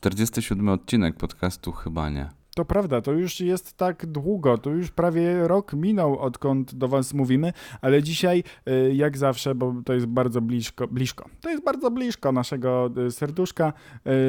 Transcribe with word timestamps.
47 0.00 0.68
odcinek 0.68 1.16
podcastu 1.16 1.72
chyba 1.72 2.10
nie. 2.10 2.28
To 2.54 2.64
prawda, 2.64 3.00
to 3.00 3.12
już 3.12 3.40
jest 3.40 3.76
tak 3.76 4.06
długo, 4.06 4.58
to 4.58 4.70
już 4.70 4.90
prawie 4.90 5.48
rok 5.48 5.72
minął, 5.72 6.18
odkąd 6.18 6.74
do 6.74 6.88
Was 6.88 7.14
mówimy, 7.14 7.52
ale 7.80 8.02
dzisiaj, 8.02 8.44
y, 8.68 8.94
jak 8.94 9.18
zawsze, 9.18 9.54
bo 9.54 9.74
to 9.84 9.94
jest 9.94 10.06
bardzo 10.06 10.40
blisko, 10.40 10.88
blisko 10.88 11.28
to 11.40 11.50
jest 11.50 11.64
bardzo 11.64 11.90
blisko 11.90 12.32
naszego 12.32 12.90
y, 13.06 13.10
serduszka, 13.10 13.72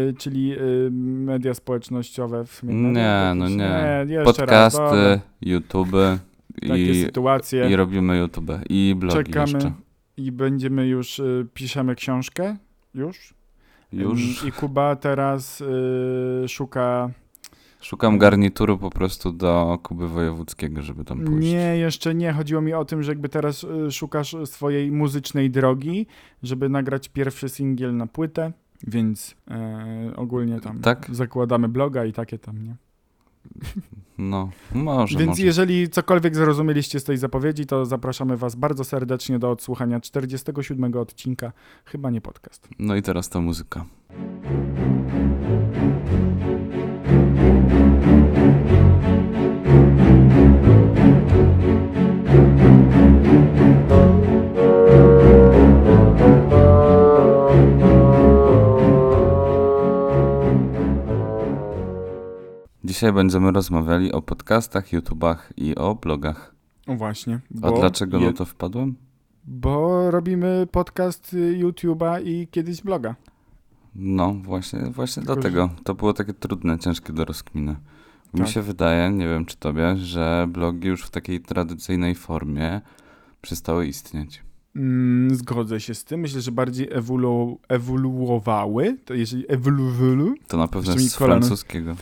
y, 0.09 0.13
czyli 0.17 0.55
media 0.91 1.53
społecznościowe. 1.53 2.45
W 2.45 2.63
nie, 2.63 3.33
no 3.35 3.49
nie. 3.49 4.05
nie 4.07 4.23
Podcasty, 4.23 4.81
raz, 4.81 5.19
YouTube 5.41 5.95
i, 6.61 7.01
sytuacje. 7.05 7.69
i 7.69 7.75
robimy 7.75 8.17
YouTube 8.17 8.51
i 8.69 8.95
blogi 8.97 9.23
Czekamy 9.23 9.53
jeszcze. 9.53 9.73
i 10.17 10.31
będziemy 10.31 10.87
już, 10.87 11.21
piszemy 11.53 11.95
książkę, 11.95 12.57
już. 12.93 13.40
Już. 13.93 14.45
I 14.45 14.51
Kuba 14.51 14.95
teraz 14.95 15.63
szuka 16.47 17.11
Szukam 17.81 18.17
garnituru 18.17 18.77
po 18.77 18.89
prostu 18.89 19.31
do 19.31 19.79
Kuby 19.83 20.07
Wojewódzkiego, 20.07 20.81
żeby 20.81 21.05
tam 21.05 21.25
pójść. 21.25 21.51
Nie, 21.51 21.77
jeszcze 21.77 22.15
nie. 22.15 22.33
Chodziło 22.33 22.61
mi 22.61 22.73
o 22.73 22.85
tym, 22.85 23.03
że 23.03 23.11
jakby 23.11 23.29
teraz 23.29 23.63
y, 23.63 23.91
szukasz 23.91 24.35
swojej 24.45 24.91
muzycznej 24.91 25.49
drogi, 25.49 26.07
żeby 26.43 26.69
nagrać 26.69 27.09
pierwszy 27.09 27.49
singiel 27.49 27.97
na 27.97 28.07
płytę, 28.07 28.51
więc 28.87 29.35
e, 29.51 30.13
ogólnie 30.15 30.59
tam 30.59 30.79
tak? 30.79 31.07
zakładamy 31.11 31.69
bloga 31.69 32.05
i 32.05 32.13
takie 32.13 32.39
tam, 32.39 32.63
nie? 32.63 32.75
No, 34.17 34.49
może. 34.73 35.19
Więc 35.19 35.29
może. 35.29 35.43
jeżeli 35.43 35.89
cokolwiek 35.89 36.35
zrozumieliście 36.35 36.99
z 36.99 37.03
tej 37.03 37.17
zapowiedzi, 37.17 37.65
to 37.65 37.85
zapraszamy 37.85 38.37
Was 38.37 38.55
bardzo 38.55 38.83
serdecznie 38.83 39.39
do 39.39 39.51
odsłuchania 39.51 39.99
47 39.99 40.97
odcinka, 40.97 41.51
chyba 41.85 42.09
nie 42.09 42.21
podcast. 42.21 42.69
No 42.79 42.95
i 42.95 43.01
teraz 43.01 43.29
ta 43.29 43.41
muzyka. 43.41 43.85
Dzisiaj 62.91 63.13
będziemy 63.13 63.51
rozmawiali 63.51 64.11
o 64.11 64.21
podcastach, 64.21 64.93
YouTubach 64.93 65.53
i 65.57 65.75
o 65.75 65.95
blogach. 65.95 66.55
O 66.87 66.95
właśnie. 66.95 67.39
A 67.61 67.71
dlaczego 67.71 68.19
je... 68.19 68.25
na 68.25 68.33
to 68.33 68.45
wpadłem? 68.45 68.95
Bo 69.47 70.11
robimy 70.11 70.67
podcast 70.71 71.35
YouTube'a 71.59 72.25
i 72.25 72.47
kiedyś 72.47 72.81
bloga. 72.81 73.15
No, 73.95 74.33
właśnie, 74.33 74.79
właśnie 74.79 75.23
Tylko, 75.23 75.35
dlatego. 75.35 75.69
Że... 75.77 75.83
To 75.83 75.95
było 75.95 76.13
takie 76.13 76.33
trudne, 76.33 76.79
ciężkie 76.79 77.13
do 77.13 77.25
rozkminy. 77.25 77.75
Tak. 78.31 78.41
Mi 78.41 78.47
się 78.47 78.61
wydaje, 78.61 79.11
nie 79.11 79.27
wiem 79.27 79.45
czy 79.45 79.57
tobie, 79.57 79.97
że 79.97 80.47
blogi 80.49 80.87
już 80.87 81.03
w 81.03 81.09
takiej 81.09 81.41
tradycyjnej 81.41 82.15
formie 82.15 82.81
przestały 83.41 83.87
istnieć. 83.87 84.43
Mm, 84.75 85.35
zgodzę 85.35 85.79
się 85.79 85.95
z 85.95 86.03
tym. 86.03 86.19
Myślę, 86.19 86.41
że 86.41 86.51
bardziej 86.51 86.87
ewolu 86.91 87.59
ewoluowały. 87.67 88.97
To 89.05 89.13
jeżeli 89.13 89.45
ewoluowały... 89.47 90.33
To 90.47 90.57
na 90.57 90.67
pewno 90.67 90.97
z 90.97 91.15
francuskiego. 91.15 91.95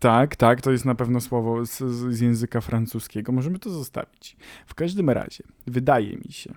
Tak, 0.00 0.36
tak, 0.36 0.60
to 0.60 0.70
jest 0.72 0.84
na 0.84 0.94
pewno 0.94 1.20
słowo 1.20 1.66
z, 1.66 1.78
z 1.78 2.20
języka 2.20 2.60
francuskiego. 2.60 3.32
Możemy 3.32 3.58
to 3.58 3.70
zostawić. 3.70 4.36
W 4.66 4.74
każdym 4.74 5.10
razie, 5.10 5.44
wydaje 5.66 6.16
mi 6.16 6.32
się, 6.32 6.54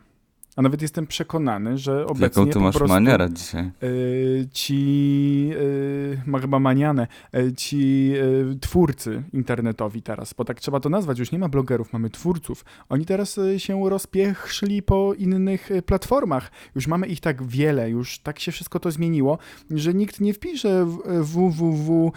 a 0.55 0.61
nawet 0.61 0.81
jestem 0.81 1.07
przekonany, 1.07 1.77
że 1.77 2.05
obecnie 2.05 2.23
Jaką 2.23 2.47
ty 2.47 2.59
masz 2.59 2.75
prostu, 2.75 2.93
manierę 2.93 3.29
dzisiaj? 3.33 3.71
Y, 3.83 4.47
ci, 4.51 5.49
y, 5.53 6.21
ma 6.25 6.39
chyba 6.39 6.59
manianę, 6.59 7.07
y, 7.35 7.53
ci 7.53 8.13
twórcy 8.61 9.23
internetowi 9.33 10.01
teraz, 10.01 10.33
bo 10.33 10.45
tak 10.45 10.59
trzeba 10.59 10.79
to 10.79 10.89
nazwać, 10.89 11.19
już 11.19 11.31
nie 11.31 11.39
ma 11.39 11.49
blogerów, 11.49 11.93
mamy 11.93 12.09
twórców. 12.09 12.65
Oni 12.89 13.05
teraz 13.05 13.39
się 13.57 13.89
rozpieszli 13.89 14.81
po 14.81 15.13
innych 15.13 15.69
platformach. 15.85 16.51
Już 16.75 16.87
mamy 16.87 17.07
ich 17.07 17.19
tak 17.19 17.43
wiele, 17.43 17.89
już 17.89 18.19
tak 18.19 18.39
się 18.39 18.51
wszystko 18.51 18.79
to 18.79 18.91
zmieniło, 18.91 19.37
że 19.71 19.93
nikt 19.93 20.21
nie 20.21 20.33
wpisze 20.33 20.85
www. 21.05 22.11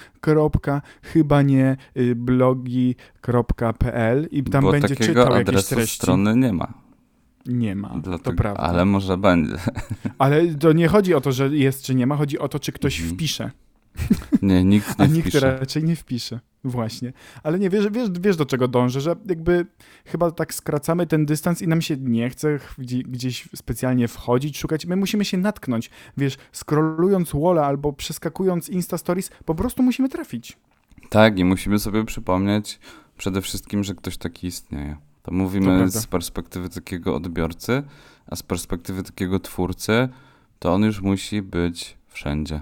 chyba 1.03 1.43
nie 1.43 1.77
blogi.pl 2.17 4.29
i 4.31 4.45
tam 4.45 4.65
Bo 4.65 4.73
będzie 4.73 4.97
czytał 4.97 5.37
jakieś 5.37 5.65
treści. 5.65 5.97
strony 5.97 6.37
nie 6.37 6.53
ma. 6.53 6.92
Nie 7.47 7.75
ma, 7.75 7.89
Dlatego, 7.89 8.19
to 8.19 8.33
prawda. 8.33 8.63
Ale 8.63 8.85
może 8.85 9.19
będzie. 9.19 9.57
Ale 10.19 10.55
to 10.55 10.73
nie 10.73 10.89
chodzi 10.89 11.15
o 11.15 11.21
to, 11.21 11.33
że 11.33 11.57
jest 11.57 11.83
czy 11.85 11.95
nie 11.95 12.07
ma, 12.07 12.17
chodzi 12.17 12.39
o 12.39 12.49
to, 12.49 12.59
czy 12.59 12.73
ktoś 12.73 13.01
mhm. 13.01 13.17
wpisze. 13.17 13.51
Nie, 14.43 14.65
nikt 14.65 14.99
nie 14.99 15.05
A 15.05 15.07
nikt 15.07 15.29
wpisze. 15.29 15.59
raczej 15.59 15.85
nie 15.85 15.97
wpisze. 15.97 16.41
Właśnie. 16.65 17.13
Ale 17.43 17.59
nie, 17.59 17.71
wiesz, 17.71 17.89
wiesz, 17.91 18.09
wiesz 18.21 18.37
do 18.37 18.47
czego 18.47 18.69
dążę, 18.69 19.01
że 19.01 19.17
jakby 19.29 19.67
chyba 20.05 20.31
tak 20.31 20.55
skracamy 20.55 21.07
ten 21.07 21.27
dystans 21.27 21.63
i 21.63 21.69
nam 21.69 21.83
się 21.83 21.97
nie 21.97 22.31
chce 22.31 22.59
gdzieś 23.05 23.49
specjalnie 23.57 24.09
wchodzić, 24.09 24.59
szukać. 24.59 24.87
My 24.87 24.97
musimy 24.97 25.25
się 25.25 25.39
natknąć. 25.39 25.91
Wiesz, 26.17 26.37
scrollując 26.53 27.33
Walla 27.35 27.67
albo 27.67 27.93
przeskakując 27.93 28.69
Insta 28.69 28.99
Stories, 28.99 29.31
po 29.45 29.55
prostu 29.55 29.83
musimy 29.83 30.09
trafić. 30.09 30.59
Tak, 31.11 31.39
i 31.39 31.45
musimy 31.45 31.79
sobie 31.79 32.05
przypomnieć 32.05 32.79
przede 33.17 33.43
wszystkim, 33.43 33.85
że 33.85 33.95
ktoś 33.95 34.17
taki 34.17 34.47
istnieje. 34.47 34.97
To 35.23 35.33
mówimy 35.33 35.85
to 35.93 36.01
z 36.01 36.07
perspektywy 36.07 36.69
takiego 36.69 37.17
odbiorcy, 37.17 37.83
a 38.27 38.37
z 38.37 38.43
perspektywy 38.43 39.03
takiego 39.03 39.41
twórcy, 39.41 40.09
to 40.59 40.73
on 40.75 40.83
już 40.83 41.01
musi 41.01 41.43
być 41.43 41.99
wszędzie. 42.07 42.61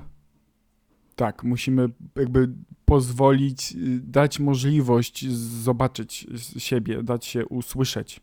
Tak, 1.16 1.44
musimy 1.44 1.88
jakby 2.16 2.52
pozwolić, 2.84 3.72
y, 3.72 4.00
dać 4.04 4.40
możliwość 4.40 5.28
zobaczyć 5.62 6.26
siebie, 6.58 7.02
dać 7.02 7.26
się 7.26 7.46
usłyszeć. 7.46 8.20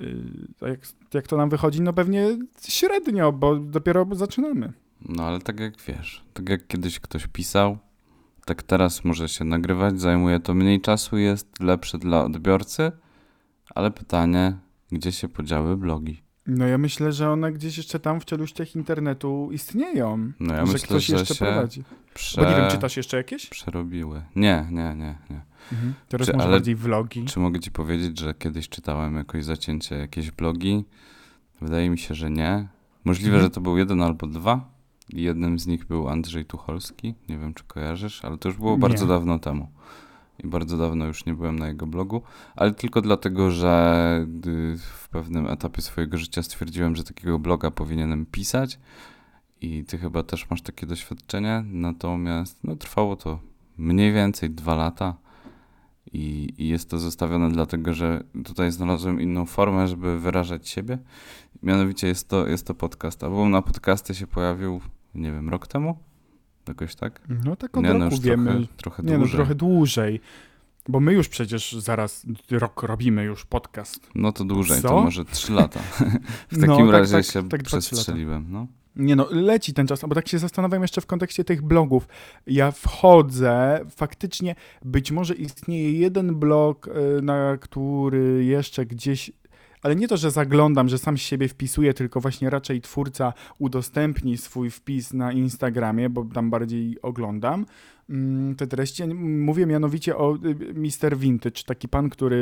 Y, 0.00 0.68
jak, 0.68 0.80
jak 1.14 1.26
to 1.26 1.36
nam 1.36 1.50
wychodzi? 1.50 1.80
No 1.80 1.92
pewnie 1.92 2.38
średnio, 2.68 3.32
bo 3.32 3.56
dopiero 3.56 4.06
zaczynamy. 4.12 4.72
No 5.08 5.22
ale 5.22 5.40
tak 5.40 5.60
jak 5.60 5.82
wiesz, 5.82 6.24
tak 6.32 6.48
jak 6.48 6.66
kiedyś 6.66 7.00
ktoś 7.00 7.26
pisał, 7.26 7.78
tak 8.44 8.62
teraz 8.62 9.04
może 9.04 9.28
się 9.28 9.44
nagrywać, 9.44 10.00
zajmuje 10.00 10.40
to 10.40 10.54
mniej 10.54 10.80
czasu, 10.80 11.16
jest 11.16 11.60
lepsze 11.60 11.98
dla 11.98 12.24
odbiorcy, 12.24 12.92
ale 13.74 13.90
pytanie, 13.90 14.56
gdzie 14.92 15.12
się 15.12 15.28
podziały 15.28 15.76
blogi? 15.76 16.22
No 16.46 16.66
ja 16.66 16.78
myślę, 16.78 17.12
że 17.12 17.30
one 17.30 17.52
gdzieś 17.52 17.76
jeszcze 17.76 18.00
tam 18.00 18.20
w 18.20 18.24
czeluściach 18.24 18.76
internetu 18.76 19.48
istnieją. 19.52 20.32
No 20.40 20.54
ja 20.54 20.66
że 20.66 20.72
myślę, 20.72 20.86
ktoś 20.86 21.06
że 21.06 21.16
jeszcze 21.16 21.34
się 21.34 21.44
prowadzi. 21.44 21.84
Prze... 22.14 22.40
Bo 22.42 22.50
nie 22.50 22.56
wiem, 22.56 22.70
czytasz 22.70 22.96
jeszcze 22.96 23.16
jakieś? 23.16 23.46
Przerobiły. 23.46 24.22
Nie, 24.36 24.66
nie, 24.70 24.94
nie, 24.96 25.18
nie. 25.30 25.40
Mhm. 25.72 25.94
Teraz 26.08 26.26
czy, 26.26 26.32
może 26.32 26.44
ale, 26.44 26.56
bardziej 26.56 26.74
vlogi. 26.74 27.24
Czy 27.24 27.40
mogę 27.40 27.60
ci 27.60 27.70
powiedzieć, 27.70 28.18
że 28.20 28.34
kiedyś 28.34 28.68
czytałem 28.68 29.14
jakoś 29.14 29.44
zacięcie 29.44 29.96
jakieś 29.96 30.30
blogi? 30.30 30.84
Wydaje 31.60 31.90
mi 31.90 31.98
się, 31.98 32.14
że 32.14 32.30
nie. 32.30 32.68
Możliwe, 33.04 33.36
mhm. 33.36 33.44
że 33.46 33.50
to 33.50 33.60
był 33.60 33.78
jeden 33.78 34.02
albo 34.02 34.26
dwa. 34.26 34.70
Jednym 35.08 35.58
z 35.58 35.66
nich 35.66 35.86
był 35.86 36.08
Andrzej 36.08 36.44
Tucholski. 36.44 37.14
Nie 37.28 37.38
wiem, 37.38 37.54
czy 37.54 37.64
kojarzysz, 37.64 38.24
ale 38.24 38.38
to 38.38 38.48
już 38.48 38.58
było 38.58 38.78
bardzo 38.78 39.06
dawno 39.06 39.38
temu 39.38 39.68
i 40.44 40.48
bardzo 40.48 40.78
dawno 40.78 41.06
już 41.06 41.26
nie 41.26 41.34
byłem 41.34 41.58
na 41.58 41.68
jego 41.68 41.86
blogu, 41.86 42.22
ale 42.56 42.74
tylko 42.74 43.00
dlatego, 43.00 43.50
że 43.50 44.26
w 44.78 45.08
pewnym 45.08 45.46
etapie 45.46 45.82
swojego 45.82 46.18
życia 46.18 46.42
stwierdziłem, 46.42 46.96
że 46.96 47.04
takiego 47.04 47.38
bloga 47.38 47.70
powinienem 47.70 48.26
pisać 48.26 48.78
i 49.60 49.84
ty 49.84 49.98
chyba 49.98 50.22
też 50.22 50.50
masz 50.50 50.62
takie 50.62 50.86
doświadczenie, 50.86 51.64
natomiast 51.66 52.64
no, 52.64 52.76
trwało 52.76 53.16
to 53.16 53.38
mniej 53.78 54.12
więcej 54.12 54.50
dwa 54.50 54.74
lata 54.74 55.16
i, 56.12 56.54
i 56.58 56.68
jest 56.68 56.90
to 56.90 56.98
zostawione 56.98 57.50
dlatego, 57.50 57.94
że 57.94 58.24
tutaj 58.44 58.72
znalazłem 58.72 59.20
inną 59.20 59.46
formę, 59.46 59.88
żeby 59.88 60.20
wyrażać 60.20 60.68
siebie. 60.68 60.98
Mianowicie 61.62 62.06
jest 62.06 62.28
to, 62.28 62.46
jest 62.46 62.66
to 62.66 62.74
podcast. 62.74 63.24
Album 63.24 63.50
na 63.50 63.62
podcasty 63.62 64.14
się 64.14 64.26
pojawił, 64.26 64.80
nie 65.14 65.32
wiem, 65.32 65.48
rok 65.48 65.66
temu? 65.66 66.09
Jakoś 66.68 66.94
tak? 66.94 67.20
No 67.44 67.56
tak 67.56 67.76
od 67.76 67.84
nie, 67.84 67.94
no 67.94 68.04
roku 68.04 68.16
no 68.16 68.22
wiemy. 68.22 68.50
Trochę, 68.50 68.66
trochę 68.76 69.02
nie, 69.02 69.12
no 69.12 69.18
dłużej. 69.18 69.32
No, 69.32 69.36
trochę 69.36 69.54
dłużej. 69.54 70.20
Bo 70.88 71.00
my 71.00 71.12
już 71.12 71.28
przecież 71.28 71.72
zaraz 71.72 72.26
rok 72.50 72.82
robimy 72.82 73.24
już 73.24 73.44
podcast. 73.44 74.10
No 74.14 74.32
to 74.32 74.44
dłużej, 74.44 74.82
Co? 74.82 74.88
to 74.88 75.02
może 75.02 75.24
trzy 75.24 75.52
lata. 75.52 75.80
w 76.52 76.56
no, 76.58 76.66
takim 76.66 76.86
no, 76.86 76.92
razie 76.92 77.12
tak, 77.12 77.24
się 77.24 77.48
tak, 77.48 77.62
przestrzeliłem. 77.62 78.46
No. 78.48 78.66
Nie 78.96 79.16
no, 79.16 79.26
leci 79.30 79.74
ten 79.74 79.86
czas, 79.86 80.00
bo 80.08 80.14
tak 80.14 80.28
się 80.28 80.38
zastanawiam 80.38 80.82
jeszcze 80.82 81.00
w 81.00 81.06
kontekście 81.06 81.44
tych 81.44 81.62
blogów. 81.62 82.08
Ja 82.46 82.70
wchodzę, 82.70 83.80
faktycznie 83.96 84.54
być 84.84 85.12
może 85.12 85.34
istnieje 85.34 85.92
jeden 85.92 86.34
blog, 86.34 86.86
y, 86.86 87.22
na 87.22 87.56
który 87.56 88.44
jeszcze 88.44 88.86
gdzieś 88.86 89.32
ale 89.82 89.96
nie 89.96 90.08
to, 90.08 90.16
że 90.16 90.30
zaglądam, 90.30 90.88
że 90.88 90.98
sam 90.98 91.16
siebie 91.16 91.48
wpisuję, 91.48 91.94
tylko 91.94 92.20
właśnie 92.20 92.50
raczej 92.50 92.80
twórca 92.80 93.32
udostępni 93.58 94.36
swój 94.36 94.70
wpis 94.70 95.12
na 95.12 95.32
Instagramie, 95.32 96.10
bo 96.10 96.24
tam 96.24 96.50
bardziej 96.50 97.02
oglądam 97.02 97.66
te 98.56 98.66
treści. 98.66 99.06
Mówię 99.14 99.66
mianowicie 99.66 100.16
o 100.16 100.36
y, 100.36 100.74
Mr. 100.74 101.16
Vintage, 101.16 101.62
taki 101.66 101.88
pan, 101.88 102.10
który 102.10 102.36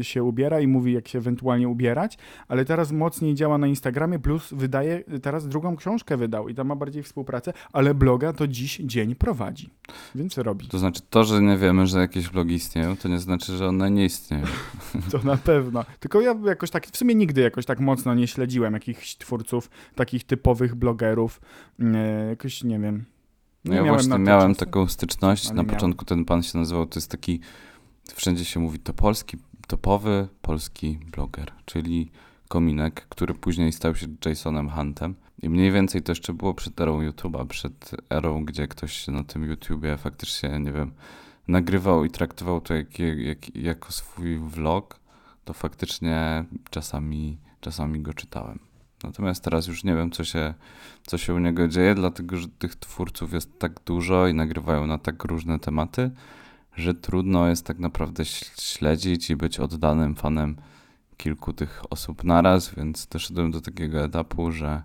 y, 0.00 0.04
się 0.04 0.24
ubiera 0.24 0.60
i 0.60 0.66
mówi, 0.66 0.92
jak 0.92 1.08
się 1.08 1.18
ewentualnie 1.18 1.68
ubierać, 1.68 2.18
ale 2.48 2.64
teraz 2.64 2.92
mocniej 2.92 3.34
działa 3.34 3.58
na 3.58 3.66
Instagramie, 3.66 4.18
plus 4.18 4.48
wydaje, 4.52 5.04
teraz 5.22 5.48
drugą 5.48 5.76
książkę 5.76 6.16
wydał 6.16 6.48
i 6.48 6.54
tam 6.54 6.66
ma 6.66 6.76
bardziej 6.76 7.02
współpracę, 7.02 7.52
ale 7.72 7.94
bloga 7.94 8.32
to 8.32 8.48
dziś 8.48 8.76
dzień 8.84 9.14
prowadzi, 9.14 9.70
więc 10.14 10.38
robi. 10.38 10.68
To 10.68 10.78
znaczy 10.78 11.02
to, 11.10 11.24
że 11.24 11.42
nie 11.42 11.56
wiemy, 11.56 11.86
że 11.86 11.98
jakieś 11.98 12.28
blogi 12.28 12.54
istnieją, 12.54 12.96
to 12.96 13.08
nie 13.08 13.18
znaczy, 13.18 13.56
że 13.56 13.68
one 13.68 13.90
nie 13.90 14.04
istnieją. 14.04 14.44
To 15.10 15.18
na 15.24 15.36
pewno. 15.36 15.84
Tylko 16.00 16.20
ja 16.20 16.34
jakoś 16.44 16.70
tak, 16.70 16.86
w 16.86 16.96
sumie 16.96 17.14
nigdy 17.14 17.40
jakoś 17.40 17.66
tak 17.66 17.80
mocno 17.80 18.14
nie 18.14 18.26
śledziłem 18.26 18.74
jakichś 18.74 19.16
twórców, 19.16 19.70
takich 19.94 20.24
typowych 20.24 20.74
blogerów. 20.74 21.40
Jakoś 22.30 22.64
nie 22.64 22.78
wiem. 22.78 23.04
No 23.64 23.74
ja 23.74 23.82
miałem 23.82 24.00
właśnie 24.00 24.18
miałem 24.18 24.54
czasu. 24.54 24.64
taką 24.64 24.88
styczność. 24.88 25.48
Na 25.48 25.54
miałem. 25.54 25.66
początku 25.66 26.04
ten 26.04 26.24
pan 26.24 26.42
się 26.42 26.58
nazywał, 26.58 26.86
to 26.86 26.98
jest 26.98 27.10
taki, 27.10 27.40
wszędzie 28.14 28.44
się 28.44 28.60
mówi, 28.60 28.78
to 28.78 28.92
polski, 28.92 29.36
topowy 29.66 30.28
polski 30.42 30.98
bloger, 31.12 31.52
czyli 31.64 32.10
Kominek, 32.48 33.06
który 33.08 33.34
później 33.34 33.72
stał 33.72 33.94
się 33.94 34.06
Jasonem 34.26 34.70
Huntem. 34.70 35.14
I 35.42 35.48
mniej 35.48 35.72
więcej 35.72 36.02
to 36.02 36.12
jeszcze 36.12 36.32
było 36.32 36.54
przed 36.54 36.80
erą 36.80 37.00
YouTube'a, 37.00 37.46
przed 37.46 37.90
erą, 38.10 38.44
gdzie 38.44 38.68
ktoś 38.68 38.92
się 38.92 39.12
na 39.12 39.24
tym 39.24 39.44
YouTubie 39.44 39.96
faktycznie, 39.96 40.60
nie 40.60 40.72
wiem, 40.72 40.92
nagrywał 41.48 42.04
i 42.04 42.10
traktował 42.10 42.60
to 42.60 42.74
jak, 42.74 42.98
jak, 42.98 43.56
jako 43.56 43.92
swój 43.92 44.38
vlog, 44.38 45.00
to 45.44 45.52
faktycznie 45.52 46.44
czasami, 46.70 47.38
czasami 47.60 48.00
go 48.00 48.14
czytałem. 48.14 48.58
Natomiast 49.04 49.44
teraz 49.44 49.66
już 49.66 49.84
nie 49.84 49.94
wiem, 49.94 50.10
co 50.10 50.24
się, 50.24 50.54
co 51.06 51.18
się 51.18 51.34
u 51.34 51.38
niego 51.38 51.68
dzieje, 51.68 51.94
dlatego 51.94 52.36
że 52.36 52.48
tych 52.48 52.76
twórców 52.76 53.32
jest 53.32 53.58
tak 53.58 53.80
dużo 53.86 54.26
i 54.26 54.34
nagrywają 54.34 54.86
na 54.86 54.98
tak 54.98 55.24
różne 55.24 55.58
tematy, 55.58 56.10
że 56.76 56.94
trudno 56.94 57.48
jest 57.48 57.66
tak 57.66 57.78
naprawdę 57.78 58.22
śl- 58.22 58.62
śledzić 58.62 59.30
i 59.30 59.36
być 59.36 59.60
oddanym 59.60 60.14
fanem 60.14 60.56
kilku 61.16 61.52
tych 61.52 61.82
osób 61.90 62.24
naraz, 62.24 62.74
więc 62.74 63.06
doszedłem 63.06 63.50
do 63.50 63.60
takiego 63.60 64.04
etapu, 64.04 64.52
że 64.52 64.82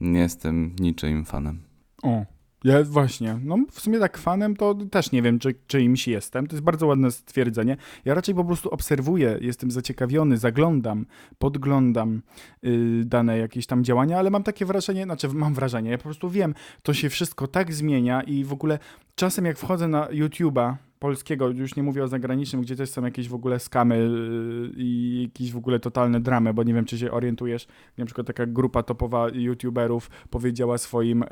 nie 0.00 0.20
jestem 0.20 0.76
niczyim 0.78 1.24
fanem. 1.24 1.62
O, 2.02 2.24
ja 2.64 2.82
właśnie. 2.84 3.38
No 3.42 3.56
w 3.70 3.80
sumie 3.80 3.98
tak 3.98 4.18
fanem 4.18 4.56
to 4.56 4.74
też 4.74 5.12
nie 5.12 5.22
wiem, 5.22 5.38
czy, 5.38 5.54
czyimś 5.66 6.08
jestem. 6.08 6.46
To 6.46 6.56
jest 6.56 6.64
bardzo 6.64 6.86
ładne 6.86 7.10
stwierdzenie. 7.10 7.76
Ja 8.04 8.14
raczej 8.14 8.34
po 8.34 8.44
prostu 8.44 8.70
obserwuję, 8.70 9.38
jestem 9.40 9.70
zaciekawiony, 9.70 10.38
zaglądam, 10.38 11.06
podglądam 11.38 12.22
y, 12.64 13.02
dane 13.04 13.38
jakieś 13.38 13.66
tam 13.66 13.84
działania, 13.84 14.18
ale 14.18 14.30
mam 14.30 14.42
takie 14.42 14.66
wrażenie, 14.66 15.04
znaczy 15.04 15.28
mam 15.28 15.54
wrażenie, 15.54 15.90
ja 15.90 15.98
po 15.98 16.04
prostu 16.04 16.30
wiem, 16.30 16.54
to 16.82 16.94
się 16.94 17.10
wszystko 17.10 17.46
tak 17.46 17.74
zmienia 17.74 18.22
i 18.22 18.44
w 18.44 18.52
ogóle 18.52 18.78
czasem 19.14 19.44
jak 19.44 19.58
wchodzę 19.58 19.88
na 19.88 20.06
YouTube'a 20.06 20.74
polskiego, 21.08 21.48
już 21.48 21.76
nie 21.76 21.82
mówię 21.82 22.04
o 22.04 22.08
zagranicznym, 22.08 22.62
gdzie 22.62 22.76
też 22.76 22.90
są 22.90 23.04
jakieś 23.04 23.28
w 23.28 23.34
ogóle 23.34 23.60
skamy 23.60 23.94
y, 23.96 24.70
i 24.76 25.22
jakieś 25.22 25.52
w 25.52 25.56
ogóle 25.56 25.80
totalne 25.80 26.20
dramy, 26.20 26.54
bo 26.54 26.62
nie 26.62 26.74
wiem, 26.74 26.84
czy 26.84 26.98
się 26.98 27.10
orientujesz, 27.10 27.66
na 27.98 28.04
przykład 28.04 28.26
taka 28.26 28.46
grupa 28.46 28.82
topowa 28.82 29.28
YouTuberów 29.32 30.10
powiedziała 30.30 30.78
swoim 30.78 31.24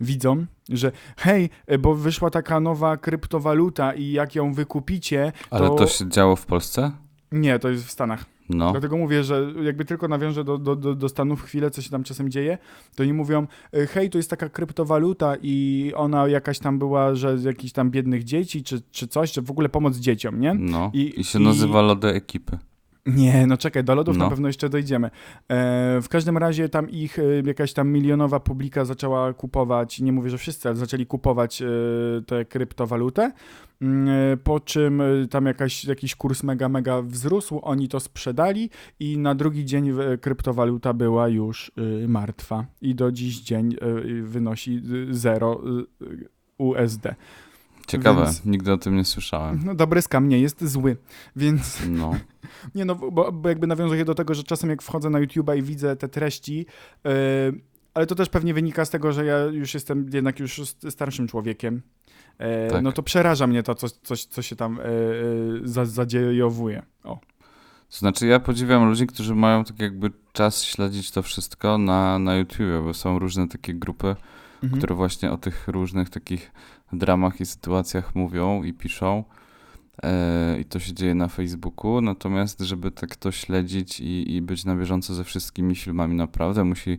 widzom, 0.00 0.46
że 0.68 0.92
hej, 1.16 1.50
e, 1.66 1.78
bo 1.78 1.94
wyszła 1.94 2.30
taka 2.30 2.60
nowa 2.60 2.96
kryptowaluta 2.96 3.92
i 3.94 4.12
jak 4.12 4.34
ją 4.34 4.52
wykupicie, 4.54 5.32
Ale 5.50 5.68
To- 5.68 5.74
to 5.74 5.86
się 5.86 6.08
działo 6.08 6.36
w 6.36 6.46
Polsce? 6.46 6.92
nie, 7.32 7.58
to 7.58 7.68
jest 7.68 7.84
w 7.84 7.90
Stanach. 7.90 8.24
No. 8.54 8.70
Dlatego 8.72 8.96
mówię, 8.96 9.24
że 9.24 9.52
jakby 9.62 9.84
tylko 9.84 10.08
nawiążę 10.08 10.44
do, 10.44 10.58
do, 10.58 10.76
do, 10.76 10.94
do 10.94 11.08
Stanów 11.08 11.42
chwilę, 11.42 11.70
co 11.70 11.82
się 11.82 11.90
tam 11.90 12.02
czasem 12.04 12.30
dzieje, 12.30 12.58
to 12.94 13.02
oni 13.02 13.12
mówią, 13.12 13.46
e, 13.74 13.86
hej, 13.86 14.10
to 14.10 14.18
jest 14.18 14.30
taka 14.30 14.48
kryptowaluta 14.48 15.34
i 15.42 15.92
ona 15.96 16.28
jakaś 16.28 16.58
tam 16.58 16.78
była, 16.78 17.14
że 17.14 17.38
z 17.38 17.44
jakichś 17.44 17.72
tam 17.72 17.90
biednych 17.90 18.24
dzieci, 18.24 18.62
czy, 18.64 18.82
czy 18.90 19.08
coś, 19.08 19.32
czy 19.32 19.42
w 19.42 19.50
ogóle 19.50 19.68
pomoc 19.68 19.96
dzieciom, 19.96 20.40
nie? 20.40 20.54
No. 20.54 20.90
I- 20.94 21.20
I, 21.20 21.24
się 21.24 21.40
i- 21.40 21.44
nazywa 21.44 21.82
Lody 21.82 22.08
Ekipy. 22.08 22.58
Nie, 23.06 23.46
no 23.46 23.56
czekaj, 23.56 23.84
do 23.84 23.94
lodów 23.94 24.16
na 24.16 24.24
No. 24.24 24.30
pewno 24.30 24.48
jeszcze 24.48 24.68
dojdziemy. 24.68 25.06
E, 25.06 25.10
w 26.02 26.08
każdym 26.08 26.38
razie 26.38 26.68
tam 26.68 26.90
ich 26.90 27.18
e, 27.18 27.22
jakaś 27.46 27.72
tam 27.72 27.88
milionowa 27.88 28.40
publika 28.40 28.84
zaczęła 28.84 29.32
kupować, 29.32 30.00
nie 30.00 30.12
mówię, 30.12 30.30
że 30.30 30.38
wszyscy, 30.38 30.68
ale 30.68 30.76
zaczęli 30.76 31.06
kupować 31.06 31.62
e, 31.62 31.66
tę 32.26 32.44
kryptowalutę, 32.44 33.32
Mm, 33.82 34.08
e, 34.32 34.36
po 34.36 34.60
czym 34.60 35.00
e, 35.00 35.04
tam 35.30 35.46
jakaś, 35.46 35.84
jakiś 35.84 36.14
kurs 36.14 36.42
mega, 36.42 36.68
mega 36.68 37.02
wzrósł, 37.02 37.60
oni 37.62 37.88
to 37.88 38.00
sprzedali 38.00 38.70
i 39.00 39.18
na 39.18 39.34
drugi 39.34 39.64
dzień 39.64 39.88
e, 39.88 40.18
kryptowaluta 40.18 40.92
była 40.92 41.28
już 41.28 41.70
martwa 42.08 42.66
i 42.82 42.94
do 42.94 43.12
dziś 43.12 43.40
dzień 43.40 43.76
wynosi 44.22 44.82
0 45.10 45.60
USD. 46.58 47.14
Ciekawe, 47.86 48.24
Więc- 48.24 48.44
nigdy 48.44 48.72
o 48.72 48.78
tym 48.78 48.96
nie 48.96 49.04
słyszałem. 49.04 49.60
No 49.64 49.74
dobry 49.74 50.02
skam 50.02 50.28
nie 50.28 50.38
jest 50.40 50.64
zły, 50.64 50.96
więc... 51.36 51.78
No. 51.88 52.12
Nie 52.74 52.84
no, 52.84 52.94
bo, 52.94 53.32
bo 53.32 53.48
jakby 53.48 53.66
nawiązuję 53.66 54.04
do 54.04 54.14
tego, 54.14 54.34
że 54.34 54.42
czasem 54.44 54.70
jak 54.70 54.82
wchodzę 54.82 55.10
na 55.10 55.18
YouTube'a 55.20 55.58
i 55.58 55.62
widzę 55.62 55.96
te 55.96 56.08
treści, 56.08 56.66
yy, 57.04 57.12
ale 57.94 58.06
to 58.06 58.14
też 58.14 58.28
pewnie 58.28 58.54
wynika 58.54 58.84
z 58.84 58.90
tego, 58.90 59.12
że 59.12 59.24
ja 59.24 59.38
już 59.38 59.74
jestem 59.74 60.10
jednak 60.12 60.40
już 60.40 60.58
st- 60.58 60.90
starszym 60.90 61.28
człowiekiem, 61.28 61.82
yy, 62.38 62.46
Tak. 62.70 62.82
no 62.82 62.92
to 62.92 63.02
przeraża 63.02 63.46
mnie 63.46 63.62
to, 63.62 63.74
co, 63.74 63.88
coś, 64.02 64.24
co 64.24 64.42
się 64.42 64.56
tam 64.56 64.78
za, 65.64 65.84
zadziejowuje. 65.84 66.82
O. 67.04 67.18
To 67.90 67.98
znaczy 67.98 68.26
ja 68.26 68.40
podziwiam 68.40 68.88
ludzi, 68.88 69.06
którzy 69.06 69.34
mają 69.34 69.64
tak 69.64 69.80
jakby 69.80 70.10
czas 70.32 70.62
śledzić 70.62 71.10
to 71.10 71.22
wszystko 71.22 71.78
na, 71.78 72.18
na 72.18 72.36
YouTubie, 72.36 72.82
bo 72.84 72.94
są 72.94 73.18
różne 73.18 73.48
takie 73.48 73.74
grupy, 73.74 74.16
Mhm. 74.62 74.78
które 74.78 74.94
właśnie 74.94 75.32
o 75.32 75.36
tych 75.36 75.68
różnych 75.68 76.10
takich 76.10 76.52
dramach 76.92 77.40
i 77.40 77.46
sytuacjach 77.46 78.14
mówią 78.14 78.62
i 78.62 78.72
piszą. 78.72 79.24
E, 80.02 80.60
I 80.60 80.64
to 80.64 80.78
się 80.78 80.92
dzieje 80.92 81.14
na 81.14 81.28
Facebooku. 81.28 82.00
Natomiast, 82.00 82.60
żeby 82.60 82.90
tak 82.90 83.16
to 83.16 83.32
śledzić 83.32 84.00
i, 84.00 84.34
i 84.34 84.42
być 84.42 84.64
na 84.64 84.76
bieżąco 84.76 85.14
ze 85.14 85.24
wszystkimi 85.24 85.74
filmami, 85.74 86.14
naprawdę 86.14 86.64
musi 86.64 86.98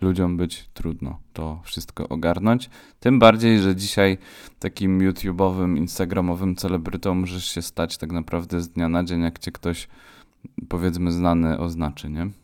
ludziom 0.00 0.36
być 0.36 0.68
trudno 0.74 1.18
to 1.32 1.60
wszystko 1.64 2.08
ogarnąć. 2.08 2.70
Tym 3.00 3.18
bardziej, 3.18 3.60
że 3.60 3.76
dzisiaj 3.76 4.18
takim 4.58 4.98
YouTube'owym, 4.98 5.76
Instagramowym 5.76 6.56
celebrytą 6.56 7.14
możesz 7.14 7.44
się 7.44 7.62
stać 7.62 7.98
tak 7.98 8.12
naprawdę 8.12 8.60
z 8.60 8.68
dnia 8.68 8.88
na 8.88 9.04
dzień, 9.04 9.22
jak 9.22 9.38
cię 9.38 9.52
ktoś, 9.52 9.88
powiedzmy, 10.68 11.12
znany 11.12 11.58
oznaczy, 11.58 12.10
nie? 12.10 12.41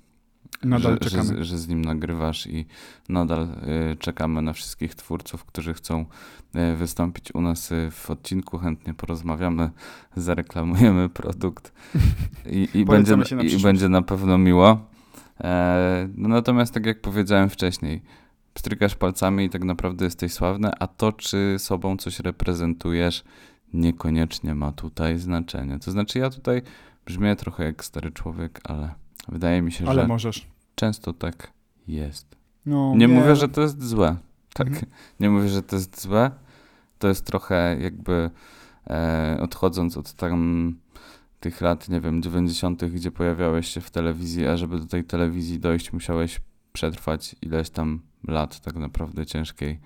Nadal 0.64 0.92
że, 0.92 0.98
czekamy. 0.98 1.36
Że, 1.36 1.44
że 1.44 1.58
z 1.58 1.68
nim 1.68 1.84
nagrywasz 1.84 2.46
i 2.46 2.66
nadal 3.08 3.48
y, 3.92 3.96
czekamy 3.96 4.42
na 4.42 4.52
wszystkich 4.52 4.94
twórców, 4.94 5.44
którzy 5.44 5.74
chcą 5.74 6.06
y, 6.72 6.76
wystąpić 6.76 7.34
u 7.34 7.40
nas 7.40 7.72
y, 7.72 7.90
w 7.90 8.10
odcinku. 8.10 8.58
Chętnie 8.58 8.94
porozmawiamy, 8.94 9.70
zareklamujemy 10.16 11.08
produkt 11.20 11.72
i, 12.46 12.68
i, 12.74 12.84
będzie, 12.84 13.16
na 13.16 13.24
i 13.42 13.62
będzie 13.62 13.88
na 13.88 14.02
pewno 14.02 14.38
miło. 14.38 14.86
E, 15.40 16.08
no 16.14 16.28
natomiast 16.28 16.74
tak 16.74 16.86
jak 16.86 17.00
powiedziałem 17.00 17.50
wcześniej, 17.50 18.02
pstrykasz 18.54 18.94
palcami 18.94 19.44
i 19.44 19.50
tak 19.50 19.64
naprawdę 19.64 20.04
jesteś 20.04 20.32
sławny, 20.32 20.70
a 20.78 20.86
to, 20.86 21.12
czy 21.12 21.56
sobą 21.58 21.96
coś 21.96 22.20
reprezentujesz, 22.20 23.24
niekoniecznie 23.72 24.54
ma 24.54 24.72
tutaj 24.72 25.18
znaczenie. 25.18 25.78
To 25.78 25.90
znaczy 25.90 26.18
ja 26.18 26.30
tutaj 26.30 26.62
brzmię 27.06 27.36
trochę 27.36 27.64
jak 27.64 27.84
stary 27.84 28.10
człowiek, 28.10 28.60
ale 28.64 28.94
wydaje 29.28 29.62
mi 29.62 29.72
się, 29.72 29.86
Ale 29.88 30.02
że 30.02 30.08
możesz. 30.08 30.46
często 30.74 31.12
tak 31.12 31.52
jest. 31.88 32.36
No, 32.66 32.94
Nie 32.96 33.08
mówię, 33.08 33.36
że 33.36 33.48
to 33.48 33.60
jest 33.60 33.82
złe. 33.84 34.16
Tak, 34.54 34.66
Mhm. 34.68 34.86
nie 35.20 35.30
mówię, 35.30 35.48
że 35.48 35.62
to 35.62 35.76
jest 35.76 36.00
złe. 36.02 36.30
To 36.98 37.08
jest 37.08 37.24
trochę 37.26 37.76
jakby 37.80 38.30
e, 38.90 39.38
odchodząc 39.40 39.96
od 39.96 40.12
tam 40.12 40.74
tych 41.40 41.60
lat, 41.60 41.88
nie 41.88 42.00
wiem, 42.00 42.22
90., 42.22 42.84
gdzie 42.84 43.10
pojawiałeś 43.10 43.68
się 43.68 43.80
w 43.80 43.90
telewizji, 43.90 44.46
a 44.46 44.56
żeby 44.56 44.78
do 44.78 44.86
tej 44.86 45.04
telewizji 45.04 45.58
dojść, 45.60 45.92
musiałeś 45.92 46.40
przetrwać 46.72 47.36
ileś 47.42 47.70
tam 47.70 48.00
lat 48.28 48.60
tak 48.60 48.74
naprawdę 48.74 49.26
ciężkiej, 49.26 49.80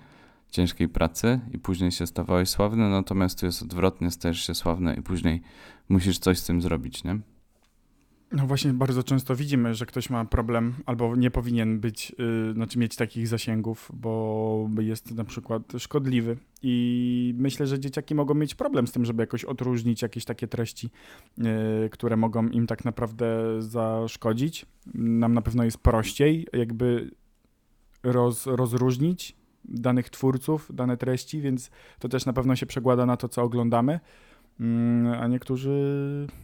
ciężkiej 0.49 0.89
pracy 0.89 1.39
i 1.51 1.59
później 1.59 1.91
się 1.91 2.07
stawałeś 2.07 2.49
sławny, 2.49 2.89
natomiast 2.89 3.39
tu 3.39 3.45
jest 3.45 3.61
odwrotnie, 3.61 4.11
stajesz 4.11 4.47
się 4.47 4.55
sławny 4.55 4.95
i 4.95 5.01
później 5.01 5.41
musisz 5.89 6.19
coś 6.19 6.39
z 6.39 6.45
tym 6.45 6.61
zrobić, 6.61 7.03
nie? 7.03 7.19
No 8.33 8.47
właśnie 8.47 8.73
bardzo 8.73 9.03
często 9.03 9.35
widzimy, 9.35 9.75
że 9.75 9.85
ktoś 9.85 10.09
ma 10.09 10.25
problem 10.25 10.73
albo 10.85 11.15
nie 11.15 11.31
powinien 11.31 11.79
być, 11.79 12.15
yy, 12.17 12.53
znaczy 12.53 12.79
mieć 12.79 12.95
takich 12.95 13.27
zasięgów, 13.27 13.91
bo 13.93 14.67
jest 14.79 15.11
na 15.15 15.23
przykład 15.23 15.63
szkodliwy. 15.77 16.37
I 16.61 17.33
myślę, 17.37 17.67
że 17.67 17.79
dzieciaki 17.79 18.15
mogą 18.15 18.33
mieć 18.33 18.55
problem 18.55 18.87
z 18.87 18.91
tym, 18.91 19.05
żeby 19.05 19.23
jakoś 19.23 19.45
odróżnić 19.45 20.01
jakieś 20.01 20.25
takie 20.25 20.47
treści, 20.47 20.89
yy, 21.37 21.45
które 21.91 22.17
mogą 22.17 22.47
im 22.47 22.67
tak 22.67 22.85
naprawdę 22.85 23.25
zaszkodzić. 23.59 24.65
Nam 24.93 25.33
na 25.33 25.41
pewno 25.41 25.63
jest 25.63 25.77
prościej 25.77 26.47
jakby 26.53 27.11
roz, 28.03 28.47
rozróżnić 28.47 29.35
danych 29.65 30.09
twórców, 30.09 30.71
dane 30.73 30.97
treści, 30.97 31.41
więc 31.41 31.71
to 31.99 32.09
też 32.09 32.25
na 32.25 32.33
pewno 32.33 32.55
się 32.55 32.65
przekłada 32.65 33.05
na 33.05 33.17
to, 33.17 33.29
co 33.29 33.43
oglądamy. 33.43 33.99
Mm, 34.59 35.21
A 35.21 35.27
niektórzy, 35.27 35.71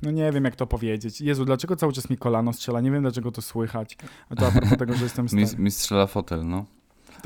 no 0.01 0.12
nie 0.12 0.32
wiem 0.32 0.46
jak 0.46 0.56
to 0.56 0.68
powiedzieć. 0.68 1.22
Jezu, 1.22 1.46
dlaczego 1.46 1.75
cały 1.75 1.94
czas 1.94 2.10
mi 2.10 2.18
kolano 2.18 2.54
strzela? 2.54 2.82
Nie 2.82 2.92
wiem 2.92 3.01
dlaczego 3.01 3.32
to 3.32 3.42
słychać. 3.42 3.98
A 4.30 4.36
to 4.36 4.48
a 4.48 4.51
propos 4.51 4.78
tego, 4.78 4.94
że 4.94 5.04
jestem 5.04 5.28
stary. 5.30 5.46
Mi, 5.58 5.63
mi 5.63 5.72
strzela 5.72 6.08
fotel, 6.08 6.48
no. 6.48 6.66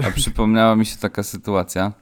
A 0.08 0.12
przypomniała 0.12 0.76
mi 0.76 0.86
się 0.86 0.98
taka 0.98 1.24
sytuacja 1.24 1.94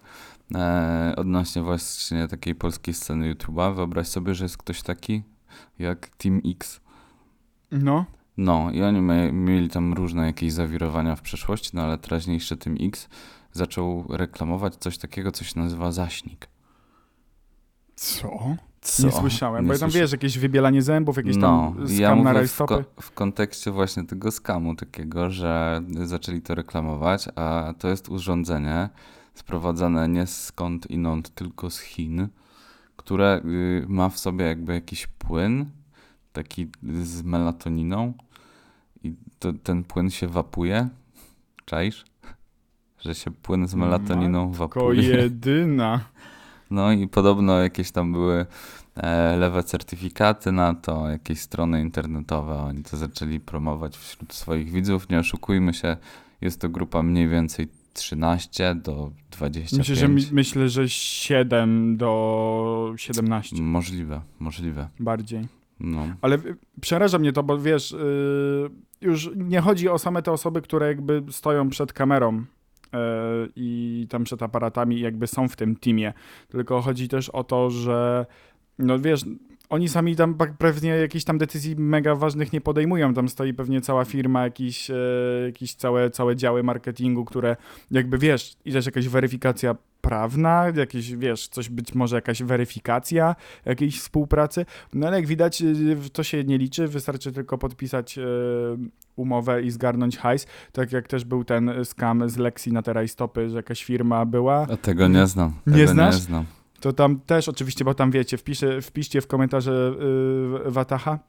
e, 0.56 1.14
odnośnie 1.18 1.62
właśnie 1.62 2.28
takiej 2.28 2.56
polskiej 2.56 2.94
sceny 2.94 3.34
YouTube'a. 3.36 3.76
Wyobraź 3.76 4.08
sobie, 4.08 4.36
że 4.36 4.46
jest 4.46 4.58
ktoś 4.58 4.82
taki 4.82 5.24
jak 5.80 6.10
Team 6.10 6.42
X. 6.46 6.82
No, 7.72 8.06
No 8.38 8.72
i 8.72 8.84
oni 8.84 9.02
mie- 9.02 9.32
mieli 9.32 9.70
tam 9.70 9.94
różne 9.94 10.26
jakieś 10.26 10.54
zawirowania 10.54 11.16
w 11.16 11.22
przeszłości, 11.22 11.70
no 11.74 11.82
ale 11.82 11.98
teraźniejszy 11.98 12.58
Team 12.58 12.78
X 12.82 13.10
zaczął 13.52 14.06
reklamować 14.10 14.76
coś 14.76 14.98
takiego, 14.98 15.32
co 15.32 15.44
się 15.44 15.60
nazywa 15.60 15.92
zaśnik. 15.92 16.48
co? 17.96 18.56
Co? 18.82 19.06
Nie 19.06 19.12
słyszałem, 19.12 19.68
bo 19.68 19.74
ja 19.74 19.80
tam 19.80 19.90
słysza- 19.90 19.94
wiesz, 20.00 20.12
jakieś 20.12 20.38
wybielanie 20.38 20.82
zębów, 20.82 21.18
jakieś 21.18 21.38
no, 21.38 21.74
tam 21.78 21.88
skam 21.88 22.00
ja 22.00 22.10
na 22.10 22.16
mówię 22.16 22.32
w, 22.32 22.34
rajstopy. 22.36 22.74
ko- 22.76 23.02
w 23.02 23.12
kontekście 23.12 23.72
właśnie 23.72 24.04
tego 24.04 24.32
skamu 24.32 24.76
takiego, 24.76 25.30
że 25.30 25.82
zaczęli 26.04 26.42
to 26.42 26.56
reklamować, 26.56 27.28
a 27.36 27.74
to 27.80 27.88
jest 27.88 28.10
urządzenie 28.10 28.90
sprowadzane 29.34 30.08
nie 30.08 30.28
skąd 30.28 30.90
inąd, 30.92 31.36
tylko 31.36 31.70
z 31.70 31.80
Chin, 31.80 32.28
które 32.96 33.42
y, 33.46 33.86
ma 33.88 34.10
w 34.10 34.20
sobie 34.20 34.46
jakby 34.46 34.74
jakiś 34.74 35.08
płyn, 35.08 35.66
taki 36.34 36.70
z 37.04 37.24
melatoniną 37.24 38.14
i 39.04 39.14
to, 39.40 39.54
ten 39.54 39.84
płyn 39.84 40.10
się 40.10 40.28
wapuje. 40.28 40.90
Czaisz? 41.66 42.06
Że 43.00 43.16
się 43.16 43.32
płyn 43.32 43.68
z 43.68 43.76
melatoniną 43.76 44.48
Matko 44.50 44.68
wapuje. 44.68 45.02
jedyna. 45.04 46.00
No 46.72 46.92
i 46.92 47.08
podobno 47.08 47.60
jakieś 47.60 47.92
tam 47.92 48.12
były 48.12 48.46
e, 48.96 49.38
lewe 49.38 49.64
certyfikaty 49.64 50.52
na 50.52 50.74
to, 50.74 51.10
jakieś 51.10 51.40
strony 51.40 51.82
internetowe. 51.82 52.54
Oni 52.54 52.84
to 52.84 52.98
zaczęli 52.98 53.40
promować 53.40 53.98
wśród 53.98 54.34
swoich 54.34 54.72
widzów. 54.72 55.10
Nie 55.10 55.20
oszukujmy 55.20 55.74
się, 55.74 55.98
jest 56.42 56.62
to 56.62 56.70
grupa 56.70 57.04
mniej 57.04 57.28
więcej 57.28 57.68
13 57.94 58.76
do 58.76 59.12
25. 59.32 59.90
Myślę, 59.90 59.96
że, 59.96 60.08
myślę, 60.36 60.70
że 60.70 60.90
7 60.90 61.98
do 61.98 62.94
17 62.96 63.56
Możliwe, 63.62 64.22
możliwe. 64.40 64.90
bardziej. 65.00 65.48
No. 65.80 66.08
Ale 66.22 66.38
przeraża 66.82 67.20
mnie 67.20 67.34
to, 67.34 67.44
bo 67.44 67.58
wiesz, 67.58 67.92
y, 67.92 68.70
już 69.02 69.30
nie 69.36 69.62
chodzi 69.62 69.90
o 69.90 70.00
same 70.00 70.22
te 70.22 70.32
osoby, 70.32 70.62
które 70.62 70.88
jakby 70.88 71.24
stoją 71.30 71.70
przed 71.70 71.94
kamerą 71.94 72.46
i 73.56 74.08
tam 74.10 74.24
przed 74.24 74.44
aparatami 74.44 75.00
jakby 75.00 75.28
są 75.28 75.48
w 75.48 75.56
tym 75.56 75.76
teamie, 75.76 76.14
tylko 76.48 76.82
chodzi 76.82 77.08
też 77.08 77.30
o 77.30 77.44
to, 77.44 77.70
że 77.70 78.26
no 78.80 79.00
wiesz, 79.00 79.26
oni 79.72 79.90
sami 79.90 80.16
tam 80.16 80.36
pe- 80.36 80.54
pewnie 80.58 80.90
jakichś 80.90 81.26
tam 81.26 81.38
decyzji 81.38 81.76
mega 81.76 82.16
ważnych 82.16 82.54
nie 82.54 82.62
podejmują, 82.62 83.14
tam 83.14 83.30
stoi 83.30 83.54
pewnie 83.54 83.82
cała 83.82 84.06
firma, 84.06 84.44
jakiś, 84.44 84.90
e, 84.90 84.96
jakieś 85.46 85.74
całe, 85.76 86.10
całe 86.10 86.36
działy 86.36 86.64
marketingu, 86.64 87.26
które 87.26 87.56
jakby 87.92 88.18
wiesz, 88.18 88.56
i 88.66 88.74
też 88.74 88.86
jakaś 88.86 89.08
weryfikacja 89.08 89.76
prawna, 90.02 90.66
jakieś 90.76 91.16
wiesz, 91.16 91.48
coś 91.48 91.70
być 91.70 91.96
może 91.96 92.16
jakaś 92.16 92.44
weryfikacja 92.44 93.36
jakiejś 93.66 94.00
współpracy, 94.00 94.66
no 94.94 95.08
ale 95.08 95.18
jak 95.18 95.28
widać, 95.28 95.62
y, 95.62 95.98
to 96.14 96.24
się 96.24 96.44
nie 96.44 96.58
liczy, 96.58 96.88
wystarczy 96.88 97.32
tylko 97.32 97.58
podpisać 97.58 98.18
y, 98.18 98.22
umowę 99.16 99.62
i 99.62 99.72
zgarnąć 99.72 100.18
hajs. 100.18 100.48
Tak 100.72 100.92
jak 100.92 101.08
też 101.08 101.26
był 101.26 101.44
ten 101.44 101.72
scam 101.84 102.30
z 102.30 102.38
Lexi 102.38 102.74
na 102.74 102.82
te 102.82 103.08
stopy, 103.08 103.50
że 103.50 103.56
jakaś 103.56 103.84
firma 103.84 104.26
była. 104.26 104.68
A 104.72 104.78
tego 104.78 105.08
nie 105.08 105.28
znam. 105.28 105.54
Nie 105.68 105.74
Tego 105.74 105.92
znasz? 105.92 106.16
Nie 106.16 106.22
znam. 106.22 106.46
To 106.82 106.94
tam 106.94 107.20
też 107.20 107.50
oczywiście, 107.50 107.86
bo 107.86 107.94
tam 107.94 108.12
wiecie, 108.12 108.38
wpiszę, 108.38 108.82
wpiszcie 108.82 109.22
w 109.22 109.28
komentarze 109.28 109.94
y, 110.68 110.72
Wataha. 110.72 111.20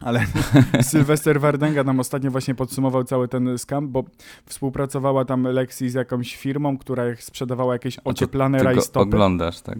Ale 0.00 0.26
Sylwester 0.82 1.40
Wardęga 1.40 1.84
nam 1.84 2.00
ostatnio 2.00 2.30
właśnie 2.30 2.54
podsumował 2.54 3.04
cały 3.04 3.28
ten 3.28 3.58
scam, 3.58 3.88
bo 3.88 4.04
współpracowała 4.46 5.24
tam 5.24 5.42
Lexi 5.42 5.90
z 5.90 5.94
jakąś 5.94 6.36
firmą, 6.36 6.78
która 6.78 7.02
sprzedawała 7.18 7.72
jakieś 7.72 7.98
ocieplane 8.04 8.62
rajstopy. 8.62 9.00
oglądasz, 9.00 9.60
tak? 9.60 9.78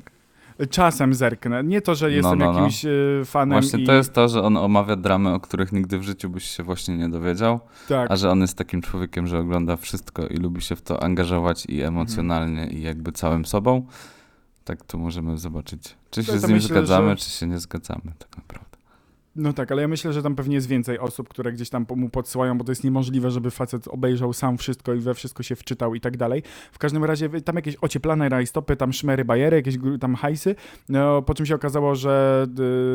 Czasem 0.70 1.14
zerknę. 1.14 1.64
Nie 1.64 1.80
to, 1.80 1.94
że 1.94 2.12
jestem 2.12 2.38
no, 2.38 2.52
no. 2.52 2.52
jakimś 2.52 2.84
y, 2.84 3.22
fanem 3.24 3.60
Właśnie 3.60 3.82
i... 3.82 3.86
to 3.86 3.92
jest 3.92 4.12
to, 4.12 4.28
że 4.28 4.42
on 4.42 4.56
omawia 4.56 4.96
dramy, 4.96 5.34
o 5.34 5.40
których 5.40 5.72
nigdy 5.72 5.98
w 5.98 6.02
życiu 6.02 6.30
byś 6.30 6.44
się 6.44 6.62
właśnie 6.62 6.96
nie 6.96 7.08
dowiedział. 7.08 7.60
tak. 7.88 8.10
A 8.10 8.16
że 8.16 8.30
on 8.30 8.40
jest 8.40 8.58
takim 8.58 8.82
człowiekiem, 8.82 9.26
że 9.26 9.38
ogląda 9.38 9.76
wszystko 9.76 10.26
i 10.26 10.36
lubi 10.36 10.62
się 10.62 10.76
w 10.76 10.82
to 10.82 11.02
angażować 11.02 11.66
i 11.66 11.82
emocjonalnie 11.82 12.66
i 12.66 12.82
jakby 12.82 13.12
całym 13.12 13.44
sobą, 13.44 13.86
tak 14.66 14.84
to 14.84 14.98
możemy 14.98 15.38
zobaczyć, 15.38 15.96
czy 16.10 16.24
się 16.24 16.32
to 16.32 16.38
z 16.38 16.42
nim 16.42 16.52
myślę, 16.52 16.68
zgadzamy, 16.68 17.10
że- 17.10 17.16
czy 17.16 17.30
się 17.30 17.46
nie 17.46 17.58
zgadzamy 17.58 18.12
tak 18.18 18.36
naprawdę. 18.36 18.66
No 19.36 19.52
tak, 19.52 19.72
ale 19.72 19.82
ja 19.82 19.88
myślę, 19.88 20.12
że 20.12 20.22
tam 20.22 20.34
pewnie 20.34 20.54
jest 20.54 20.66
więcej 20.68 20.98
osób, 20.98 21.28
które 21.28 21.52
gdzieś 21.52 21.70
tam 21.70 21.86
mu 21.96 22.08
podsyłają, 22.08 22.58
bo 22.58 22.64
to 22.64 22.72
jest 22.72 22.84
niemożliwe, 22.84 23.30
żeby 23.30 23.50
facet 23.50 23.88
obejrzał 23.88 24.32
sam 24.32 24.58
wszystko 24.58 24.94
i 24.94 24.98
we 25.00 25.14
wszystko 25.14 25.42
się 25.42 25.56
wczytał 25.56 25.94
i 25.94 26.00
tak 26.00 26.16
dalej. 26.16 26.42
W 26.72 26.78
każdym 26.78 27.04
razie 27.04 27.28
tam 27.40 27.56
jakieś 27.56 27.76
ocieplane 27.80 28.28
rajstopy, 28.28 28.76
tam 28.76 28.92
szmery, 28.92 29.24
bajery, 29.24 29.56
jakieś 29.56 29.76
tam 30.00 30.14
hajsy, 30.14 30.54
no, 30.88 31.22
po 31.22 31.34
czym 31.34 31.46
się 31.46 31.54
okazało, 31.54 31.94
że 31.94 32.46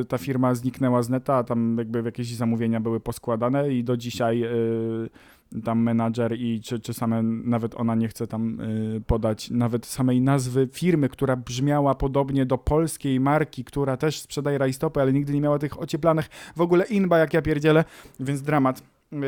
y, 0.02 0.06
ta 0.06 0.18
firma 0.18 0.56
zniknęła 0.56 1.04
z 1.04 1.10
neta, 1.10 1.36
a 1.36 1.44
tam 1.44 1.78
jakby 1.78 2.02
jakieś 2.02 2.36
zamówienia 2.36 2.80
były 2.80 3.00
poskładane 3.00 3.74
i 3.74 3.84
do 3.84 3.98
dzisiaj 3.98 4.44
y, 4.44 5.10
tam 5.66 5.80
menadżer 5.82 6.36
i 6.40 6.62
czy, 6.62 6.80
czy 6.80 6.94
same, 6.94 7.24
nawet 7.24 7.76
ona 7.76 7.96
nie 7.96 8.08
chce 8.08 8.28
tam 8.28 8.60
y, 8.62 9.02
podać 9.08 9.50
nawet 9.50 9.86
samej 9.86 10.22
nazwy 10.22 10.70
firmy, 10.74 11.10
która 11.10 11.36
brzmiała 11.36 11.96
podobnie 11.96 12.46
do 12.46 12.58
polskiej 12.58 13.20
marki, 13.20 13.64
która 13.64 13.98
też 13.98 14.20
sprzedaje 14.20 14.58
rajstopy, 14.58 15.02
ale 15.02 15.14
nigdy 15.14 15.34
nie 15.34 15.42
miała 15.42 15.60
tych 15.60 15.82
ocieplanych. 15.82 16.30
W 16.56 16.62
ogóle 16.62 16.86
inba 16.86 17.18
jak 17.18 17.34
ja 17.34 17.42
pierdzielę, 17.42 17.86
więc 18.20 18.42
dramat. 18.42 18.84
Yy, 19.12 19.20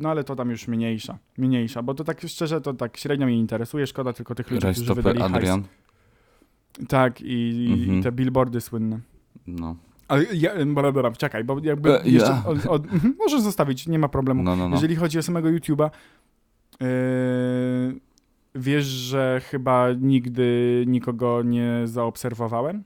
no 0.00 0.08
ale 0.10 0.24
to 0.24 0.36
tam 0.36 0.50
już 0.50 0.68
mniejsza, 0.68 1.18
mniejsza, 1.38 1.82
bo 1.82 1.94
to 1.94 2.04
tak 2.04 2.20
szczerze, 2.28 2.60
to 2.60 2.74
tak 2.74 2.96
średnio 2.96 3.26
mnie 3.26 3.38
interesuje, 3.38 3.86
szkoda 3.86 4.12
tylko 4.12 4.34
tych 4.34 4.50
ludzi, 4.50 4.58
którzy 4.66 4.66
Rajstopy 4.80 5.02
wydali 5.02 5.22
Adrian, 5.22 5.62
hajs. 5.62 6.88
Tak, 6.88 7.20
i, 7.20 7.68
Mhm. 7.72 7.98
i 7.98 8.02
te 8.02 8.12
billboardy 8.12 8.60
słynne. 8.60 9.00
no. 9.46 9.76
Ale 10.08 10.24
ja, 10.34 10.50
bla, 10.66 10.92
bla, 10.92 11.10
czekaj, 11.10 11.44
bo 11.44 11.58
jakby 11.62 12.00
E, 12.00 12.08
jeszcze 12.08 12.42
mhm, 12.46 13.14
możesz 13.18 13.40
zostawić, 13.40 13.86
nie 13.86 13.98
ma 13.98 14.08
problemu. 14.08 14.42
No, 14.42 14.56
no, 14.56 14.68
no. 14.68 14.76
Jeżeli 14.76 14.96
chodzi 14.96 15.18
o 15.18 15.22
samego 15.22 15.48
YouTube'a, 15.48 15.90
yy, 16.80 16.88
wiesz, 18.54 18.84
że 18.84 19.40
chyba 19.44 19.86
nigdy 20.00 20.84
nikogo 20.86 21.42
nie 21.42 21.80
zaobserwowałem? 21.84 22.84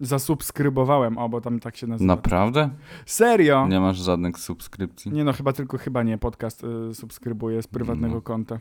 Zasubskrybowałem, 0.00 1.18
o, 1.18 1.28
bo 1.28 1.40
tam 1.40 1.60
tak 1.60 1.76
się 1.76 1.86
nazywa. 1.86 2.14
Naprawdę? 2.14 2.70
Serio? 3.06 3.66
Nie 3.68 3.80
masz 3.80 3.96
żadnych 3.98 4.38
subskrypcji? 4.38 5.12
Nie 5.12 5.24
no, 5.24 5.32
chyba 5.32 5.52
tylko 5.52 5.78
chyba 5.78 6.02
nie 6.02 6.18
podcast 6.18 6.64
y, 6.90 6.94
subskrybuję 6.94 7.62
z 7.62 7.66
prywatnego 7.66 8.14
No. 8.14 8.20
konta. 8.22 8.58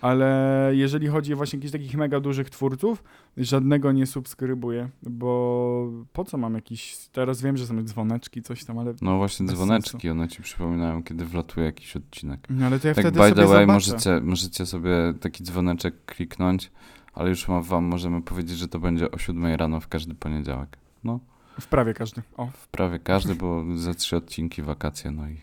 Ale 0.00 0.70
jeżeli 0.74 1.06
chodzi 1.06 1.32
o 1.32 1.36
właśnie 1.36 1.56
jakichś 1.56 1.72
takich 1.72 1.94
mega 1.96 2.20
dużych 2.20 2.50
twórców, 2.50 3.04
żadnego 3.36 3.92
nie 3.92 4.06
subskrybuję, 4.06 4.88
bo 5.02 5.90
po 6.12 6.24
co 6.24 6.38
mam 6.38 6.54
jakiś... 6.54 6.96
Teraz 7.12 7.42
wiem, 7.42 7.56
że 7.56 7.66
są 7.66 7.82
dzwoneczki, 7.82 8.42
coś 8.42 8.64
tam, 8.64 8.78
ale... 8.78 8.94
No 9.02 9.16
właśnie 9.18 9.46
dzwoneczki, 9.46 10.10
one 10.10 10.28
ci 10.28 10.42
przypominają, 10.42 11.02
kiedy 11.02 11.24
wlatuje 11.24 11.66
jakiś 11.66 11.96
odcinek. 11.96 12.46
No 12.50 12.66
ale 12.66 12.80
to 12.80 12.88
ja 12.88 12.94
Tak 12.94 13.04
wtedy 13.04 13.18
by 13.18 13.24
sobie 13.28 13.34
the 13.34 13.48
way, 13.48 13.48
zobaczę. 13.48 13.66
możecie, 13.66 14.20
możecie 14.20 14.66
sobie 14.66 15.14
taki 15.20 15.44
dzwoneczek 15.44 16.04
kliknąć, 16.04 16.70
ale 17.14 17.28
już 17.30 17.46
wam 17.62 17.84
możemy 17.84 18.22
powiedzieć, 18.22 18.58
że 18.58 18.68
to 18.68 18.78
będzie 18.78 19.10
o 19.10 19.18
7 19.18 19.44
rano 19.46 19.80
w 19.80 19.88
każdy 19.88 20.14
poniedziałek. 20.14 20.78
No, 21.04 21.20
W 21.60 21.66
prawie 21.66 21.94
każdy. 21.94 22.22
O. 22.36 22.46
w 22.46 22.68
prawie 22.68 22.98
każdy, 22.98 23.34
bo 23.34 23.64
za 23.76 23.94
trzy 23.94 24.16
odcinki 24.16 24.62
wakacje, 24.62 25.10
no 25.10 25.28
i, 25.28 25.36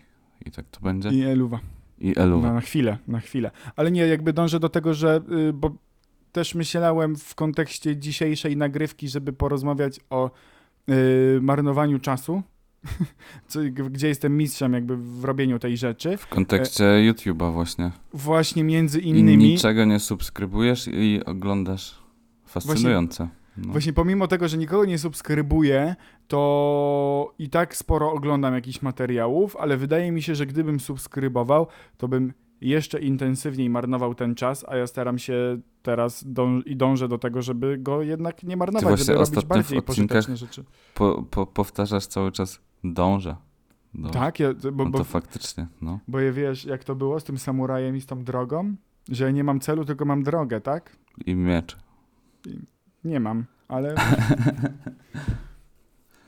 i 0.46 0.50
tak 0.50 0.66
to 0.70 0.80
będzie. 0.80 1.08
I 1.08 1.22
eluwa. 1.22 1.60
I 2.02 2.18
eluwa. 2.18 2.48
No, 2.48 2.54
na 2.54 2.60
chwilę, 2.60 2.98
na 3.08 3.20
chwilę. 3.20 3.50
Ale 3.76 3.90
nie, 3.90 4.06
jakby 4.06 4.32
dążę 4.32 4.60
do 4.60 4.68
tego, 4.68 4.94
że... 4.94 5.20
Y, 5.48 5.52
bo 5.52 5.70
też 6.32 6.54
myślałem 6.54 7.16
w 7.16 7.34
kontekście 7.34 7.96
dzisiejszej 7.96 8.56
nagrywki, 8.56 9.08
żeby 9.08 9.32
porozmawiać 9.32 10.00
o 10.10 10.30
y, 10.88 11.38
marnowaniu 11.42 11.98
czasu. 11.98 12.42
Co, 13.48 13.60
gdzie 13.90 14.08
jestem 14.08 14.36
mistrzem 14.36 14.72
jakby 14.72 14.96
w 14.96 15.24
robieniu 15.24 15.58
tej 15.58 15.76
rzeczy. 15.76 16.16
W 16.16 16.26
kontekście 16.26 16.84
YouTube'a 16.84 17.52
właśnie. 17.52 17.90
Właśnie 18.12 18.64
między 18.64 19.00
I 19.00 19.08
innymi... 19.08 19.44
niczego 19.44 19.84
nie 19.84 20.00
subskrybujesz 20.00 20.88
i 20.92 21.20
oglądasz. 21.26 21.98
Fascynujące. 22.46 23.28
No. 23.56 23.72
Właśnie 23.72 23.92
pomimo 23.92 24.28
tego, 24.28 24.48
że 24.48 24.58
nikogo 24.58 24.84
nie 24.84 24.98
subskrybuję, 24.98 25.96
to 26.28 27.34
i 27.38 27.48
tak 27.50 27.76
sporo 27.76 28.12
oglądam 28.12 28.54
jakichś 28.54 28.82
materiałów, 28.82 29.56
ale 29.56 29.76
wydaje 29.76 30.12
mi 30.12 30.22
się, 30.22 30.34
że 30.34 30.46
gdybym 30.46 30.80
subskrybował, 30.80 31.66
to 31.96 32.08
bym 32.08 32.32
jeszcze 32.60 33.00
intensywniej 33.00 33.70
marnował 33.70 34.14
ten 34.14 34.34
czas, 34.34 34.64
a 34.68 34.76
ja 34.76 34.86
staram 34.86 35.18
się 35.18 35.60
teraz 35.82 36.24
dąż- 36.24 36.62
i 36.66 36.76
dążę 36.76 37.08
do 37.08 37.18
tego, 37.18 37.42
żeby 37.42 37.78
go 37.78 38.02
jednak 38.02 38.42
nie 38.42 38.56
marnować, 38.56 38.88
właśnie 38.88 39.04
żeby 39.04 39.18
robić 39.18 39.44
bardziej 39.44 39.82
pożyteczne 39.82 40.36
rzeczy. 40.36 40.64
Po, 40.94 41.22
po, 41.30 41.46
powtarzasz 41.46 42.06
cały 42.06 42.32
czas 42.32 42.60
dążę. 42.84 43.36
dążę. 43.94 44.14
Tak, 44.14 44.40
ja, 44.40 44.48
bo, 44.72 44.84
No 44.84 44.90
bo, 44.90 44.98
to 44.98 45.04
faktycznie, 45.04 45.66
no. 45.82 45.98
bo 46.08 46.20
ja 46.20 46.32
wiesz, 46.32 46.64
jak 46.64 46.84
to 46.84 46.94
było 46.94 47.20
z 47.20 47.24
tym 47.24 47.38
samurajem 47.38 47.96
i 47.96 48.00
z 48.00 48.06
tą 48.06 48.24
drogą, 48.24 48.74
że 49.08 49.24
ja 49.24 49.30
nie 49.30 49.44
mam 49.44 49.60
celu, 49.60 49.84
tylko 49.84 50.04
mam 50.04 50.22
drogę, 50.22 50.60
tak? 50.60 50.96
I 51.26 51.34
miecz. 51.34 51.76
Nie 53.04 53.20
mam, 53.20 53.44
ale 53.68 53.94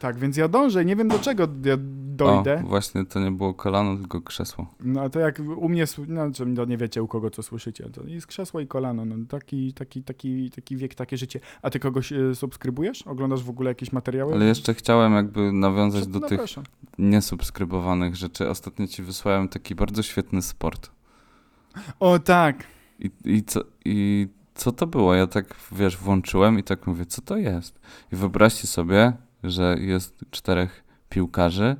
Tak, 0.04 0.18
więc 0.18 0.36
ja 0.36 0.48
dążę, 0.48 0.84
nie 0.84 0.96
wiem 0.96 1.08
do 1.08 1.18
czego 1.18 1.48
ja 1.64 1.76
dojdę. 2.16 2.62
O, 2.64 2.68
właśnie 2.68 3.04
to 3.04 3.20
nie 3.20 3.30
było 3.30 3.54
kolano, 3.54 3.96
tylko 3.96 4.20
krzesło. 4.20 4.74
No 4.80 5.10
to 5.10 5.20
jak 5.20 5.38
u 5.56 5.68
mnie, 5.68 5.84
no 6.08 6.30
no, 6.46 6.64
nie 6.64 6.76
wiecie 6.76 7.02
u 7.02 7.08
kogo 7.08 7.30
co 7.30 7.42
słyszycie, 7.42 7.90
to 7.90 8.06
jest 8.06 8.26
krzesło 8.26 8.60
i 8.60 8.66
kolano, 8.66 9.04
no 9.04 9.16
taki, 9.28 9.72
taki, 9.72 10.02
taki, 10.02 10.50
taki 10.50 10.76
wiek, 10.76 10.94
takie 10.94 11.16
życie. 11.16 11.40
A 11.62 11.70
ty 11.70 11.78
kogoś 11.78 12.12
e, 12.12 12.34
subskrybujesz? 12.34 13.02
Oglądasz 13.02 13.42
w 13.42 13.50
ogóle 13.50 13.70
jakieś 13.70 13.92
materiały? 13.92 14.34
Ale 14.34 14.44
jeszcze 14.44 14.74
chciałem 14.74 15.14
jakby 15.14 15.52
nawiązać 15.52 16.06
no, 16.06 16.20
do 16.20 16.28
tych 16.28 16.38
proszę. 16.38 16.62
niesubskrybowanych 16.98 18.16
rzeczy. 18.16 18.48
Ostatnio 18.50 18.86
ci 18.86 19.02
wysłałem 19.02 19.48
taki 19.48 19.74
bardzo 19.74 20.02
świetny 20.02 20.42
sport. 20.42 20.90
O 22.00 22.18
tak, 22.18 22.64
I, 22.98 23.10
i, 23.24 23.42
co, 23.42 23.60
I 23.84 24.28
co 24.54 24.72
to 24.72 24.86
było? 24.86 25.14
Ja 25.14 25.26
tak, 25.26 25.54
wiesz, 25.72 25.96
włączyłem 25.96 26.58
i 26.58 26.62
tak 26.62 26.86
mówię, 26.86 27.06
co 27.06 27.22
to 27.22 27.36
jest? 27.36 27.80
I 28.12 28.16
wyobraźcie 28.16 28.66
sobie, 28.66 29.12
że 29.44 29.76
jest 29.80 30.24
czterech 30.30 30.84
piłkarzy, 31.08 31.76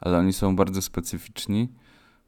ale 0.00 0.18
oni 0.18 0.32
są 0.32 0.56
bardzo 0.56 0.82
specyficzni, 0.82 1.68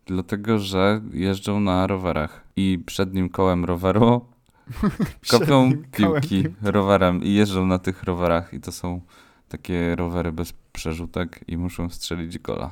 dlatego 0.07 0.59
że 0.59 1.01
jeżdżą 1.13 1.61
na 1.61 1.87
rowerach. 1.87 2.45
I 2.57 2.83
przednim 2.87 3.29
kołem 3.29 3.65
roweru 3.65 4.27
kopią 5.31 5.73
piłki 5.93 6.45
rowerem 6.63 7.23
i 7.23 7.35
jeżdżą 7.35 7.67
na 7.67 7.79
tych 7.79 8.03
rowerach. 8.03 8.55
I 8.55 8.61
to 8.61 8.73
są 8.73 9.01
takie 9.49 9.97
rowery 9.97 10.33
bez 10.33 10.53
przerzutek 10.73 11.45
i 11.49 11.57
muszą 11.57 11.91
strzelić 11.91 12.39
gola. 12.39 12.71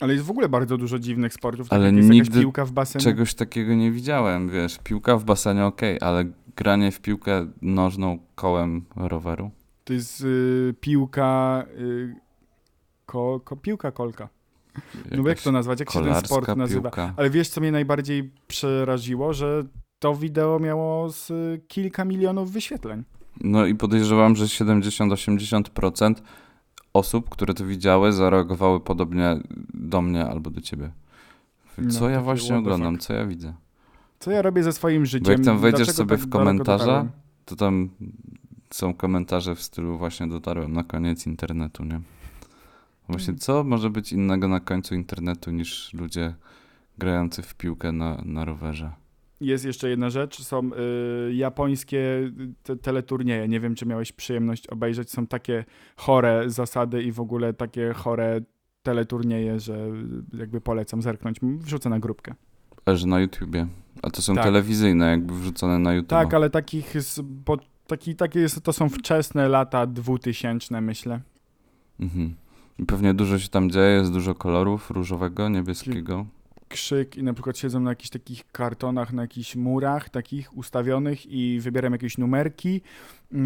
Ale 0.00 0.12
jest 0.12 0.24
w 0.24 0.30
ogóle 0.30 0.48
bardzo 0.48 0.78
dużo 0.78 0.98
dziwnych 0.98 1.34
sportów, 1.34 1.68
tak 1.68 1.76
Ale 1.76 1.86
jak 1.86 1.96
jest 1.96 2.08
nigdy 2.08 2.40
piłka 2.40 2.64
w 2.64 2.72
basenie. 2.72 3.04
Czegoś 3.04 3.34
takiego 3.34 3.74
nie 3.74 3.92
widziałem, 3.92 4.50
wiesz. 4.50 4.78
Piłka 4.84 5.16
w 5.16 5.24
basenie 5.24 5.64
okej, 5.64 5.98
ale 6.00 6.24
granie 6.56 6.92
w 6.92 7.00
piłkę 7.00 7.46
nożną 7.62 8.18
kołem 8.34 8.84
roweru. 8.96 9.50
To 9.84 9.92
jest 9.92 10.20
y, 10.20 10.74
piłka, 10.80 11.64
y, 11.78 12.14
ko, 13.06 13.40
ko, 13.44 13.56
piłka 13.56 13.92
kolka. 13.92 14.28
No 15.10 15.28
jak 15.28 15.42
to 15.42 15.52
nazwać, 15.52 15.80
jak 15.80 15.90
się 15.90 16.04
ten 16.04 16.14
sport 16.14 16.56
nazywa? 16.56 16.82
piłka. 16.82 17.14
Ale 17.16 17.30
wiesz, 17.30 17.48
co 17.48 17.60
mnie 17.60 17.72
najbardziej 17.72 18.30
przeraziło, 18.48 19.32
że 19.32 19.64
to 19.98 20.14
wideo 20.14 20.58
miało 20.58 21.10
z 21.10 21.32
kilka 21.68 22.04
milionów 22.04 22.52
wyświetleń. 22.52 23.04
No 23.40 23.66
i 23.66 23.74
podejrzewam, 23.74 24.36
że 24.36 24.44
70-80% 24.44 26.14
osób, 26.96 27.28
które 27.28 27.54
to 27.54 27.66
widziały, 27.66 28.12
zareagowały 28.12 28.80
podobnie 28.80 29.36
do 29.74 30.02
mnie 30.02 30.26
albo 30.26 30.50
do 30.50 30.60
ciebie. 30.60 30.90
No, 31.78 31.90
Co 31.90 32.08
ja 32.08 32.14
takie 32.16 32.24
właśnie 32.24 32.56
oglądam, 32.56 32.98
co 32.98 33.12
ja 33.14 33.26
widzę? 33.26 33.54
Co 34.18 34.30
ja 34.30 34.42
robię 34.42 34.62
ze 34.62 34.72
swoim 34.72 35.06
życiem? 35.06 35.24
Bo 35.24 35.30
jak 35.32 35.44
tam 35.44 35.58
wejdziesz 35.58 35.86
Dlaczego 35.86 35.96
sobie 35.96 36.16
tak 36.16 36.54
w 36.54 36.58
dotarłem? 36.58 37.10
to 37.44 37.56
tam 37.56 37.88
są 38.70 38.94
komentarze 38.94 39.54
w 39.54 39.62
stylu 39.62 39.98
właśnie 39.98 40.26
dotarłem 40.26 40.72
na 40.72 40.84
koniec 40.84 41.26
internetu, 41.26 41.84
nie? 41.84 42.00
Właśnie 43.08 43.30
Mm. 43.30 43.38
co 43.38 43.64
może 43.64 43.90
być 43.90 44.12
innego 44.12 44.48
na 44.48 44.60
końcu 44.60 44.94
internetu 44.94 45.50
niż 45.50 45.94
ludzie 45.94 46.34
grający 46.98 47.42
w 47.42 47.54
piłkę 47.54 47.92
na, 47.92 48.22
na 48.24 48.44
rowerze? 48.44 48.92
Jest 49.40 49.64
jeszcze 49.64 49.88
jedna 49.90 50.10
rzecz, 50.10 50.42
są 50.42 50.70
y, 51.28 51.34
japońskie 51.34 52.32
te, 52.62 52.76
teleturnieje. 52.76 53.48
Nie 53.48 53.60
wiem, 53.60 53.74
czy 53.74 53.86
miałeś 53.86 54.12
przyjemność 54.12 54.66
obejrzeć. 54.66 55.10
Są 55.10 55.26
takie 55.26 55.64
chore 55.96 56.44
zasady 56.46 57.02
i 57.02 57.12
w 57.12 57.20
ogóle 57.20 57.52
takie 57.52 57.92
chore 57.92 58.40
teleturnieje, 58.82 59.60
że 59.60 59.88
jakby 60.32 60.60
polecam 60.60 61.02
zerknąć. 61.02 61.38
Wrzucę 61.42 61.90
na 61.90 62.00
grupkę. 62.00 62.34
Że 62.86 63.06
na 63.06 63.20
YouTubie. 63.20 63.66
A 64.02 64.10
to 64.10 64.22
są 64.22 64.34
Tak. 64.34 64.44
telewizyjne, 64.44 65.10
jakby 65.10 65.34
wrzucone 65.34 65.78
na 65.78 65.94
YouTube. 65.94 66.10
Tak, 66.10 66.34
ale 66.34 66.50
takich, 66.50 66.94
bo, 67.22 67.56
taki, 67.86 68.14
takie 68.14 68.40
jest, 68.40 68.62
to 68.62 68.72
są 68.72 68.88
wczesne 68.88 69.48
lata 69.48 69.86
2000, 69.86 70.80
myślę. 70.80 71.20
Mhm. 72.00 72.34
I 72.78 72.84
pewnie 72.84 73.14
dużo 73.14 73.38
się 73.38 73.48
tam 73.48 73.70
dzieje, 73.70 73.96
jest 73.96 74.12
dużo 74.12 74.34
kolorów 74.34 74.90
różowego, 74.90 75.48
niebieskiego. 75.48 76.26
Krzyk 76.68 77.16
i 77.16 77.22
na 77.22 77.32
przykład 77.32 77.58
siedzą 77.58 77.80
na 77.80 77.90
jakichś 77.90 78.10
takich 78.10 78.52
kartonach, 78.52 79.12
na 79.12 79.22
jakichś 79.22 79.56
murach 79.56 80.08
takich 80.08 80.56
ustawionych 80.56 81.26
i 81.26 81.60
wybieram 81.60 81.92
jakieś 81.92 82.18
numerki 82.18 82.80
yy, 83.32 83.40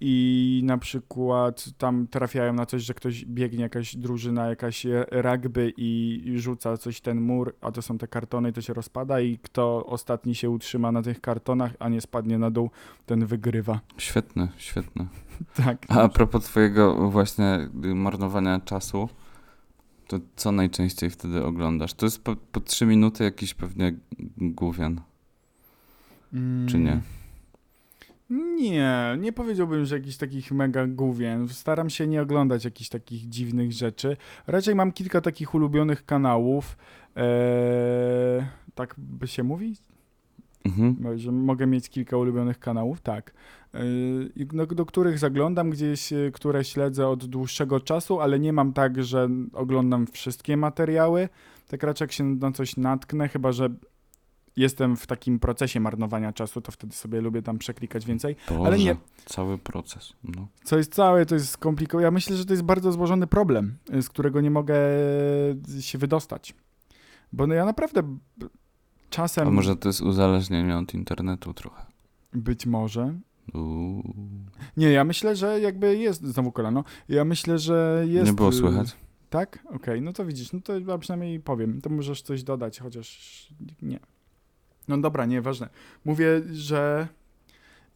i 0.00 0.62
na 0.64 0.78
przykład 0.78 1.64
tam 1.78 2.06
trafiają 2.06 2.52
na 2.52 2.66
coś, 2.66 2.82
że 2.82 2.94
ktoś 2.94 3.24
biegnie, 3.24 3.62
jakaś 3.62 3.96
drużyna, 3.96 4.48
jakaś 4.48 4.86
rugby 5.10 5.72
i, 5.76 6.22
rzuca 6.36 6.76
coś 6.76 7.00
ten 7.00 7.20
mur, 7.20 7.54
a 7.60 7.72
to 7.72 7.82
są 7.82 7.98
te 7.98 8.08
kartony 8.08 8.50
i 8.50 8.52
to 8.52 8.60
się 8.60 8.74
rozpada 8.74 9.20
i 9.20 9.38
kto 9.38 9.86
ostatni 9.86 10.34
się 10.34 10.50
utrzyma 10.50 10.92
na 10.92 11.02
tych 11.02 11.20
kartonach, 11.20 11.72
a 11.78 11.88
nie 11.88 12.00
spadnie 12.00 12.38
na 12.38 12.50
dół, 12.50 12.70
ten 13.06 13.26
wygrywa. 13.26 13.80
Świetne, 13.98 14.48
świetne. 14.56 15.06
Tak. 15.54 15.86
A, 15.88 16.02
a 16.02 16.08
propos 16.08 16.44
twojego 16.44 17.10
właśnie 17.10 17.68
y, 17.84 17.94
marnowania 17.94 18.60
czasu, 18.60 19.08
to 20.06 20.18
co 20.36 20.52
najczęściej 20.52 21.10
wtedy 21.10 21.44
oglądasz? 21.44 21.94
To 21.94 22.06
jest 22.06 22.24
po, 22.24 22.36
po 22.36 22.60
3 22.60 22.86
minuty 22.86 23.24
jakiś 23.24 23.54
pewnie 23.54 23.94
główian, 24.38 25.00
czy 26.68 26.78
nie? 26.78 27.00
Mm, 28.30 28.56
Nie, 28.56 29.16
nie 29.20 29.32
powiedziałbym, 29.32 29.84
że 29.84 29.96
jakichś 29.98 30.16
takich 30.16 30.52
mega 30.52 30.86
główien. 30.86 31.48
Staram 31.48 31.90
się 31.90 32.06
nie 32.06 32.22
oglądać 32.22 32.64
jakichś 32.64 32.90
takich 32.90 33.28
dziwnych 33.28 33.72
rzeczy. 33.72 34.16
Raczej 34.46 34.74
mam 34.74 34.92
kilka 34.92 35.20
takich 35.20 35.54
ulubionych 35.54 36.06
kanałów. 36.06 36.76
Eee, 37.16 38.44
tak 38.74 38.94
by 38.98 39.26
się 39.26 39.42
mówi? 39.42 39.76
Mhm. 40.64 41.18
Że 41.18 41.32
mogę 41.32 41.66
mieć 41.66 41.88
kilka 41.88 42.16
ulubionych 42.16 42.58
kanałów, 42.58 43.00
tak. 43.00 43.34
Eee, 43.74 44.46
do, 44.46 44.66
do 44.66 44.86
których 44.86 45.18
zaglądam 45.18 45.70
gdzieś, 45.70 46.12
e, 46.12 46.30
które 46.32 46.64
śledzę 46.64 47.08
od 47.08 47.24
dłuższego 47.24 47.80
czasu, 47.80 48.20
ale 48.20 48.38
nie 48.38 48.52
mam 48.52 48.72
tak, 48.72 49.04
że 49.04 49.28
oglądam 49.52 50.06
wszystkie 50.06 50.56
materiały. 50.56 51.28
Tak 51.68 51.82
raczej 51.82 52.04
jak 52.04 52.12
się 52.12 52.24
na 52.24 52.52
coś 52.52 52.76
natknę, 52.76 53.28
chyba 53.28 53.52
że 53.52 53.68
jestem 54.56 54.96
w 54.96 55.06
takim 55.06 55.38
procesie 55.38 55.80
marnowania 55.80 56.32
czasu, 56.32 56.60
to 56.60 56.72
wtedy 56.72 56.92
sobie 56.94 57.20
lubię 57.20 57.42
tam 57.42 57.58
przeklikać 57.58 58.06
więcej. 58.06 58.36
Boże, 58.48 58.60
Ale 58.60 58.78
nie- 58.78 58.96
cały 59.24 59.58
proces. 59.58 60.12
No. 60.24 60.46
Co 60.64 60.76
jest 60.78 60.94
całe, 60.94 61.26
to 61.26 61.34
jest 61.34 61.48
skomplikowane. 61.48 62.04
Ja 62.04 62.10
myślę, 62.10 62.36
że 62.36 62.44
to 62.44 62.52
jest 62.52 62.62
bardzo 62.62 62.92
złożony 62.92 63.26
problem, 63.26 63.76
y, 63.94 64.02
z 64.02 64.08
którego 64.08 64.40
nie 64.40 64.50
mogę 64.50 64.76
się 65.80 65.98
wydostać. 65.98 66.54
Bo 67.32 67.46
no 67.46 67.54
ja 67.54 67.64
naprawdę 67.64 68.02
czasem. 69.14 69.48
A 69.48 69.50
może 69.50 69.76
to 69.76 69.88
jest 69.88 70.00
uzależnienie 70.00 70.78
od 70.78 70.94
internetu 70.94 71.54
trochę? 71.54 71.86
Być 72.32 72.66
może. 72.66 73.14
Uuu. 73.54 74.14
Nie, 74.76 74.90
ja 74.90 75.04
myślę, 75.04 75.36
że 75.36 75.60
jakby 75.60 75.96
jest. 75.96 76.26
Znowu 76.26 76.52
kolano. 76.52 76.84
Ja 77.08 77.24
myślę, 77.24 77.58
że 77.58 78.04
jest. 78.08 78.26
Nie 78.26 78.32
było 78.32 78.48
y, 78.48 78.52
słychać? 78.52 78.96
Tak? 79.30 79.58
Okej, 79.70 80.02
no 80.02 80.12
to 80.12 80.24
widzisz, 80.24 80.52
no 80.52 80.60
to 80.60 80.78
ja 80.78 80.98
przynajmniej 80.98 81.40
powiem. 81.40 81.80
To 81.80 81.90
możesz 81.90 82.22
coś 82.22 82.42
dodać, 82.42 82.78
chociaż 82.80 83.48
nie. 83.82 84.00
No 84.88 84.98
dobra, 84.98 85.26
nieważne. 85.26 85.68
Mówię, 86.04 86.42
że. 86.52 87.08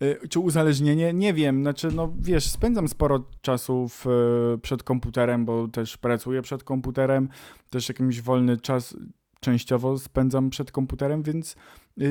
y, 0.03 0.29
Czy 0.29 0.41
uzależnienie? 0.41 1.13
Nie 1.13 1.35
wiem, 1.35 1.63
znaczy, 1.63 1.89
no 1.95 2.13
wiesz, 2.19 2.51
spędzam 2.51 2.89
sporo 2.89 3.25
czasu 3.41 3.89
w, 3.89 4.07
y, 4.55 4.59
przed 4.59 4.83
komputerem, 4.83 5.45
bo 5.45 5.69
też 5.69 5.97
pracuję 5.97 6.43
przed 6.43 6.65
komputerem, 6.65 7.29
też 7.71 7.89
jakiś 7.89 8.23
wolny 8.23 8.57
czas 8.57 8.97
częściowo 9.41 9.99
spędzam 9.99 10.51
przed 10.51 10.73
komputerem, 10.73 11.23
więc 11.23 11.57
yy, 11.97 12.09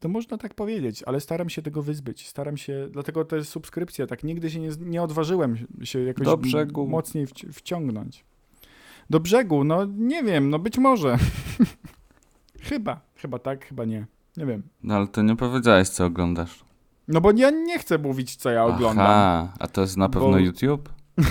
to 0.00 0.08
można 0.08 0.38
tak 0.38 0.54
powiedzieć, 0.54 1.02
ale 1.02 1.20
staram 1.20 1.48
się 1.50 1.62
tego 1.62 1.82
wyzbyć. 1.82 2.28
Staram 2.28 2.56
się, 2.56 2.88
dlatego 2.90 3.24
to 3.24 3.36
jest 3.36 3.50
subskrypcja, 3.50 4.06
tak 4.06 4.24
nigdy 4.24 4.50
się 4.50 4.60
nie, 4.60 4.70
nie 4.80 5.02
odważyłem 5.02 5.56
się 5.82 6.00
jakoś 6.00 6.24
Do 6.24 6.36
brzegu. 6.36 6.86
mocniej 6.88 7.26
wci- 7.26 7.52
wciągnąć. 7.52 8.24
Do 9.10 9.20
brzegu, 9.20 9.64
no 9.64 9.84
nie 9.84 10.22
wiem, 10.22 10.50
no 10.50 10.58
być 10.58 10.78
może. 10.78 11.18
chyba, 12.68 13.00
chyba 13.16 13.38
tak, 13.38 13.66
chyba 13.66 13.84
nie. 13.84 14.06
Nie 14.36 14.46
wiem. 14.46 14.62
No 14.82 14.94
ale 14.94 15.06
to 15.06 15.22
nie 15.22 15.36
powiedziałeś, 15.36 15.88
co 15.88 16.04
oglądasz. 16.06 16.64
No 17.08 17.20
bo 17.20 17.32
ja 17.36 17.50
nie 17.50 17.78
chcę 17.78 17.98
mówić, 17.98 18.36
co 18.36 18.50
ja 18.50 18.64
oglądam. 18.64 19.06
Aha, 19.06 19.52
a 19.58 19.66
to 19.66 19.80
jest 19.80 19.96
na 19.96 20.08
pewno 20.08 20.30
Bo- 20.30 20.38
YouTube? 20.38 20.88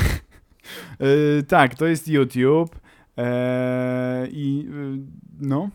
Yy, 0.99 1.43
tak, 1.47 1.75
to 1.75 1.85
jest 1.85 2.07
YouTube. 2.07 2.79
Eee, 3.17 4.29
I 4.31 4.63
yy, 4.63 4.97
no. 5.41 5.69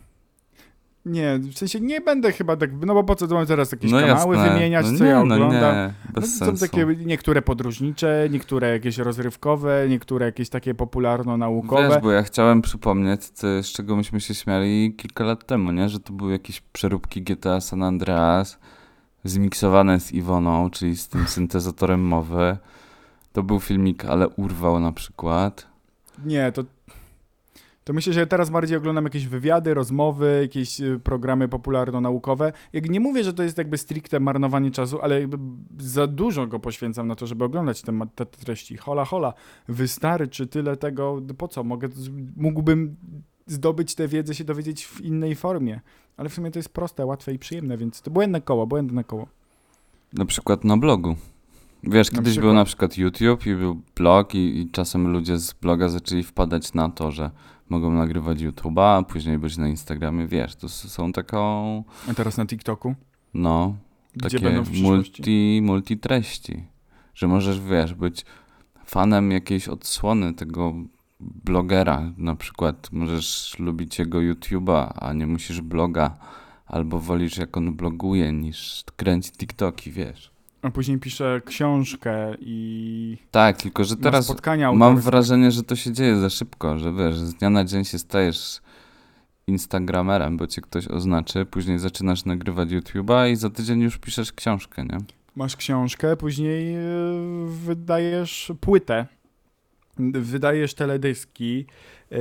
Nie, 1.07 1.39
w 1.39 1.59
sensie 1.59 1.81
nie 1.81 2.01
będę 2.01 2.33
chyba 2.33 2.57
tak, 2.57 2.71
no 2.87 2.95
bo 2.95 3.05
po 3.05 3.15
co 3.15 3.27
mam 3.27 3.47
teraz 3.47 3.73
jakieś 3.73 3.93
no 3.93 4.01
kanały 4.01 4.37
jasne. 4.37 4.53
wymieniać, 4.55 4.87
no 4.93 4.99
co 4.99 5.05
nie, 5.05 5.11
ja 5.11 5.25
no 5.25 5.35
oglądam. 5.35 5.75
nie, 5.77 5.93
bez 6.15 6.25
No, 6.41 6.47
są 6.47 6.47
sensu. 6.47 6.67
takie 6.67 6.87
niektóre 7.07 7.43
podróżnicze, 7.43 8.29
niektóre 8.31 8.71
jakieś 8.71 8.99
rozrywkowe, 8.99 9.87
niektóre 9.89 10.27
jakieś 10.27 10.49
takie 10.49 10.75
popularno-naukowe. 10.75 11.89
Wiesz, 11.89 12.03
bo 12.03 12.11
ja 12.13 12.23
chciałem 12.23 12.63
przypomnieć, 12.63 13.25
z 13.63 13.67
czego 13.67 13.97
myśmy 13.97 14.21
się 14.21 14.35
śmiali 14.35 14.95
kilka 14.97 15.25
lat 15.25 15.47
temu, 15.47 15.73
nie? 15.73 15.89
Że 15.89 16.01
to 16.01 16.13
były 16.13 16.33
jakieś 16.33 16.61
przeróbki 16.61 17.23
GTA 17.23 17.61
San 17.61 17.83
Andreas 17.83 18.59
zmiksowane 19.25 20.01
z 20.01 20.13
Iwoną, 20.13 20.71
czyli 20.71 20.97
z 20.97 21.09
tym 21.09 21.27
syntezatorem 21.27 22.01
mowy. 22.01 22.57
To 23.33 23.43
był 23.43 23.61
filmik, 23.61 24.05
ale 24.05 24.29
urwał 24.29 24.81
na 24.81 24.93
przykład. 24.93 25.67
Nie, 26.25 26.53
to 26.53 26.65
To 27.87 27.93
myślę, 27.93 28.13
że 28.13 28.27
teraz 28.27 28.51
bardziej 28.51 28.77
oglądam 28.79 29.05
jakieś 29.05 29.27
wywiady, 29.27 29.75
rozmowy, 29.75 30.39
jakieś 30.43 30.81
y, 30.81 31.01
programy 31.05 31.49
popularno-naukowe. 31.49 32.53
Jak 32.73 32.91
nie 32.91 33.01
mówię, 33.01 33.25
że 33.25 33.33
to 33.33 33.43
jest 33.43 33.59
jakby 33.59 33.79
stricte 33.79 34.21
marnowanie 34.21 34.71
czasu, 34.71 35.03
ale 35.03 35.21
jakby 35.21 35.39
za 35.79 36.07
dużo 36.07 36.47
go 36.47 36.61
poświęcam 36.61 37.09
na 37.09 37.15
to, 37.15 37.27
żeby 37.27 37.45
oglądać 37.45 37.83
te, 37.83 37.93
te 38.15 38.27
treści. 38.27 38.77
Hola, 38.77 39.05
hola, 39.05 39.33
wystarczy 39.69 40.47
tyle 40.47 40.77
tego, 40.77 41.23
po 41.39 41.49
co? 41.49 41.65
Mogę, 41.65 41.89
mógłbym 42.37 42.97
zdobyć 43.47 43.95
tę 43.95 44.09
wiedzę, 44.09 44.35
się 44.35 44.45
dowiedzieć 44.45 44.87
w 44.87 45.01
innej 45.01 45.35
formie. 45.35 45.81
Ale 46.17 46.29
w 46.29 46.35
sumie 46.35 46.51
to 46.51 46.59
jest 46.59 46.69
proste, 46.69 47.07
łatwe 47.07 47.33
i 47.35 47.39
przyjemne, 47.39 47.77
więc 47.77 48.03
to 48.03 48.11
błędne 48.11 48.41
koło, 48.41 48.67
błędne 48.67 49.05
koło. 49.05 49.29
Na 50.13 50.25
przykład 50.25 50.65
na 50.65 50.77
blogu. 50.77 51.17
Wiesz, 51.83 52.13
Na 52.13 52.19
kiedyś 52.19 52.33
przykład. 52.33 52.47
był 52.47 52.55
na 52.55 52.65
przykład 52.65 52.99
YouTube 52.99 53.47
i 53.47 53.55
był 53.55 53.81
blog 53.97 54.35
i, 54.35 54.61
i 54.61 54.71
czasem 54.71 55.13
ludzie 55.13 55.39
z 55.39 55.53
bloga 55.53 55.89
zaczęli 55.89 56.23
wpadać 56.23 56.75
na 56.75 56.89
to, 56.89 57.11
że 57.11 57.31
mogą 57.69 57.91
nagrywać 57.93 58.39
YouTube'a, 58.39 58.99
a 58.99 59.03
później 59.03 59.39
być 59.39 59.57
na 59.57 59.69
Instagramie, 59.69 60.27
wiesz, 60.27 60.57
to 60.57 60.69
są 60.69 61.13
taką, 61.13 61.85
A 62.11 62.15
teraz 62.15 62.37
na 62.37 62.47
TikToku? 62.47 62.95
no, 63.35 63.77
Gdzie 64.17 64.41
takie 64.41 64.63
multi, 64.83 65.61
multi 65.63 65.99
treści, 65.99 66.65
że 67.15 67.29
możesz, 67.29 67.61
wiesz, 67.61 67.95
być 67.95 68.25
fanem 68.87 69.31
jakiejś 69.31 69.69
odsłony 69.69 70.35
tego 70.35 70.73
blogera, 71.21 72.13
na 72.17 72.37
przykład 72.37 72.93
możesz 72.93 73.57
lubić 73.59 73.99
jego 73.99 74.19
YouTube'a, 74.19 74.93
a 74.97 75.13
nie 75.13 75.27
musisz 75.27 75.61
bloga, 75.61 76.19
albo 76.67 77.01
wolisz 77.01 77.37
jak 77.37 77.57
on 77.57 77.75
bloguje 77.75 78.33
niż 78.33 78.85
kręci 78.97 79.33
TikToki, 79.33 79.91
wiesz. 79.91 80.36
A 80.63 80.71
później 80.71 80.99
piszę 80.99 81.41
książkę 81.45 82.35
i 82.41 83.19
Tak, 83.31 83.63
tylko 83.63 83.85
że 83.85 83.97
teraz 83.97 84.25
spotkania 84.25 84.73
mam 84.73 85.01
wrażenie, 85.01 85.51
że 85.51 85.63
to 85.63 85.77
się 85.77 85.93
dzieje 85.93 86.17
za 86.17 86.31
szybko, 86.31 86.79
że 86.79 86.93
wiesz, 86.93 87.19
z 87.19 87.35
dnia 87.35 87.51
na 87.51 87.65
dzień 87.65 87.85
się 87.85 87.99
stajesz 87.99 88.61
instagramerem, 89.47 90.37
bo 90.37 90.47
cię 90.47 90.61
ktoś 90.61 90.89
oznaczy, 90.89 91.45
później 91.45 91.79
zaczynasz 91.79 92.25
nagrywać 92.25 92.69
YouTube'a 92.69 93.31
i 93.31 93.37
za 93.37 93.51
tydzień 93.51 93.81
już 93.81 93.99
piszesz 93.99 94.33
książkę, 94.33 94.85
nie? 94.85 94.99
Masz 95.37 95.57
książkę, 95.57 96.17
później 96.17 96.75
yy, 96.75 97.47
wydajesz 97.47 98.53
płytę, 98.61 99.07
wydajesz 99.99 100.75
teledyski, 100.75 101.67
yy, 102.11 102.19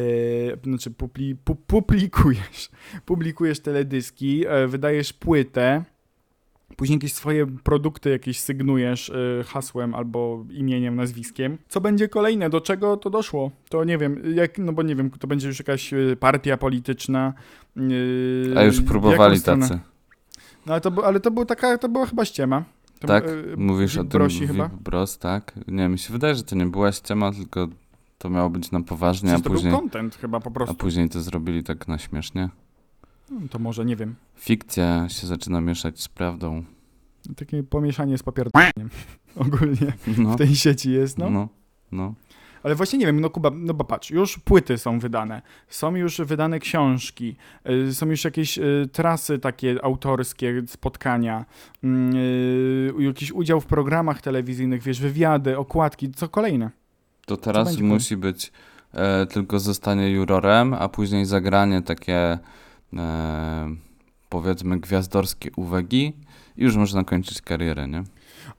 znaczy 0.64 0.92
publi, 0.92 1.36
pu, 1.36 1.56
publikujesz, 1.56 2.70
publikujesz 3.06 3.60
teledyski, 3.60 4.38
yy, 4.38 4.68
wydajesz 4.68 5.14
płytę, 5.14 5.84
później 6.78 6.96
jakieś 6.96 7.14
swoje 7.14 7.46
produkty 7.48 8.10
jakieś 8.10 8.40
sygnujesz 8.40 9.10
yy, 9.38 9.44
hasłem 9.44 9.94
albo 9.96 10.46
imieniem, 10.50 10.96
nazwiskiem. 10.96 11.58
Co 11.68 11.82
będzie 11.82 12.08
kolejne? 12.10 12.50
Do 12.50 12.62
czego 12.62 12.98
to 12.98 13.10
doszło? 13.10 13.52
To 13.70 13.84
nie 13.84 13.98
wiem, 13.98 14.22
jak, 14.36 14.58
no 14.58 14.74
bo 14.74 14.84
nie 14.84 14.96
wiem, 14.96 15.10
to 15.12 15.28
będzie 15.28 15.48
już 15.48 15.60
jakaś 15.60 15.92
yy, 15.92 16.16
partia 16.16 16.58
polityczna. 16.58 17.34
Yy, 17.76 18.54
A 18.58 18.64
już 18.64 18.82
próbowali 18.82 19.42
tacy. 19.42 19.80
No 20.66 20.74
ale 20.74 20.82
to, 20.82 21.06
ale 21.06 21.20
to, 21.20 21.32
był 21.32 21.46
taka, 21.46 21.78
to 21.78 21.90
była 21.90 22.06
chyba 22.06 22.26
ściema. 22.26 22.64
To, 23.00 23.08
Tak? 23.08 23.26
yy, 23.26 23.58
Mówisz 23.58 23.98
o 23.98 24.00
tym 24.00 24.10
Brosi 24.10 24.48
chyba? 24.48 24.70
Bros, 24.82 25.18
tak? 25.18 25.54
Nie, 25.68 25.90
mi 25.90 26.00
się 26.00 26.14
wydaje, 26.14 26.36
że 26.36 26.44
to 26.44 26.56
nie 26.56 26.66
była 26.66 26.92
ściema, 26.92 27.32
tylko 27.32 27.68
to 28.18 28.30
miało 28.30 28.50
być 28.50 28.72
na 28.72 28.82
poważnie, 28.82 29.30
a 29.30 29.34
Przecież 29.34 29.44
to 29.44 29.50
później, 29.54 29.72
był 29.72 29.80
content 29.82 30.16
chyba 30.16 30.40
po 30.40 30.50
a 30.50 30.54
prostu. 30.54 30.76
później 30.76 31.10
to 31.10 31.22
zrobili 31.22 31.64
tak 31.64 31.88
na 31.88 31.98
śmiesznie. 31.98 32.50
No, 33.30 33.40
To 33.50 33.60
może, 33.60 33.86
nie 33.86 33.96
wiem. 33.96 34.16
Fikcja 34.36 35.10
się 35.10 35.28
zaczyna 35.28 35.62
mieszać 35.62 36.02
z 36.02 36.08
prawdą. 36.08 36.64
Takie 37.36 37.64
pomieszanie 37.64 38.18
z 38.18 38.24
papierdaniem 38.24 38.90
ogólnie 39.36 39.94
No, 40.18 40.34
w 40.34 40.36
tej 40.36 40.56
sieci 40.56 40.92
jest, 40.92 41.18
no. 41.18 41.30
no, 41.30 41.50
no. 41.92 42.14
Ale 42.64 42.76
właśnie 42.76 43.00
nie 43.00 43.06
wiem, 43.06 43.22
no 43.22 43.30
Kuba, 43.30 43.52
no 43.54 43.74
bo 43.74 43.84
patrz, 43.84 44.12
już 44.12 44.40
płyty 44.40 44.78
są 44.78 45.00
wydane, 45.00 45.42
są 45.68 45.96
już 45.96 46.18
wydane 46.18 46.60
książki, 46.60 47.36
y, 47.70 47.94
są 47.94 48.10
już 48.10 48.24
jakieś 48.26 48.58
y, 48.58 48.90
trasy 48.92 49.40
takie 49.40 49.84
autorskie, 49.84 50.64
spotkania, 50.68 51.46
y, 51.84 52.94
jakiś 53.00 53.32
udział 53.32 53.62
w 53.62 53.66
programach 53.66 54.22
telewizyjnych, 54.22 54.84
wiesz, 54.84 55.02
wywiady, 55.02 55.58
okładki, 55.58 56.12
co 56.12 56.30
kolejne? 56.30 56.72
To 57.26 57.38
teraz 57.38 57.78
musi 57.78 58.18
być 58.18 58.52
e, 58.94 59.26
tylko 59.26 59.60
zostanie 59.60 60.12
jurorem, 60.12 60.74
a 60.74 60.90
później 60.90 61.26
zagranie 61.26 61.82
takie 61.82 62.40
powiedzmy 64.30 64.80
gwiazdorskie 64.80 65.50
uwagi 65.56 66.14
i 66.58 66.64
już 66.64 66.76
można 66.76 67.04
kończyć 67.04 67.42
karierę, 67.42 67.88
nie? 67.88 68.04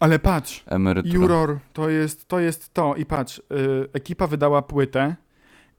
Ale 0.01 0.19
patrz, 0.19 0.65
Emerytura. 0.67 1.15
Juror, 1.15 1.59
to 1.73 1.89
jest 1.91 2.29
to, 2.29 2.41
jest 2.41 2.75
to. 2.75 2.95
i 2.95 3.07
patrz, 3.07 3.39
y, 3.39 3.43
ekipa 3.93 4.27
wydała 4.27 4.63
płytę 4.63 5.17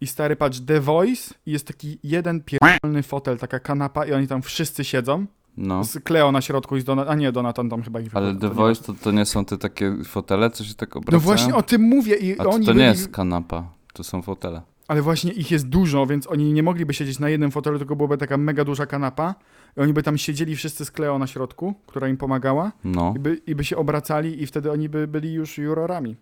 i 0.01 0.07
stary, 0.07 0.35
patrz, 0.35 0.59
The 0.59 0.79
Voice 0.81 1.33
i 1.45 1.51
jest 1.51 1.67
taki 1.67 1.99
jeden 2.03 2.41
pierdolny 2.43 3.03
fotel, 3.03 3.37
taka 3.37 3.59
kanapa 3.59 4.05
i 4.05 4.13
oni 4.13 4.27
tam 4.27 4.41
wszyscy 4.41 4.83
siedzą, 4.83 5.25
No, 5.57 5.83
z 5.83 5.99
Cleo 6.03 6.31
na 6.31 6.41
środku 6.41 6.77
i 6.77 6.81
z 6.81 6.83
Donat, 6.83 7.07
a 7.09 7.15
nie, 7.15 7.31
Donatan 7.31 7.69
tam 7.69 7.81
chyba 7.83 7.99
ich 7.99 8.15
ale 8.15 8.33
The 8.33 8.39
to 8.41 8.47
nie 8.47 8.53
Voice 8.53 8.83
to, 8.83 8.93
to 8.93 9.11
nie 9.11 9.25
są 9.25 9.45
te 9.45 9.57
takie 9.57 9.95
fotele, 10.05 10.49
co 10.49 10.63
się 10.63 10.73
tak 10.73 10.95
No 10.95 10.99
obracają? 10.99 11.19
właśnie 11.21 11.55
o 11.55 11.61
tym 11.61 11.81
mówię 11.81 12.15
i 12.15 12.39
A 12.39 12.43
to, 12.43 12.49
oni 12.49 12.65
to 12.65 12.71
nie 12.71 12.77
byli, 12.77 12.87
jest 12.89 13.11
kanapa, 13.11 13.69
to 13.93 14.03
są 14.03 14.21
fotele. 14.21 14.61
Ale 14.87 15.01
właśnie 15.01 15.31
ich 15.31 15.51
jest 15.51 15.69
dużo, 15.69 16.05
więc 16.05 16.27
oni 16.27 16.53
nie 16.53 16.63
mogliby 16.63 16.93
siedzieć 16.93 17.19
na 17.19 17.29
jednym 17.29 17.51
fotelu, 17.51 17.77
tylko 17.77 17.95
byłaby 17.95 18.17
taka 18.17 18.37
mega 18.37 18.63
duża 18.65 18.85
kanapa 18.85 19.35
i 19.77 19.79
oni 19.79 19.93
by 19.93 20.03
tam 20.03 20.17
siedzieli 20.17 20.55
wszyscy 20.55 20.85
z 20.85 20.91
Cleo 20.91 21.19
na 21.19 21.27
środku, 21.27 21.73
która 21.87 22.07
im 22.07 22.17
pomagała 22.17 22.71
No, 22.83 23.13
i 23.15 23.19
by, 23.19 23.41
i 23.47 23.55
by 23.55 23.63
się 23.63 23.77
obracali 23.77 24.43
i 24.43 24.47
wtedy 24.47 24.71
oni 24.71 24.89
by 24.89 25.07
byli 25.07 25.33
już 25.33 25.57
jurorami. 25.57 26.15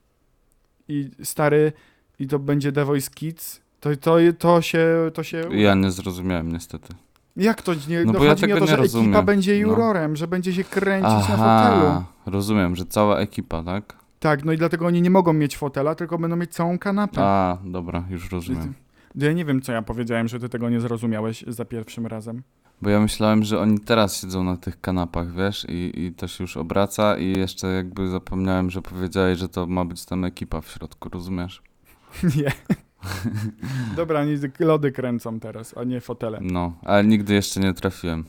I 0.87 1.09
stary, 1.23 1.71
i 2.19 2.27
to 2.27 2.39
będzie 2.39 2.71
The 2.71 2.85
Voice 2.85 3.09
Kids, 3.15 3.61
to, 3.79 3.95
to, 3.95 4.15
to 4.39 4.61
się, 4.61 4.87
to 5.13 5.23
się... 5.23 5.49
ja 5.51 5.75
nie 5.75 5.91
zrozumiałem 5.91 6.51
niestety. 6.51 6.93
Jak 7.35 7.61
to 7.61 7.73
nie? 7.87 8.05
No 8.05 8.13
No 8.13 8.19
bo 8.19 8.25
ja 8.25 8.31
chodzi 8.31 8.45
mi 8.45 8.53
o 8.53 8.55
tego 8.55 8.65
to, 8.65 8.71
nie 8.71 8.77
że 8.77 8.83
ekipa 8.83 8.97
rozumiem. 8.99 9.25
będzie 9.25 9.51
No. 9.53 9.57
jurorem, 9.59 10.15
że 10.15 10.27
będzie 10.27 10.53
się 10.53 10.63
kręcić 10.63 11.11
na 11.29 11.37
fotelu. 11.37 11.85
Aha, 11.87 12.05
rozumiem, 12.25 12.75
że 12.75 12.85
cała 12.85 13.19
ekipa, 13.19 13.63
tak? 13.63 13.95
Tak, 14.25 14.45
no 14.45 14.51
i 14.51 14.57
dlatego 14.57 14.85
oni 14.85 15.01
nie 15.01 15.09
mogą 15.09 15.33
mieć 15.33 15.57
fotela, 15.57 15.95
tylko 15.95 16.17
będą 16.17 16.35
mieć 16.35 16.53
całą 16.53 16.79
kanapę. 16.79 17.21
A, 17.21 17.57
dobra, 17.65 18.03
już 18.09 18.31
rozumiem. 18.31 18.73
Ja 19.15 19.33
nie 19.33 19.45
wiem, 19.45 19.61
co 19.61 19.71
ja 19.71 19.81
powiedziałem, 19.81 20.27
że 20.27 20.39
ty 20.39 20.49
tego 20.49 20.69
nie 20.69 20.81
zrozumiałeś 20.81 21.43
za 21.47 21.65
pierwszym 21.65 22.07
razem. 22.07 22.43
Bo 22.81 22.89
ja 22.89 22.99
myślałem, 22.99 23.43
że 23.43 23.59
oni 23.59 23.79
teraz 23.79 24.21
siedzą 24.21 24.43
na 24.43 24.57
tych 24.57 24.81
kanapach, 24.81 25.33
wiesz, 25.33 25.65
i, 25.69 25.91
i 25.95 26.13
to 26.13 26.27
się 26.27 26.43
już 26.43 26.57
obraca 26.57 27.17
i 27.17 27.37
jeszcze 27.37 27.67
jakby 27.67 28.09
zapomniałem, 28.09 28.69
że 28.69 28.81
powiedziałeś, 28.81 29.39
że 29.39 29.49
to 29.49 29.67
ma 29.67 29.85
być 29.85 30.05
tam 30.05 30.25
ekipa 30.25 30.61
w 30.61 30.67
środku, 30.67 31.09
rozumiesz? 31.09 31.61
Nie. 32.37 32.51
Dobra, 33.95 34.19
oni 34.21 34.35
lody 34.59 34.91
kręcą 34.91 35.39
teraz, 35.39 35.77
a 35.77 35.83
nie 35.83 36.01
fotele. 36.01 36.39
No, 36.41 36.73
ale 36.81 37.03
nigdy 37.03 37.33
jeszcze 37.33 37.59
nie 37.59 37.73
trafiłem. 37.73 38.25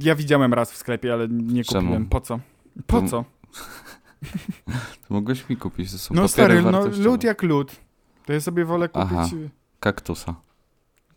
Ja 0.00 0.14
widziałem 0.14 0.54
raz 0.54 0.72
w 0.72 0.76
sklepie, 0.76 1.12
ale 1.12 1.28
nie 1.28 1.64
Czemu? 1.64 1.80
kupiłem. 1.80 2.06
Po 2.06 2.20
co? 2.20 2.40
Po 2.86 3.02
co? 3.02 3.24
To 5.08 5.14
mogłeś 5.14 5.48
mi 5.48 5.56
kupić, 5.56 5.92
to 5.92 5.98
są 5.98 6.14
No 6.14 6.28
stary, 6.28 6.62
no 6.62 6.86
lód 6.86 7.24
jak 7.24 7.42
lód. 7.42 7.72
To 8.26 8.32
ja 8.32 8.40
sobie 8.40 8.64
wolę 8.64 8.88
kupić 8.88 9.08
Aha. 9.12 9.28
y, 9.36 9.50
Kaktusa. 9.80 10.34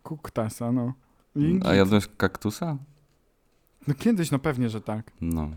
kuktasa, 0.04 0.72
no. 0.72 0.94
I, 1.36 1.60
A 1.66 1.74
jadłeś 1.74 2.08
kaktusa? 2.18 2.78
No 3.88 3.94
kiedyś, 3.94 4.32
no 4.32 4.40
pewnie, 4.40 4.70
że 4.70 4.82
tak. 4.82 5.12
No. 5.22 5.50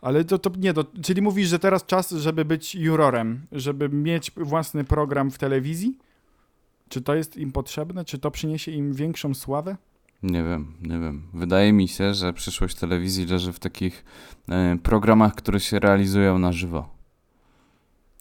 Ale 0.00 0.24
to, 0.24 0.38
to 0.38 0.50
nie, 0.58 0.74
to, 0.74 0.84
czyli 1.02 1.22
mówisz, 1.22 1.48
że 1.48 1.58
teraz 1.58 1.86
czas, 1.86 2.10
żeby 2.10 2.44
być 2.44 2.74
jurorem, 2.74 3.46
żeby 3.52 3.88
mieć 3.88 4.30
własny 4.36 4.84
program 4.84 5.30
w 5.30 5.38
telewizji? 5.38 5.98
Czy 6.88 7.02
to 7.02 7.14
jest 7.14 7.36
im 7.36 7.52
potrzebne? 7.52 8.04
Czy 8.04 8.18
to 8.18 8.30
przyniesie 8.30 8.72
im 8.72 8.92
większą 8.92 9.34
sławę? 9.34 9.76
Nie 10.22 10.42
wiem, 10.44 10.74
nie 10.82 10.98
wiem. 10.98 11.22
Wydaje 11.34 11.72
mi 11.72 11.88
się, 11.88 12.14
że 12.14 12.32
przyszłość 12.32 12.74
telewizji 12.74 13.26
leży 13.26 13.52
w 13.52 13.58
takich 13.58 14.04
e, 14.48 14.76
programach, 14.82 15.34
które 15.34 15.60
się 15.60 15.78
realizują 15.78 16.38
na 16.38 16.52
żywo. 16.52 16.88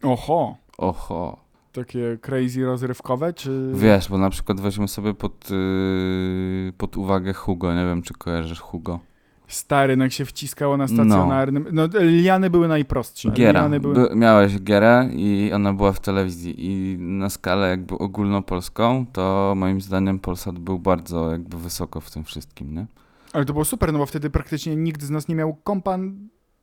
Oho, 0.04 0.58
Oho. 0.78 1.38
takie 1.72 2.18
crazy 2.22 2.66
rozrywkowe, 2.66 3.34
czy... 3.34 3.72
Wiesz, 3.74 4.10
bo 4.10 4.18
na 4.18 4.30
przykład 4.30 4.62
weźmy 4.62 4.88
sobie 4.88 5.14
pod, 5.14 5.52
y, 5.52 6.74
pod 6.78 6.98
uwagę 6.98 7.34
Hugo. 7.34 7.74
Nie 7.74 7.86
wiem, 7.86 8.02
czy 8.02 8.14
kojarzysz 8.14 8.60
Hugo. 8.60 9.00
Stary, 9.48 9.98
no 9.98 10.04
jak 10.04 10.14
się 10.14 10.26
wciskało 10.26 10.78
na 10.78 10.88
stacjonarnym... 10.88 11.68
No, 11.72 11.88
liany 12.00 12.50
były 12.50 12.68
najprostsze. 12.68 13.32
Giera. 13.32 13.60
Liany 13.60 13.80
były... 13.80 13.94
By, 13.96 14.16
miałeś 14.16 14.60
Gierę 14.62 15.10
i 15.14 15.52
ona 15.54 15.74
była 15.74 15.92
w 15.92 16.00
telewizji 16.00 16.56
i 16.58 16.98
na 17.00 17.30
skalę 17.30 17.70
jakby 17.70 17.98
ogólnopolską, 17.98 19.06
to 19.14 19.54
moim 19.56 19.82
zdaniem 19.82 20.20
Polsat 20.20 20.60
był 20.60 20.80
bardzo 20.80 21.32
jakby 21.32 21.58
wysoko 21.58 22.02
w 22.02 22.12
tym 22.12 22.24
wszystkim, 22.24 22.74
nie? 22.76 22.86
Ale 23.34 23.46
to 23.46 23.54
było 23.54 23.66
super, 23.66 23.94
no 23.94 24.00
bo 24.00 24.06
wtedy 24.06 24.30
praktycznie 24.30 24.76
nikt 24.76 25.04
z 25.04 25.10
nas 25.10 25.28
nie 25.28 25.36
miał 25.36 25.56
kompa 25.56 25.98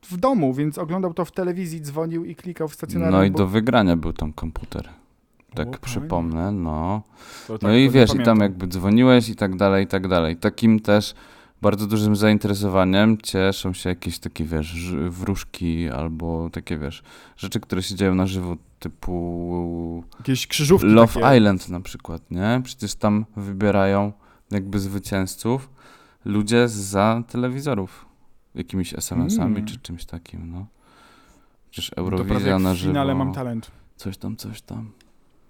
w 0.09 0.17
domu, 0.17 0.53
więc 0.53 0.77
oglądał 0.77 1.13
to 1.13 1.25
w 1.25 1.31
telewizji, 1.31 1.81
dzwonił 1.81 2.25
i 2.25 2.35
klikał 2.35 2.67
w 2.67 2.73
stacjonarnym... 2.73 3.19
No 3.19 3.25
i 3.25 3.31
bo- 3.31 3.37
do 3.37 3.47
wygrania 3.47 3.97
był 3.97 4.13
tam 4.13 4.33
komputer. 4.33 4.89
O, 5.51 5.55
Tak 5.55 5.65
panie. 5.65 5.77
przypomnę, 5.81 6.51
no. 6.51 7.01
To 7.47 7.53
No 7.53 7.59
tak, 7.59 7.75
i 7.75 7.89
wiesz, 7.89 8.15
i 8.15 8.19
tam 8.23 8.39
jakby 8.39 8.67
dzwoniłeś 8.67 9.29
i 9.29 9.35
tak 9.35 9.55
dalej, 9.55 9.83
i 9.83 9.87
tak 9.87 10.07
dalej. 10.07 10.37
Takim 10.37 10.79
też 10.79 11.13
bardzo 11.63 11.87
dużym 11.87 12.15
zainteresowaniem 12.15 13.17
cieszą 13.17 13.73
się 13.73 13.89
jakieś 13.89 14.19
takie, 14.19 14.43
wiesz, 14.45 14.93
wróżki 15.09 15.89
albo 15.89 16.49
takie, 16.49 16.77
wiesz, 16.77 17.03
rzeczy, 17.37 17.59
które 17.59 17.83
się 17.83 17.95
dzieją 17.95 18.15
na 18.15 18.27
żywo, 18.27 18.57
typu 18.79 20.03
Jakieś 20.19 20.47
krzyżówki 20.47 20.87
Love 20.87 21.13
takie. 21.21 21.37
Island 21.37 21.69
na 21.69 21.79
przykład, 21.79 22.31
nie? 22.31 22.61
Przecież 22.63 22.95
tam 22.95 23.25
wybierają 23.35 24.11
jakby 24.51 24.79
zwycięzców 24.79 25.69
ludzie 26.25 26.67
za 26.67 27.23
telewizorów. 27.27 28.05
Jakimiś 28.55 28.93
SMS-ami 28.93 29.55
Mm. 29.55 29.65
czy 29.65 29.77
czymś 29.79 30.05
takim, 30.05 30.51
no. 30.51 30.65
Przecież 31.71 31.91
Eurowizja 31.97 32.51
jak 32.51 32.61
na 32.61 32.73
w 32.73 32.75
żywo. 32.75 32.91
finale 32.93 33.15
mam 33.15 33.33
talent. 33.33 33.71
Coś 33.95 34.17
tam, 34.17 34.35
coś 34.37 34.61
tam. 34.61 34.91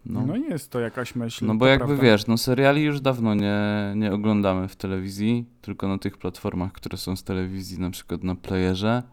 No. 0.05 0.25
No, 0.25 0.37
nie 0.37 0.47
jest 0.47 0.71
to 0.71 0.79
jakaś 0.79 1.15
myśl. 1.15 1.45
no 1.45 1.55
bo 1.55 1.65
jakby 1.67 1.85
prawda. 1.85 2.03
wiesz, 2.03 2.27
no 2.27 2.37
seriali 2.37 2.81
już 2.83 3.01
dawno 3.01 3.33
nie, 3.35 3.57
nie 3.95 4.13
oglądamy 4.13 4.67
w 4.67 4.75
telewizji, 4.75 5.45
tylko 5.61 5.87
na 5.87 5.97
tych 5.97 6.17
platformach, 6.17 6.71
które 6.71 6.97
są 6.97 7.15
z 7.15 7.23
telewizji, 7.23 7.79
na 7.79 7.89
przykład 7.89 8.23
na 8.23 8.35
playerze, 8.35 9.03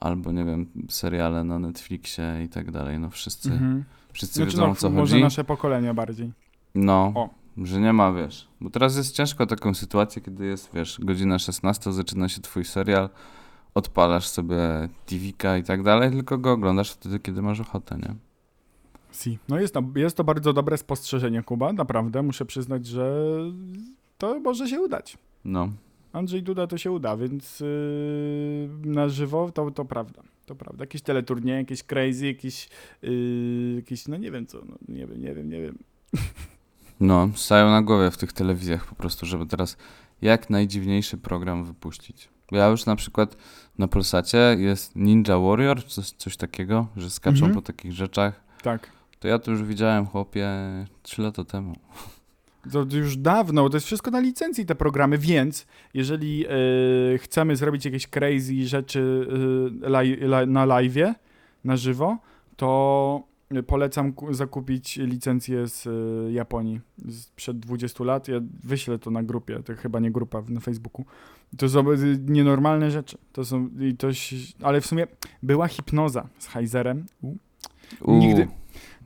albo 0.00 0.32
nie 0.32 0.44
wiem, 0.44 0.66
seriale 0.88 1.44
na 1.44 1.58
Netflixie 1.58 2.24
i 2.44 2.48
tak 2.48 2.70
dalej, 2.70 2.98
no 2.98 3.10
wszyscy, 3.10 3.52
Mhm. 3.52 3.84
wszyscy 4.12 4.34
Znaczy, 4.36 4.50
wiedzą 4.50 4.66
no, 4.66 4.72
o 4.72 4.74
co 4.74 4.90
może 4.90 5.10
chodzi. 5.12 5.22
nasze 5.24 5.44
pokolenie 5.44 5.94
bardziej. 5.94 6.32
No, 6.74 7.12
O. 7.14 7.30
że 7.64 7.80
nie 7.80 7.92
ma, 7.92 8.12
wiesz. 8.12 8.48
Bo 8.60 8.70
teraz 8.70 8.96
jest 8.96 9.14
ciężko 9.16 9.46
taką 9.46 9.74
sytuację, 9.74 10.22
kiedy 10.22 10.46
jest, 10.46 10.70
wiesz, 10.74 10.98
godzina 11.02 11.38
16, 11.38 11.92
zaczyna 11.92 12.28
się 12.28 12.40
twój 12.40 12.64
serial, 12.64 13.08
odpalasz 13.74 14.26
sobie 14.26 14.56
TV-ka 15.06 15.56
i 15.58 15.62
tak 15.62 15.82
dalej, 15.82 16.10
tylko 16.10 16.38
go 16.38 16.52
oglądasz 16.52 16.90
wtedy, 16.92 17.18
kiedy 17.18 17.42
masz 17.42 17.60
ochotę, 17.60 17.96
nie? 17.96 18.14
Si. 19.14 19.38
No 19.48 19.60
jest, 19.60 19.74
to- 19.74 19.82
jest 19.96 20.16
to 20.16 20.24
bardzo 20.24 20.52
dobre 20.52 20.78
spostrzeżenie, 20.78 21.42
Kuba. 21.42 21.72
Naprawdę, 21.72 22.22
muszę 22.22 22.44
przyznać, 22.44 22.86
że 22.86 23.14
to 24.18 24.40
może 24.40 24.68
się 24.68 24.80
udać. 24.80 25.18
No. 25.44 25.68
Andrzej 26.12 26.42
Duda 26.42 26.66
to 26.66 26.78
się 26.78 26.90
uda, 26.90 27.16
więc 27.16 27.60
yy, 27.60 28.68
na 28.84 29.08
żywo 29.08 29.50
to, 29.50 29.70
to 29.70 29.84
prawda. 29.84 30.22
To 30.46 30.54
prawda. 30.54 30.82
Jakieś 30.82 31.02
teleturnieje, 31.02 31.58
jakieś 31.58 31.82
crazy, 31.82 32.26
jakieś, 32.26 32.68
yy, 33.02 33.72
jakieś, 33.76 34.08
no 34.08 34.16
nie 34.16 34.30
wiem 34.30 34.46
co, 34.46 34.58
no, 34.68 34.74
nie 34.88 35.06
wiem, 35.06 35.20
nie 35.20 35.34
wiem, 35.34 35.48
nie 35.50 35.60
wiem. 35.62 35.78
No, 37.00 37.28
stają 37.34 37.70
na 37.70 37.82
głowie 37.82 38.10
w 38.10 38.16
tych 38.16 38.32
telewizjach 38.32 38.86
po 38.86 38.94
prostu, 38.94 39.26
żeby 39.26 39.46
teraz 39.46 39.76
jak 40.22 40.50
najdziwniejszy 40.50 41.16
program 41.16 41.64
wypuścić. 41.64 42.28
Ja 42.52 42.68
już 42.68 42.86
na 42.86 42.96
przykład 42.96 43.36
na 43.78 43.88
Polsacie 43.88 44.56
jest 44.58 44.96
Ninja 44.96 45.38
Warrior, 45.38 45.84
coś, 45.84 46.10
coś 46.10 46.36
takiego, 46.36 46.86
że 46.96 47.10
skaczą 47.10 47.36
Mhm. 47.36 47.54
po 47.54 47.62
takich 47.62 47.92
rzeczach. 47.92 48.40
Tak. 48.62 48.90
To 49.24 49.28
ja 49.28 49.38
to 49.38 49.50
już 49.50 49.62
widziałem, 49.62 50.06
chłopie, 50.06 50.48
3 51.02 51.22
lata 51.22 51.44
temu. 51.44 51.74
To 52.72 52.86
już 52.96 53.16
dawno, 53.16 53.68
to 53.70 53.76
jest 53.76 53.86
wszystko 53.86 54.10
na 54.10 54.20
licencji 54.20 54.66
te 54.66 54.74
programy, 54.74 55.18
więc 55.18 55.66
jeżeli 55.94 56.38
yy, 56.38 56.48
chcemy 57.18 57.56
zrobić 57.56 57.84
jakieś 57.84 58.06
crazy 58.06 58.66
rzeczy 58.66 59.26
yy, 59.82 59.88
laj, 59.88 60.12
la, 60.20 60.46
na 60.46 60.66
live'ie, 60.66 61.14
na 61.64 61.76
żywo, 61.76 62.18
to 62.56 63.22
polecam 63.66 64.12
ku- 64.12 64.34
zakupić 64.34 64.96
licencję 64.96 65.66
z 65.68 65.86
y, 65.86 66.32
Japonii 66.32 66.80
sprzed 67.10 67.58
20 67.58 68.04
lat. 68.04 68.28
Ja 68.28 68.40
wyślę 68.64 68.98
to 68.98 69.10
na 69.10 69.22
grupie, 69.22 69.60
to 69.64 69.74
chyba 69.76 70.00
nie 70.00 70.10
grupa 70.10 70.42
na 70.48 70.60
Facebooku. 70.60 71.04
To 71.58 71.68
są 71.68 71.90
y, 71.92 72.18
nienormalne 72.28 72.90
rzeczy. 72.90 73.18
To 73.32 73.44
są, 73.44 73.68
i 73.80 73.96
to, 73.96 74.12
się- 74.12 74.36
ale 74.62 74.80
w 74.80 74.86
sumie 74.86 75.06
była 75.42 75.68
hipnoza 75.68 76.28
z 76.38 76.46
Heizerem. 76.46 77.04
U. 78.02 78.14
Nigdy. 78.18 78.48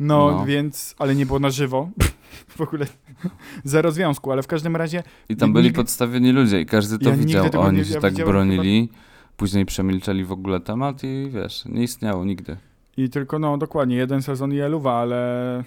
No, 0.01 0.31
No. 0.31 0.45
więc, 0.47 0.95
ale 0.99 1.15
nie 1.15 1.27
było 1.27 1.39
na 1.39 1.51
żywo. 1.51 1.91
w 2.57 2.61
ogóle 2.61 2.87
zero 3.65 3.93
związku, 3.93 4.33
ale 4.33 4.43
w 4.43 4.47
każdym 4.47 4.77
razie 4.77 5.03
I 5.29 5.37
tam 5.37 5.53
byli 5.53 5.65
Nigdy- 5.69 5.77
podstawieni 5.77 6.33
ludzie 6.33 6.61
i 6.61 6.67
każdy 6.67 6.99
to 6.99 7.11
Ja 7.11 7.17
widział. 7.17 7.47
Oni 7.57 7.79
nie- 7.79 7.85
się 7.85 7.95
ja 7.95 8.01
tak 8.01 8.15
bronili, 8.15 8.89
później 9.37 9.67
przemilczeli 9.67 10.25
w 10.25 10.33
ogóle 10.33 10.61
temat 10.61 11.05
i 11.05 11.31
wiesz, 11.31 11.65
nie 11.65 11.83
istniało 11.83 12.25
nigdy. 12.25 12.57
i 12.97 13.09
tylko, 13.11 13.39
no 13.39 13.59
dokładnie, 13.59 13.97
jeden 13.97 14.23
sezon 14.23 14.53
i 14.53 14.59
Eluwa, 14.59 14.93
ale 14.95 15.65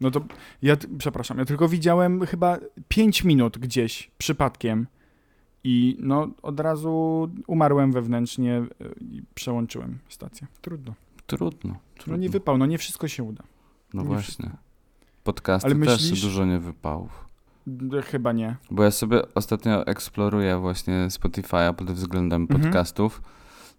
no 0.00 0.10
to 0.10 0.20
ja, 0.62 0.76
przepraszam, 0.98 1.38
ja 1.38 1.44
tylko 1.44 1.68
widziałem 1.68 2.26
chyba 2.26 2.58
5 2.88 3.24
minut 3.24 3.58
gdzieś 3.58 4.10
przypadkiem 4.18 4.86
i 5.64 5.96
no 6.00 6.28
od 6.42 6.60
razu 6.60 7.28
umarłem 7.46 7.92
wewnętrznie 7.92 8.56
y, 8.58 8.94
i 9.00 9.22
przełączyłem 9.34 9.98
stację. 10.08 10.46
Trudno. 10.60 10.94
Trudno. 11.26 11.70
No 11.72 11.78
trudno. 11.98 12.16
nie 12.16 12.28
wypał, 12.28 12.58
no 12.58 12.66
nie 12.66 12.78
wszystko 12.78 13.08
się 13.08 13.22
uda. 13.22 13.42
No 13.94 14.02
nie 14.02 14.08
właśnie. 14.08 14.50
Podcasty 15.24 15.66
Ale 15.66 15.74
też 15.86 16.02
myślisz- 16.02 16.22
dużo 16.22 16.44
nie 16.44 16.58
wypałów. 16.58 17.28
Chyba 18.10 18.32
nie. 18.32 18.56
Bo 18.70 18.82
ja 18.82 18.90
sobie 18.90 19.34
ostatnio 19.34 19.86
eksploruję 19.86 20.58
właśnie 20.58 21.06
Spotify'a 21.08 21.74
pod 21.74 21.90
względem 21.90 22.42
Mhm. 22.42 22.60
podcastów. 22.60 23.22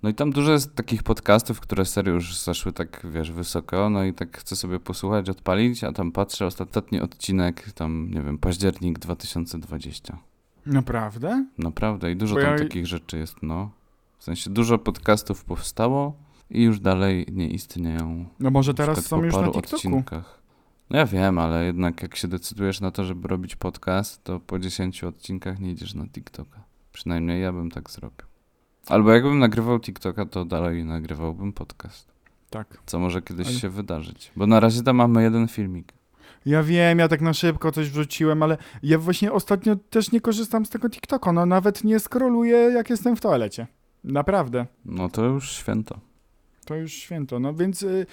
No 0.04 0.10
i 0.10 0.14
tam 0.14 0.32
dużo 0.32 0.52
jest 0.52 0.76
takich 0.76 1.04
podcastów, 1.04 1.60
które 1.60 1.86
serio 1.86 2.14
już 2.14 2.38
zaszły 2.38 2.72
tak, 2.74 3.08
wiesz, 3.12 3.32
wysoko, 3.32 3.90
no 3.90 4.04
i 4.04 4.14
tak 4.14 4.38
chcę 4.38 4.56
sobie 4.56 4.80
posłuchać, 4.80 5.30
odpalić, 5.30 5.84
a 5.84 5.92
tam 5.92 6.12
patrzę, 6.12 6.46
ostatni 6.46 7.02
odcinek, 7.02 7.72
tam, 7.72 8.12
nie 8.12 8.22
wiem, 8.22 8.38
październik 8.38 9.00
2020. 9.00 10.18
Naprawdę? 10.66 11.46
Naprawdę 11.58 12.12
i 12.12 12.16
dużo 12.16 12.36
Bo 12.36 12.42
tam 12.42 12.52
ja- 12.52 12.58
takich 12.58 12.88
rzeczy 12.88 13.18
jest, 13.18 13.36
no. 13.42 13.72
W 14.18 14.24
sensie 14.24 14.50
dużo 14.50 14.78
podcastów 14.78 15.46
powstało 15.46 16.14
i 16.54 16.64
już 16.64 16.80
dalej 16.80 17.26
nie 17.32 17.48
istnieją. 17.50 18.26
No 18.40 18.52
może 18.52 18.74
teraz 18.74 19.06
są 19.06 19.20
po 19.20 19.26
już 19.26 19.36
na 19.36 19.44
TikToku. 19.52 19.76
odcinkach. 19.76 20.42
No 20.90 20.98
ja 21.00 21.06
wiem, 21.06 21.40
ale 21.40 21.66
jednak 21.66 22.02
jak 22.02 22.16
się 22.16 22.28
decydujesz 22.28 22.82
na 22.82 22.92
to, 22.92 23.04
żeby 23.04 23.28
robić 23.28 23.56
podcast, 23.56 24.24
to 24.24 24.40
po 24.40 24.60
10 24.60 25.04
odcinkach 25.04 25.60
nie 25.60 25.72
idziesz 25.72 25.94
na 25.94 26.08
TikToka. 26.08 26.64
Przynajmniej 26.94 27.42
ja 27.42 27.54
bym 27.54 27.72
tak 27.72 27.90
zrobił. 27.90 28.28
Albo 28.88 29.12
jakbym 29.12 29.40
nagrywał 29.40 29.80
TikToka, 29.80 30.26
to 30.26 30.46
dalej 30.46 30.86
nagrywałbym 30.86 31.54
podcast. 31.54 32.14
Tak. 32.50 32.78
Co 32.86 33.00
może 33.00 33.22
kiedyś 33.22 33.48
Ale- 33.48 33.56
się 33.60 33.70
wydarzyć. 33.70 34.32
Bo 34.36 34.48
na 34.48 34.60
razie 34.60 34.84
tam 34.84 34.96
mamy 34.96 35.24
jeden 35.24 35.48
filmik. 35.48 35.94
Ja 36.46 36.64
wiem, 36.64 37.00
ja 37.00 37.08
tak 37.08 37.22
na 37.22 37.34
szybko 37.34 37.72
coś 37.72 37.90
wrzuciłem, 37.90 38.44
ale 38.44 38.58
ja 38.84 38.98
właśnie 39.00 39.32
ostatnio 39.32 39.76
też 39.76 40.12
nie 40.12 40.22
korzystam 40.22 40.66
z 40.66 40.70
tego 40.70 40.90
TikToka. 40.90 41.32
No 41.32 41.46
nawet 41.46 41.84
nie 41.84 42.00
scrolluję, 42.00 42.58
jak 42.58 42.90
jestem 42.90 43.16
w 43.16 43.22
toalecie. 43.22 43.68
Naprawdę. 44.04 44.66
No 44.86 45.10
to 45.10 45.26
już 45.26 45.52
święto. 45.52 46.00
To 46.66 46.76
już 46.76 46.94
święto. 46.94 47.40
No 47.40 47.54
więc 47.54 47.84
y, 47.84 48.06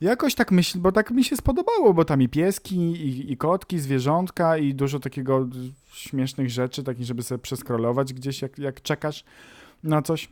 jakoś 0.00 0.34
tak 0.34 0.52
myślę, 0.52 0.80
bo 0.80 0.92
tak 0.92 1.10
mi 1.10 1.24
się 1.24 1.36
spodobało, 1.36 1.94
bo 1.94 2.04
tam 2.04 2.22
i 2.22 2.28
pieski, 2.28 2.76
i, 2.76 3.32
i 3.32 3.36
kotki, 3.36 3.78
zwierzątka 3.78 4.58
i 4.58 4.74
dużo 4.74 5.00
takiego 5.00 5.42
y, 5.42 5.46
śmiesznych 5.92 6.50
rzeczy, 6.50 6.82
takich, 6.82 7.06
żeby 7.06 7.22
sobie 7.22 7.38
przeskrolować 7.38 8.14
gdzieś, 8.14 8.42
jak, 8.42 8.58
jak 8.58 8.82
czekasz 8.82 9.24
na 9.82 10.02
coś. 10.02 10.28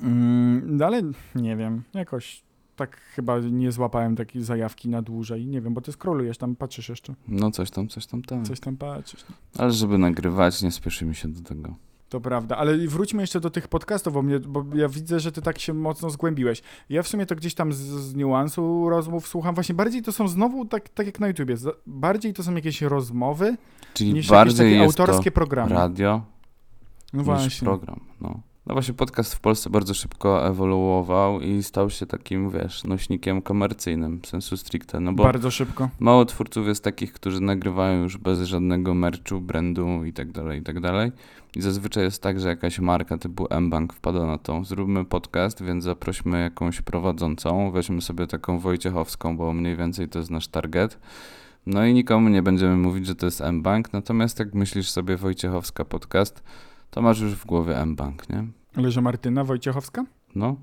Mm, 0.00 0.76
no 0.76 0.86
ale 0.86 1.02
nie 1.34 1.56
wiem, 1.56 1.82
jakoś 1.94 2.42
tak 2.76 2.96
chyba 2.96 3.38
nie 3.38 3.72
złapałem 3.72 4.16
takiej 4.16 4.42
zajawki 4.42 4.88
na 4.88 5.02
dłużej. 5.02 5.46
Nie 5.46 5.60
wiem, 5.60 5.74
bo 5.74 5.80
ty 5.80 5.92
scrollujesz 5.92 6.38
tam, 6.38 6.56
patrzysz 6.56 6.88
jeszcze. 6.88 7.14
No 7.28 7.50
coś 7.50 7.70
tam, 7.70 7.88
coś 7.88 8.06
tam, 8.06 8.22
tam. 8.22 8.44
Coś 8.44 8.60
tam 8.60 8.76
patrzysz. 8.76 9.24
Ale 9.58 9.72
żeby 9.72 9.98
nagrywać, 9.98 10.62
nie 10.62 10.70
spieszy 10.70 11.04
mi 11.04 11.14
się 11.14 11.28
do 11.28 11.40
tego. 11.40 11.74
To 12.14 12.20
prawda, 12.20 12.56
ale 12.56 12.78
wróćmy 12.78 13.22
jeszcze 13.22 13.40
do 13.40 13.50
tych 13.50 13.68
podcastów, 13.68 14.12
bo, 14.14 14.22
mnie, 14.22 14.38
bo 14.40 14.64
ja 14.74 14.88
widzę, 14.88 15.20
że 15.20 15.32
ty 15.32 15.42
tak 15.42 15.58
się 15.58 15.74
mocno 15.74 16.10
zgłębiłeś. 16.10 16.62
Ja 16.88 17.02
w 17.02 17.08
sumie 17.08 17.26
to 17.26 17.34
gdzieś 17.36 17.54
tam 17.54 17.72
z, 17.72 17.76
z 17.76 18.14
niuansu 18.14 18.88
rozmów 18.88 19.28
słucham. 19.28 19.54
Właśnie 19.54 19.74
bardziej 19.74 20.02
to 20.02 20.12
są 20.12 20.28
znowu 20.28 20.64
tak, 20.64 20.88
tak 20.88 21.06
jak 21.06 21.20
na 21.20 21.28
YouTubie. 21.28 21.56
z- 21.56 21.78
Bardziej 21.86 22.32
to 22.34 22.42
są 22.42 22.54
jakieś 22.54 22.82
rozmowy 22.82 23.56
Czyli 23.94 24.10
niż 24.14 24.16
jakieś 24.16 24.30
bardziej 24.30 24.56
takie 24.66 24.82
jest 24.84 25.00
autorskie 25.00 25.30
to 25.30 25.34
programy. 25.34 25.74
radio 25.74 26.22
no 27.12 27.18
niż 27.18 27.24
właśnie. 27.26 27.64
program. 27.66 28.00
No. 28.20 28.40
No 28.66 28.74
właśnie 28.74 28.94
podcast 28.94 29.34
w 29.34 29.40
Polsce 29.40 29.70
bardzo 29.70 29.94
szybko 29.94 30.46
ewoluował 30.46 31.40
i 31.40 31.62
stał 31.62 31.90
się 31.90 32.06
takim, 32.06 32.50
wiesz, 32.50 32.84
nośnikiem 32.84 33.42
komercyjnym 33.42 34.20
w 34.20 34.26
sensu 34.26 34.56
stricte, 34.56 35.00
no 35.00 35.12
bo 35.12 35.22
Bardzo 35.22 35.50
szybko. 35.50 35.90
mało 35.98 36.24
twórców 36.24 36.66
jest 36.66 36.84
takich, 36.84 37.12
którzy 37.12 37.40
nagrywają 37.40 38.02
już 38.02 38.16
bez 38.16 38.42
żadnego 38.42 38.94
merchu, 38.94 39.40
brandu 39.40 40.04
i 40.04 40.12
tak 40.12 40.32
dalej, 40.32 40.60
i 40.60 40.62
tak 40.62 40.80
dalej. 40.80 41.12
I 41.56 41.62
zazwyczaj 41.62 42.04
jest 42.04 42.22
tak, 42.22 42.40
że 42.40 42.48
jakaś 42.48 42.78
marka 42.78 43.18
typu 43.18 43.46
mBank 43.60 43.92
wpada 43.92 44.26
na 44.26 44.38
to, 44.38 44.64
zróbmy 44.64 45.04
podcast, 45.04 45.62
więc 45.62 45.84
zaprośmy 45.84 46.40
jakąś 46.40 46.80
prowadzącą, 46.80 47.70
weźmy 47.70 48.02
sobie 48.02 48.26
taką 48.26 48.58
Wojciechowską, 48.58 49.36
bo 49.36 49.52
mniej 49.52 49.76
więcej 49.76 50.08
to 50.08 50.18
jest 50.18 50.30
nasz 50.30 50.48
target. 50.48 50.98
No 51.66 51.86
i 51.86 51.94
nikomu 51.94 52.28
nie 52.28 52.42
będziemy 52.42 52.76
mówić, 52.76 53.06
że 53.06 53.14
to 53.14 53.26
jest 53.26 53.42
mBank, 53.52 53.92
natomiast 53.92 54.38
jak 54.38 54.54
myślisz 54.54 54.90
sobie 54.90 55.16
Wojciechowska 55.16 55.84
podcast, 55.84 56.42
to 56.94 57.02
masz 57.02 57.20
już 57.20 57.34
w 57.34 57.46
głowie 57.46 57.86
mBank, 57.86 58.28
nie? 58.28 58.44
Ale 58.76 58.90
że 58.90 59.00
Martyna 59.00 59.44
Wojciechowska? 59.44 60.04
No, 60.34 60.56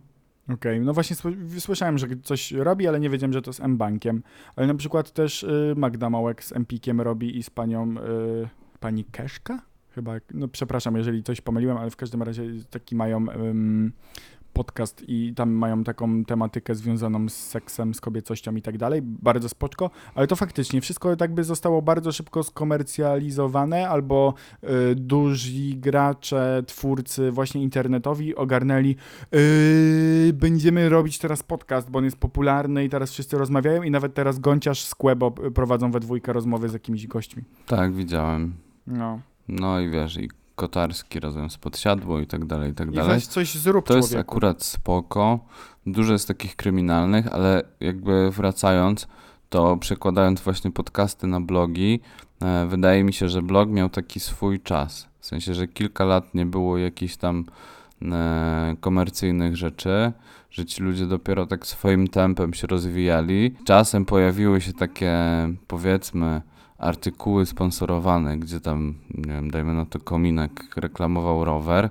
Okej, 0.53 0.79
no 0.81 0.93
właśnie 0.93 1.15
sły- 1.15 1.59
słyszałem, 1.59 1.97
że 1.97 2.07
coś 2.23 2.51
robi, 2.51 2.87
ale 2.87 2.99
nie 2.99 3.09
wiedziałem, 3.09 3.33
że 3.33 3.41
to 3.41 3.53
z 3.53 3.59
M-Bankiem. 3.59 4.23
Ale 4.55 4.67
na 4.67 4.75
przykład 4.75 5.11
też 5.11 5.43
y, 5.43 5.73
Magda 5.77 6.09
Małek 6.09 6.43
z 6.43 6.51
Empikiem 6.51 7.01
robi 7.01 7.37
i 7.37 7.43
z 7.43 7.49
panią 7.49 7.91
y, 7.97 7.97
pani 8.79 9.03
Keszka? 9.05 9.61
Chyba, 9.95 10.13
no 10.33 10.47
przepraszam, 10.47 10.95
jeżeli 10.95 11.23
coś 11.23 11.41
pomyliłem, 11.41 11.77
ale 11.77 11.89
w 11.91 11.95
każdym 11.95 12.23
razie 12.23 12.43
taki 12.69 12.95
mają 12.95 13.25
ym, 13.29 13.91
podcast 14.53 15.03
i 15.07 15.33
tam 15.35 15.51
mają 15.51 15.83
taką 15.83 16.25
tematykę 16.25 16.75
związaną 16.75 17.29
z 17.29 17.33
seksem, 17.33 17.93
z 17.93 18.01
kobiecością 18.01 18.55
i 18.55 18.61
tak 18.61 18.77
dalej. 18.77 19.01
Bardzo 19.01 19.49
spoczko, 19.49 19.89
ale 20.15 20.27
to 20.27 20.35
faktycznie 20.35 20.81
wszystko 20.81 21.15
tak 21.15 21.33
by 21.33 21.43
zostało 21.43 21.81
bardzo 21.81 22.11
szybko 22.11 22.43
skomercjalizowane 22.43 23.89
albo 23.89 24.33
y, 24.63 24.95
duzi 24.95 25.77
gracze, 25.77 26.63
twórcy 26.67 27.31
właśnie 27.31 27.63
internetowi 27.63 28.35
ogarnęli 28.35 28.95
y, 29.33 30.33
będziemy 30.33 30.89
robić 30.89 31.19
teraz 31.19 31.43
podcast, 31.43 31.89
bo 31.89 31.99
on 31.99 32.05
jest 32.05 32.17
popularny 32.17 32.85
i 32.85 32.89
teraz 32.89 33.11
wszyscy 33.11 33.37
rozmawiają 33.37 33.83
i 33.83 33.91
nawet 33.91 34.13
teraz 34.13 34.39
Gąciarz 34.39 34.83
z 34.83 34.95
Quebo 34.95 35.31
prowadzą 35.31 35.91
we 35.91 35.99
dwójkę 35.99 36.33
rozmowy 36.33 36.69
z 36.69 36.73
jakimiś 36.73 37.07
gośćmi. 37.07 37.43
Tak, 37.65 37.93
widziałem. 37.93 38.53
No. 38.87 39.19
No 39.47 39.79
i 39.79 39.89
wiesz, 39.89 40.17
i 40.17 40.29
Kotarski 40.55 41.19
razem 41.19 41.49
z 41.49 41.57
Podsiadło 41.57 42.19
i 42.19 42.27
tak 42.27 42.45
dalej, 42.45 42.71
i 42.71 42.73
tak 42.73 42.87
I 42.91 42.95
dalej. 42.95 43.11
weź 43.15 43.27
coś 43.27 43.55
zrób 43.55 43.87
To 43.87 43.95
jest 43.97 44.09
człowieku. 44.09 44.31
akurat 44.31 44.63
spoko. 44.63 45.39
Dużo 45.85 46.13
jest 46.13 46.27
takich 46.27 46.55
kryminalnych, 46.55 47.27
ale 47.33 47.63
jakby 47.79 48.31
wracając, 48.31 49.07
to 49.49 49.77
przekładając 49.77 50.41
właśnie 50.41 50.71
podcasty 50.71 51.27
na 51.27 51.41
blogi, 51.41 51.99
e, 52.41 52.67
wydaje 52.67 53.03
mi 53.03 53.13
się, 53.13 53.29
że 53.29 53.41
blog 53.41 53.69
miał 53.69 53.89
taki 53.89 54.19
swój 54.19 54.59
czas. 54.59 55.07
W 55.19 55.25
sensie, 55.25 55.53
że 55.53 55.67
kilka 55.67 56.05
lat 56.05 56.33
nie 56.35 56.45
było 56.45 56.77
jakichś 56.77 57.15
tam 57.15 57.45
e, 58.01 58.75
komercyjnych 58.79 59.55
rzeczy, 59.57 60.11
że 60.51 60.65
ci 60.65 60.83
ludzie 60.83 61.05
dopiero 61.05 61.45
tak 61.45 61.67
swoim 61.67 62.07
tempem 62.07 62.53
się 62.53 62.67
rozwijali. 62.67 63.55
Czasem 63.65 64.05
pojawiły 64.05 64.61
się 64.61 64.73
takie, 64.73 65.17
powiedzmy, 65.67 66.41
artykuły 66.81 67.45
sponsorowane, 67.45 68.37
gdzie 68.37 68.59
tam, 68.59 68.93
nie 69.13 69.33
wiem, 69.33 69.51
dajmy 69.51 69.73
na 69.73 69.85
to 69.85 69.99
kominek 69.99 70.51
reklamował 70.75 71.45
rower, 71.45 71.89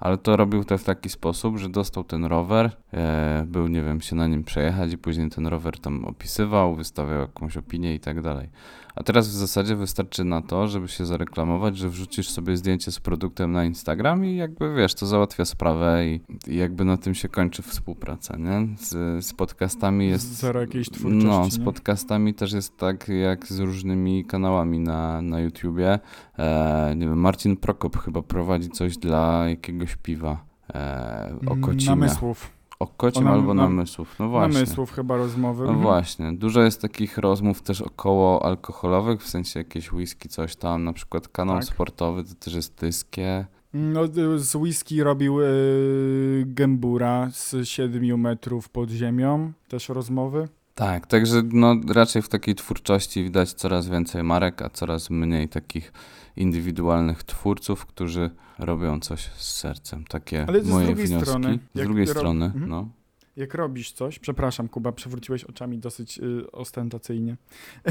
ale 0.00 0.18
to 0.18 0.36
robił 0.36 0.64
to 0.64 0.78
w 0.78 0.84
taki 0.84 1.08
sposób, 1.08 1.58
że 1.58 1.68
dostał 1.68 2.04
ten 2.04 2.24
rower, 2.24 2.70
e, 2.92 3.44
był, 3.48 3.68
nie 3.68 3.82
wiem, 3.82 4.00
się 4.00 4.16
na 4.16 4.26
nim 4.26 4.44
przejechać 4.44 4.92
i 4.92 4.98
później 4.98 5.30
ten 5.30 5.46
rower 5.46 5.78
tam 5.78 6.04
opisywał, 6.04 6.74
wystawiał 6.74 7.20
jakąś 7.20 7.56
opinię 7.56 7.94
i 7.94 8.00
tak 8.00 8.20
dalej. 8.22 8.48
A 8.94 9.02
teraz 9.02 9.28
w 9.28 9.32
zasadzie 9.32 9.76
wystarczy 9.76 10.24
na 10.24 10.42
to, 10.42 10.68
żeby 10.68 10.88
się 10.88 11.06
zareklamować, 11.06 11.76
że 11.76 11.88
wrzucisz 11.88 12.30
sobie 12.30 12.56
zdjęcie 12.56 12.92
z 12.92 13.00
produktem 13.00 13.52
na 13.52 13.64
Instagram 13.64 14.24
i 14.24 14.36
jakby, 14.36 14.74
wiesz, 14.74 14.94
to 14.94 15.06
załatwia 15.06 15.44
sprawę 15.44 16.06
i, 16.06 16.20
i 16.46 16.56
jakby 16.56 16.84
na 16.84 16.96
tym 16.96 17.14
się 17.14 17.28
kończy 17.28 17.62
współpraca, 17.62 18.36
nie? 18.36 18.68
Z, 18.78 19.24
z 19.24 19.34
podcastami 19.34 20.08
jest... 20.08 20.34
Zero 20.34 20.60
jakiejś 20.60 20.90
twórczości, 20.90 21.26
No, 21.26 21.50
z 21.50 21.58
nie? 21.58 21.64
podcastami 21.64 22.34
też 22.34 22.52
jest 22.52 22.76
tak 22.76 23.08
jak 23.08 23.46
z 23.46 23.58
różnymi 23.58 24.24
kanałami 24.24 24.78
na, 24.78 25.22
na 25.22 25.40
YouTubie. 25.40 25.98
E, 26.38 26.94
nie 26.96 27.06
wiem, 27.06 27.20
Marcin 27.20 27.56
Prokop 27.56 27.98
chyba 27.98 28.22
prowadzi 28.22 28.68
coś 28.68 28.96
dla 28.96 29.48
jakiegoś 29.48 29.89
piwa. 29.96 30.44
E, 30.74 31.34
o 31.46 31.56
kocimie. 31.56 31.86
Namysłów. 31.86 32.50
O 32.78 32.86
kocim 32.86 33.24
nam- 33.24 33.32
albo 33.32 33.54
nam- 33.54 33.70
namysłów. 33.76 34.16
No 34.18 34.28
właśnie. 34.28 34.54
Namysłów 34.60 34.92
chyba 34.92 35.16
rozmowy. 35.16 35.64
No 35.64 35.68
Mhm. 35.70 35.82
właśnie. 35.82 36.32
Dużo 36.32 36.62
jest 36.62 36.82
takich 36.82 37.18
rozmów 37.18 37.62
też 37.62 37.80
około 37.82 38.44
alkoholowych, 38.46 39.22
w 39.22 39.28
sensie 39.28 39.60
jakieś 39.60 39.92
whisky, 39.92 40.28
coś 40.28 40.56
tam. 40.56 40.84
Na 40.84 40.92
przykład 40.92 41.28
kanał 41.28 41.56
Tak. 41.56 41.64
sportowy 41.64 42.24
to 42.24 42.34
też 42.34 42.54
jest 42.54 42.76
tyskie. 42.76 43.46
No, 43.74 44.04
y, 44.04 44.38
z 44.38 44.54
whisky 44.54 45.02
robił 45.02 45.40
y, 45.40 46.44
Gembura 46.46 47.28
z 47.32 47.68
7 47.68 48.16
metrów 48.18 48.68
pod 48.68 48.90
ziemią. 48.90 49.52
Też 49.68 49.88
rozmowy. 49.88 50.48
Tak, 50.74 51.06
także 51.06 51.42
no, 51.52 51.74
raczej 51.88 52.22
w 52.22 52.28
takiej 52.28 52.54
twórczości 52.54 53.24
widać 53.24 53.52
coraz 53.52 53.88
więcej 53.88 54.22
marek, 54.22 54.62
a 54.62 54.70
coraz 54.70 55.10
mniej 55.10 55.48
takich 55.48 55.92
indywidualnych 56.36 57.22
twórców, 57.24 57.86
którzy 57.86 58.30
robią 58.58 59.00
coś 59.00 59.20
z 59.20 59.54
sercem. 59.54 60.04
Takie 60.04 60.44
Ale 60.48 60.62
z 60.62 60.68
moje 60.68 60.86
drugiej 60.86 61.06
wnioski. 61.06 61.26
strony, 61.26 61.58
z 61.74 61.80
drugiej 61.82 62.06
ro- 62.06 62.12
strony, 62.14 62.44
Mhm. 62.44 62.68
no. 62.68 62.88
Jak 63.36 63.54
robisz 63.54 63.92
coś, 63.92 64.18
przepraszam 64.18 64.68
Kuba, 64.68 64.92
przewróciłeś 64.92 65.44
oczami 65.44 65.78
dosyć 65.78 66.18
y, 66.18 66.52
ostentacyjnie. 66.52 67.36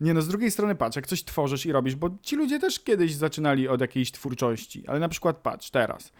Nie 0.00 0.14
no, 0.14 0.22
z 0.22 0.28
drugiej 0.28 0.50
strony 0.50 0.74
patrz, 0.74 0.96
jak 0.96 1.06
coś 1.06 1.24
tworzysz 1.24 1.66
i 1.66 1.72
robisz, 1.72 1.96
bo 1.96 2.10
ci 2.22 2.36
ludzie 2.36 2.58
też 2.58 2.80
kiedyś 2.80 3.14
zaczynali 3.14 3.68
od 3.68 3.80
jakiejś 3.80 4.12
twórczości, 4.12 4.86
ale 4.86 5.00
na 5.00 5.08
przykład 5.08 5.36
patrz, 5.36 5.70
teraz 5.70 6.12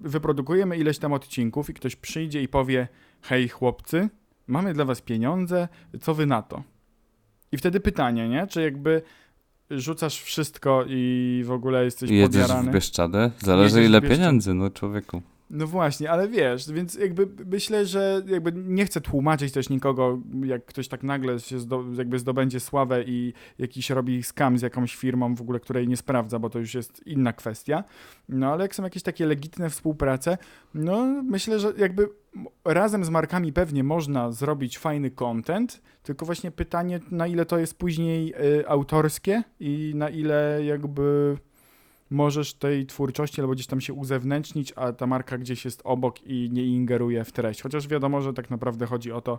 wyprodukujemy 0.00 0.76
ileś 0.76 0.98
tam 0.98 1.12
odcinków 1.12 1.70
i 1.70 1.74
ktoś 1.74 1.96
przyjdzie 1.96 2.42
i 2.42 2.48
powie 2.48 2.88
hej 3.22 3.48
chłopcy, 3.48 4.08
mamy 4.46 4.74
dla 4.74 4.84
was 4.84 5.00
pieniądze, 5.02 5.68
co 6.00 6.14
wy 6.14 6.26
na 6.26 6.42
to? 6.42 6.62
I 7.52 7.56
wtedy 7.56 7.80
pytanie, 7.80 8.28
nie? 8.28 8.46
Czy 8.46 8.62
jakby 8.62 9.02
rzucasz 9.76 10.22
wszystko 10.22 10.84
i 10.88 11.42
w 11.46 11.50
ogóle 11.50 11.84
jesteś 11.84 12.10
jedziesz 12.10 12.40
podjarany? 12.40 12.70
w 12.70 12.74
Bieszczadę? 12.74 13.30
Zależy 13.38 13.82
Jedziesz 13.82 13.88
ile 13.88 14.10
pieniędzy, 14.10 14.54
no 14.54 14.70
człowieku. 14.70 15.22
No 15.52 15.66
właśnie, 15.66 16.10
ale 16.10 16.28
wiesz, 16.28 16.72
więc 16.72 16.94
jakby 16.94 17.28
myślę, 17.46 17.86
że 17.86 18.22
jakby 18.26 18.52
nie 18.52 18.84
chcę 18.84 19.00
tłumaczyć 19.00 19.52
też 19.52 19.68
nikogo, 19.68 20.18
jak 20.44 20.64
ktoś 20.64 20.88
tak 20.88 21.02
nagle 21.02 21.40
się 21.40 21.58
zdo, 21.58 21.84
jakby 21.98 22.18
zdobędzie 22.18 22.60
sławę 22.60 23.02
i 23.02 23.32
jakiś 23.58 23.90
robi 23.90 24.22
skam 24.22 24.58
z 24.58 24.62
jakąś 24.62 24.96
firmą 24.96 25.34
w 25.34 25.40
ogóle, 25.40 25.60
której 25.60 25.88
nie 25.88 25.96
sprawdza, 25.96 26.38
bo 26.38 26.50
to 26.50 26.58
już 26.58 26.74
jest 26.74 27.06
inna 27.06 27.32
kwestia. 27.32 27.84
No 28.28 28.52
ale 28.52 28.64
jak 28.64 28.74
są 28.74 28.82
jakieś 28.82 29.02
takie 29.02 29.26
legitne 29.26 29.70
współprace, 29.70 30.38
no 30.74 31.22
myślę, 31.22 31.58
że 31.58 31.72
jakby 31.78 32.08
razem 32.64 33.04
z 33.04 33.10
markami 33.10 33.52
pewnie 33.52 33.84
można 33.84 34.32
zrobić 34.32 34.78
fajny 34.78 35.10
content, 35.10 35.82
tylko 36.02 36.26
właśnie 36.26 36.50
pytanie, 36.50 37.00
na 37.10 37.26
ile 37.26 37.46
to 37.46 37.58
jest 37.58 37.78
później 37.78 38.34
y, 38.60 38.68
autorskie 38.68 39.42
i 39.60 39.92
na 39.96 40.08
ile 40.08 40.60
jakby 40.64 41.36
możesz 42.12 42.54
tej 42.54 42.86
twórczości 42.86 43.40
albo 43.40 43.52
gdzieś 43.52 43.66
tam 43.66 43.80
się 43.80 43.92
uzewnętrznić, 43.94 44.72
a 44.76 44.92
ta 44.92 45.06
marka 45.06 45.38
gdzieś 45.38 45.64
jest 45.64 45.80
obok 45.84 46.22
i 46.26 46.48
nie 46.52 46.64
ingeruje 46.64 47.24
w 47.24 47.32
treść. 47.32 47.62
Chociaż 47.62 47.88
wiadomo, 47.88 48.20
że 48.20 48.32
tak 48.32 48.50
naprawdę 48.50 48.86
chodzi 48.86 49.12
o 49.12 49.20
to, 49.20 49.38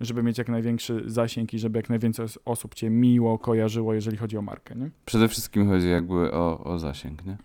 żeby 0.00 0.22
mieć 0.22 0.38
jak 0.38 0.48
największy 0.48 1.02
zasięg 1.06 1.54
i 1.54 1.58
żeby 1.58 1.78
jak 1.78 1.88
najwięcej 1.88 2.24
os- 2.24 2.38
osób 2.44 2.74
cię 2.74 2.90
miło 2.90 3.38
kojarzyło, 3.38 3.94
jeżeli 3.94 4.16
chodzi 4.16 4.38
o 4.38 4.42
markę, 4.42 4.74
nie? 4.74 4.90
Przede 5.04 5.28
wszystkim 5.28 5.68
chodzi 5.68 5.90
jakby 5.90 6.32
o, 6.32 6.64
o 6.64 6.78
zasięg, 6.78 7.24
nie? 7.26 7.36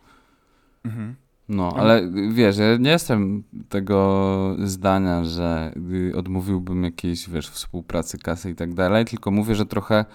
Mhm. 0.85 1.15
No, 1.49 1.73
ale 1.77 2.11
wiesz, 2.31 2.57
ja 2.57 2.77
nie 2.77 2.89
jestem 2.89 3.43
tego 3.69 4.55
zdania, 4.63 5.23
że 5.23 5.73
odmówiłbym 6.15 6.83
jakiejś, 6.83 7.29
wiesz, 7.29 7.49
współpracy, 7.49 8.17
kasy 8.17 8.49
i 8.49 8.55
tak 8.55 8.73
dalej, 8.73 9.05
tylko 9.05 9.31
mówię, 9.31 9.55
że 9.55 9.65
trochę 9.65 10.05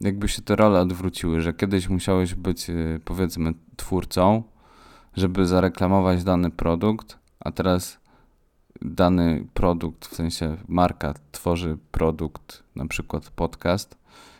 jakby 0.00 0.28
się 0.28 0.42
te 0.42 0.56
role 0.56 0.80
odwróciły, 0.80 1.40
że 1.40 1.52
kiedyś 1.52 1.88
musiałeś 1.88 2.34
być, 2.34 2.70
y, 2.70 3.00
powiedzmy, 3.04 3.54
twórcą, 3.76 4.42
żeby 5.16 5.46
zareklamować 5.46 6.24
dany 6.24 6.50
produkt, 6.50 7.18
a 7.40 7.52
teraz 7.52 7.98
dany 8.82 9.46
produkt, 9.54 10.06
w 10.06 10.14
sensie 10.14 10.56
marka 10.68 11.14
tworzy 11.32 11.78
produkt, 11.90 12.62
na 12.76 12.86
przykład 12.86 13.30
podcast 13.30 13.98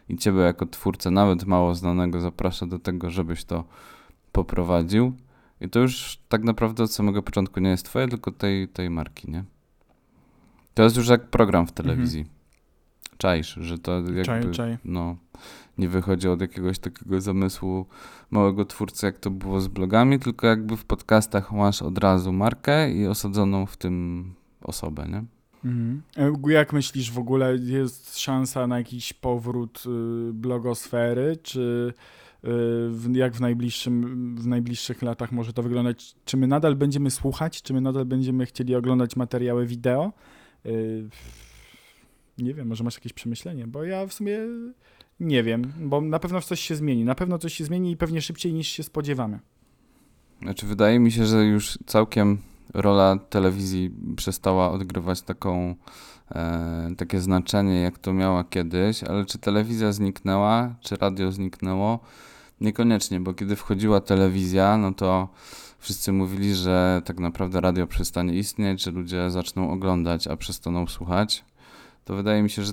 i 0.09 0.17
ciebie 0.17 0.41
jako 0.41 0.67
twórcę, 0.67 1.11
nawet 1.11 1.45
mało 1.45 1.75
znanego, 1.75 2.21
zaprasza 2.21 2.67
do 2.67 2.79
tego, 2.79 3.11
żebyś 3.11 3.45
to 3.45 3.65
poprowadził. 4.33 5.13
I 5.63 5.69
to 5.69 5.81
już 5.81 6.19
tak 6.29 6.45
naprawdę 6.45 6.85
od 6.85 6.93
samego 6.93 7.23
początku 7.23 7.61
nie 7.61 7.71
jest 7.71 7.85
twoje, 7.85 8.09
tylko 8.09 8.33
tej, 8.33 8.69
tej 8.69 8.91
marki, 8.91 9.31
nie? 9.31 9.45
To 10.75 10.83
jest 10.83 10.97
już 10.97 11.09
jak 11.09 11.27
program 11.31 11.67
w 11.67 11.73
telewizji. 11.73 12.27
Czaisz, 13.17 13.55
że 13.61 13.79
to 13.79 13.93
jakby, 13.93 14.23
Czaj, 14.25 14.51
czaj. 14.51 14.79
no, 14.85 15.17
nie 15.79 15.89
wychodzi 15.89 16.29
od 16.29 16.41
jakiegoś 16.41 16.79
takiego 16.79 17.21
zamysłu 17.21 17.87
małego 18.31 18.65
twórcy, 18.65 19.07
jak 19.07 19.19
to 19.19 19.31
było 19.31 19.61
z 19.61 19.69
blogami, 19.69 20.19
tylko 20.19 20.47
jakby 20.47 20.77
w 20.77 20.85
podcastach 20.85 21.53
masz 21.53 21.83
od 21.83 21.99
razu 21.99 22.33
markę 22.33 22.93
i 22.93 23.07
osadzoną 23.07 23.67
w 23.67 23.77
tym 23.77 24.25
osobę, 24.63 25.07
nie? 25.09 25.25
Mhm. 25.65 26.03
E, 26.17 26.53
Jak 26.53 26.73
myślisz 26.73 27.11
w 27.13 27.19
ogóle, 27.19 27.57
jest 27.57 28.19
szansa 28.19 28.67
na 28.67 28.79
jakiś 28.79 29.13
powrót 29.13 29.83
y, 29.87 30.33
blogosfery, 30.33 31.37
czy 31.43 31.95
jak 33.13 33.35
w, 33.35 33.41
najbliższym, 33.41 34.37
w 34.37 34.47
najbliższych 34.47 35.03
latach 35.03 35.33
może 35.33 35.53
to 35.53 35.63
wyglądać? 35.63 36.15
Czy 36.25 36.37
my 36.37 36.47
nadal 36.47 36.77
będziemy 36.77 37.11
słuchać, 37.11 37.63
czy 37.63 37.75
my 37.75 37.81
nadal 37.81 38.05
będziemy 38.05 38.47
chcieli 38.47 38.75
oglądać 38.75 39.17
materiały 39.17 39.67
wideo? 39.67 40.13
Y, 40.67 41.09
nie 42.39 42.55
wiem, 42.55 42.69
może 42.69 42.85
masz 42.85 42.95
jakieś 42.95 43.13
przemyślenie, 43.13 43.67
bo 43.67 43.85
ja 43.85 44.07
w 44.07 44.13
sumie 44.13 44.39
nie 45.21 45.43
wiem, 45.43 45.73
bo 45.81 46.01
na 46.01 46.19
pewno 46.19 46.41
coś 46.41 46.61
się 46.61 46.77
zmieni. 46.77 47.05
Na 47.05 47.15
pewno 47.15 47.39
coś 47.39 47.55
się 47.55 47.65
zmieni 47.65 47.91
i 47.91 47.97
pewnie 47.97 48.23
szybciej 48.23 48.53
niż 48.53 48.69
się 48.69 48.83
spodziewamy. 48.83 49.41
Znaczy, 50.43 50.67
wydaje 50.67 50.99
mi 50.99 51.13
się, 51.13 51.27
że 51.27 51.45
już 51.45 51.79
całkiem 51.87 52.39
rola 52.75 53.17
telewizji 53.31 53.91
przestała 54.17 54.71
odgrywać 54.71 55.23
taką, 55.23 55.75
e, 56.31 56.95
takie 56.97 57.21
znaczenie, 57.21 57.81
jak 57.81 57.99
to 57.99 58.13
miała 58.13 58.45
kiedyś, 58.45 59.05
ale 59.05 59.25
czy 59.25 59.39
telewizja 59.39 59.93
zniknęła, 59.93 60.75
czy 60.81 60.97
radio 60.97 61.33
zniknęło? 61.33 62.01
Niekoniecznie, 62.63 63.21
bo 63.21 63.35
kiedy 63.35 63.57
wchodziła 63.57 64.01
telewizja, 64.01 64.77
no 64.77 64.95
to 64.95 65.29
wszyscy 65.79 66.13
mówili, 66.13 66.55
że 66.55 67.03
tak 67.05 67.21
naprawdę 67.21 67.61
radio 67.61 67.87
przestanie 67.87 68.35
istnieć, 68.35 68.83
że 68.83 68.91
ludzie 68.91 69.31
zaczną 69.31 69.71
oglądać, 69.71 70.27
a 70.27 70.37
przestaną 70.37 70.87
słuchać. 70.87 71.45
To 72.05 72.15
wydaje 72.15 72.43
mi 72.43 72.51
się, 72.51 72.63
że 72.63 72.73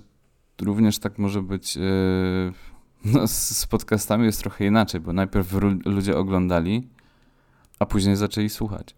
również 0.61 0.99
tak 0.99 1.17
może 1.17 1.41
być. 1.41 1.77
e, 1.77 1.81
no, 3.05 3.27
z, 3.27 3.65
podcastami 3.65 4.25
jest 4.25 4.39
trochę 4.39 4.65
inaczej, 4.65 5.01
bo 5.01 5.13
najpierw 5.13 5.53
ludzie 5.85 6.17
oglądali, 6.17 6.87
a 7.79 7.85
później 7.85 8.15
zaczęli 8.15 8.49
słuchać. 8.49 8.95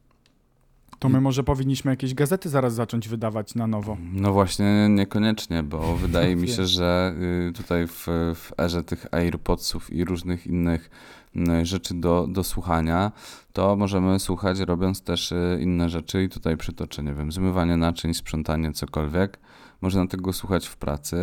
To 1.01 1.09
my 1.09 1.21
może 1.21 1.43
powinniśmy 1.43 1.91
jakieś 1.91 2.13
gazety 2.13 2.49
zaraz 2.49 2.73
zacząć 2.73 3.07
wydawać 3.07 3.55
na 3.55 3.67
nowo. 3.67 3.97
No 4.13 4.33
właśnie, 4.33 4.87
niekoniecznie, 4.89 5.63
bo 5.63 5.95
wydaje 6.07 6.35
mi 6.35 6.47
się, 6.47 6.65
że 6.65 7.15
y, 7.49 7.53
tutaj 7.53 7.87
w, 7.87 8.07
w 8.35 8.51
erze 8.59 8.83
tych 8.83 9.05
AirPodsów 9.11 9.93
i 9.93 10.05
różnych 10.05 10.47
innych 10.47 10.89
y, 11.35 11.65
rzeczy 11.65 11.93
do, 11.93 12.27
do 12.29 12.43
słuchania, 12.43 13.11
to 13.53 13.75
możemy 13.75 14.19
słuchać 14.19 14.59
robiąc 14.59 15.01
też 15.01 15.31
y, 15.31 15.59
inne 15.61 15.89
rzeczy 15.89 16.23
i 16.23 16.29
tutaj 16.29 16.57
przytoczę, 16.57 17.03
nie 17.03 17.13
wiem, 17.13 17.31
zmywanie 17.31 17.77
naczyń, 17.77 18.13
sprzątanie, 18.13 18.71
cokolwiek. 18.71 19.39
Można 19.81 20.07
tego 20.07 20.33
słuchać 20.33 20.67
w 20.67 20.77
pracy, 20.77 21.17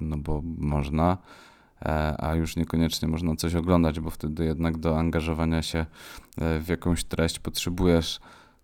no 0.00 0.16
bo 0.18 0.42
można, 0.58 1.18
a 2.18 2.34
już 2.34 2.56
niekoniecznie 2.56 3.08
można 3.08 3.36
coś 3.36 3.54
oglądać, 3.54 4.00
bo 4.00 4.10
wtedy 4.10 4.44
jednak 4.44 4.78
do 4.78 4.98
angażowania 4.98 5.62
się 5.62 5.78
e, 6.38 6.60
w 6.60 6.68
jakąś 6.68 7.04
treść 7.04 7.38
potrzebujesz 7.38 8.20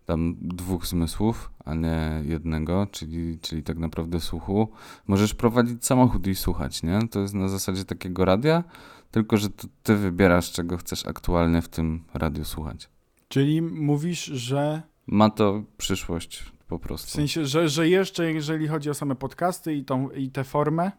tam 0.06 0.36
dwóch 0.40 0.86
zmysłów, 0.86 1.50
a 1.64 1.74
nie 1.74 2.22
jednego, 2.24 2.86
czyli, 2.90 3.38
czyli 3.38 3.62
tak 3.62 3.78
naprawdę 3.78 4.20
słuchu. 4.20 4.68
Możesz 5.06 5.34
prowadzić 5.34 5.86
samochód 5.86 6.26
i 6.26 6.34
słuchać, 6.34 6.82
nie? 6.82 7.08
To 7.10 7.20
jest 7.20 7.34
na 7.34 7.48
zasadzie 7.48 7.84
takiego 7.84 8.24
radia, 8.24 8.64
tylko 9.10 9.36
że 9.36 9.50
to 9.50 9.68
ty 9.82 9.96
wybierasz, 9.96 10.52
czego 10.52 10.76
chcesz 10.76 11.06
aktualnie 11.06 11.62
w 11.62 11.68
tym 11.68 12.04
radiu 12.14 12.44
słuchać. 12.44 12.88
Czyli 13.28 13.62
mówisz, 13.62 14.24
że 14.24 14.82
Ma 15.06 15.30
to 15.30 15.62
przyszłość 15.76 16.52
po 16.68 16.78
w 16.78 16.80
prostu. 16.80 17.10
sensie, 17.10 17.46
że, 17.46 17.68
że 17.68 17.88
jeszcze 17.88 18.32
jeżeli 18.32 18.68
chodzi 18.68 18.90
o 18.90 18.94
same 18.94 19.14
podcasty 19.14 19.74
i, 19.74 19.84
tą, 19.84 20.10
i 20.10 20.30
tę 20.30 20.44
formę 20.44 20.92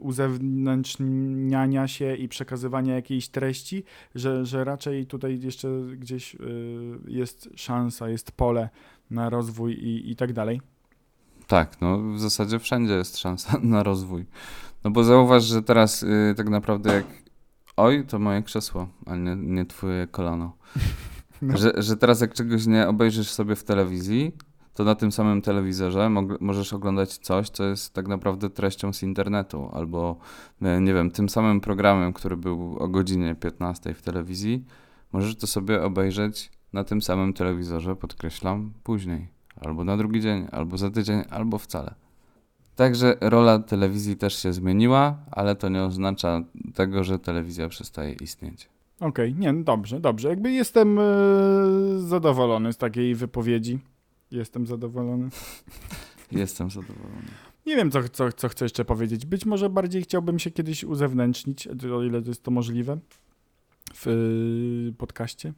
uzewnętrzniania 0.00 1.88
się 1.88 2.16
i 2.16 2.28
przekazywania 2.28 2.94
jakiejś 2.94 3.28
treści, 3.28 3.84
że, 4.14 4.46
że 4.46 4.64
raczej 4.64 5.06
tutaj 5.06 5.40
jeszcze 5.40 5.68
gdzieś 5.96 6.34
yy, 6.34 6.98
jest 7.06 7.48
szansa, 7.56 8.08
jest 8.08 8.32
pole 8.32 8.68
na 9.10 9.30
rozwój 9.30 9.72
i, 9.72 10.10
i 10.10 10.16
tak 10.16 10.32
dalej. 10.32 10.60
Tak, 11.46 11.80
no 11.80 11.98
w 11.98 12.20
zasadzie 12.20 12.58
wszędzie 12.58 12.94
jest 12.94 13.18
szansa 13.18 13.58
na 13.62 13.82
rozwój. 13.82 14.26
No 14.84 14.90
bo 14.90 15.04
zauważ, 15.04 15.44
że 15.44 15.62
teraz 15.62 16.02
y, 16.02 16.34
tak 16.36 16.48
naprawdę 16.48 16.94
jak... 16.94 17.06
Oj, 17.76 18.04
to 18.06 18.18
moje 18.18 18.42
krzesło, 18.42 18.88
a 19.06 19.16
nie, 19.16 19.36
nie 19.36 19.64
twoje 19.64 20.06
kolano. 20.06 20.52
No. 21.42 21.56
Że, 21.56 21.72
że 21.76 21.96
teraz 21.96 22.20
jak 22.20 22.34
czegoś 22.34 22.66
nie 22.66 22.88
obejrzysz 22.88 23.30
sobie 23.30 23.56
w 23.56 23.64
telewizji, 23.64 24.32
to 24.74 24.84
na 24.84 24.94
tym 24.94 25.12
samym 25.12 25.42
telewizorze 25.42 26.10
możesz 26.40 26.72
oglądać 26.72 27.18
coś, 27.18 27.50
co 27.50 27.64
jest 27.64 27.94
tak 27.94 28.08
naprawdę 28.08 28.50
treścią 28.50 28.92
z 28.92 29.02
internetu, 29.02 29.70
albo 29.72 30.16
e, 30.62 30.80
nie 30.80 30.94
wiem, 30.94 31.10
tym 31.10 31.28
samym 31.28 31.60
programem, 31.60 32.12
który 32.12 32.36
był 32.36 32.76
o 32.78 32.88
godzinie 32.88 33.34
15 33.34 33.94
w 33.94 34.02
telewizji, 34.02 34.64
możesz 35.12 35.36
to 35.36 35.46
sobie 35.46 35.82
obejrzeć 35.82 36.50
na 36.72 36.84
tym 36.84 37.02
samym 37.02 37.32
telewizorze, 37.32 37.96
podkreślam, 37.96 38.72
później, 38.82 39.28
albo 39.60 39.84
na 39.84 39.96
drugi 39.96 40.20
dzień, 40.20 40.46
albo 40.52 40.78
za 40.78 40.90
tydzień, 40.90 41.22
albo 41.30 41.58
wcale. 41.58 41.94
Także 42.76 43.16
rola 43.20 43.58
telewizji 43.58 44.16
też 44.16 44.42
się 44.42 44.52
zmieniła, 44.52 45.18
ale 45.30 45.56
to 45.56 45.68
nie 45.68 45.82
oznacza 45.82 46.40
tego, 46.74 47.04
że 47.04 47.18
telewizja 47.18 47.68
przestaje 47.68 48.12
istnieć. 48.12 48.68
Okej, 49.00 49.34
nie, 49.34 49.52
no 49.52 49.64
dobrze, 49.64 50.00
dobrze. 50.00 50.28
Jakby 50.28 50.52
jestem 50.52 50.98
e, 50.98 51.02
zadowolony 51.96 52.72
z 52.72 52.76
takiej 52.76 53.14
wypowiedzi. 53.14 53.78
Jestem 54.34 54.66
zadowolony. 54.66 55.28
Jestem 56.32 56.70
zadowolony. 56.70 57.28
Nie 57.66 57.76
wiem, 57.76 57.90
co, 57.90 58.08
co, 58.08 58.32
co 58.32 58.48
chcę 58.48 58.64
jeszcze 58.64 58.84
powiedzieć. 58.84 59.26
Być 59.26 59.46
może 59.46 59.70
bardziej 59.70 60.02
chciałbym 60.02 60.38
się 60.38 60.50
kiedyś 60.50 60.84
uzewnętrznić, 60.84 61.68
o 61.68 62.02
ile 62.02 62.22
jest 62.26 62.42
to 62.42 62.50
możliwe, 62.50 62.98
w 63.94 64.06
y, 64.06 64.94
podcaście. 64.98 65.52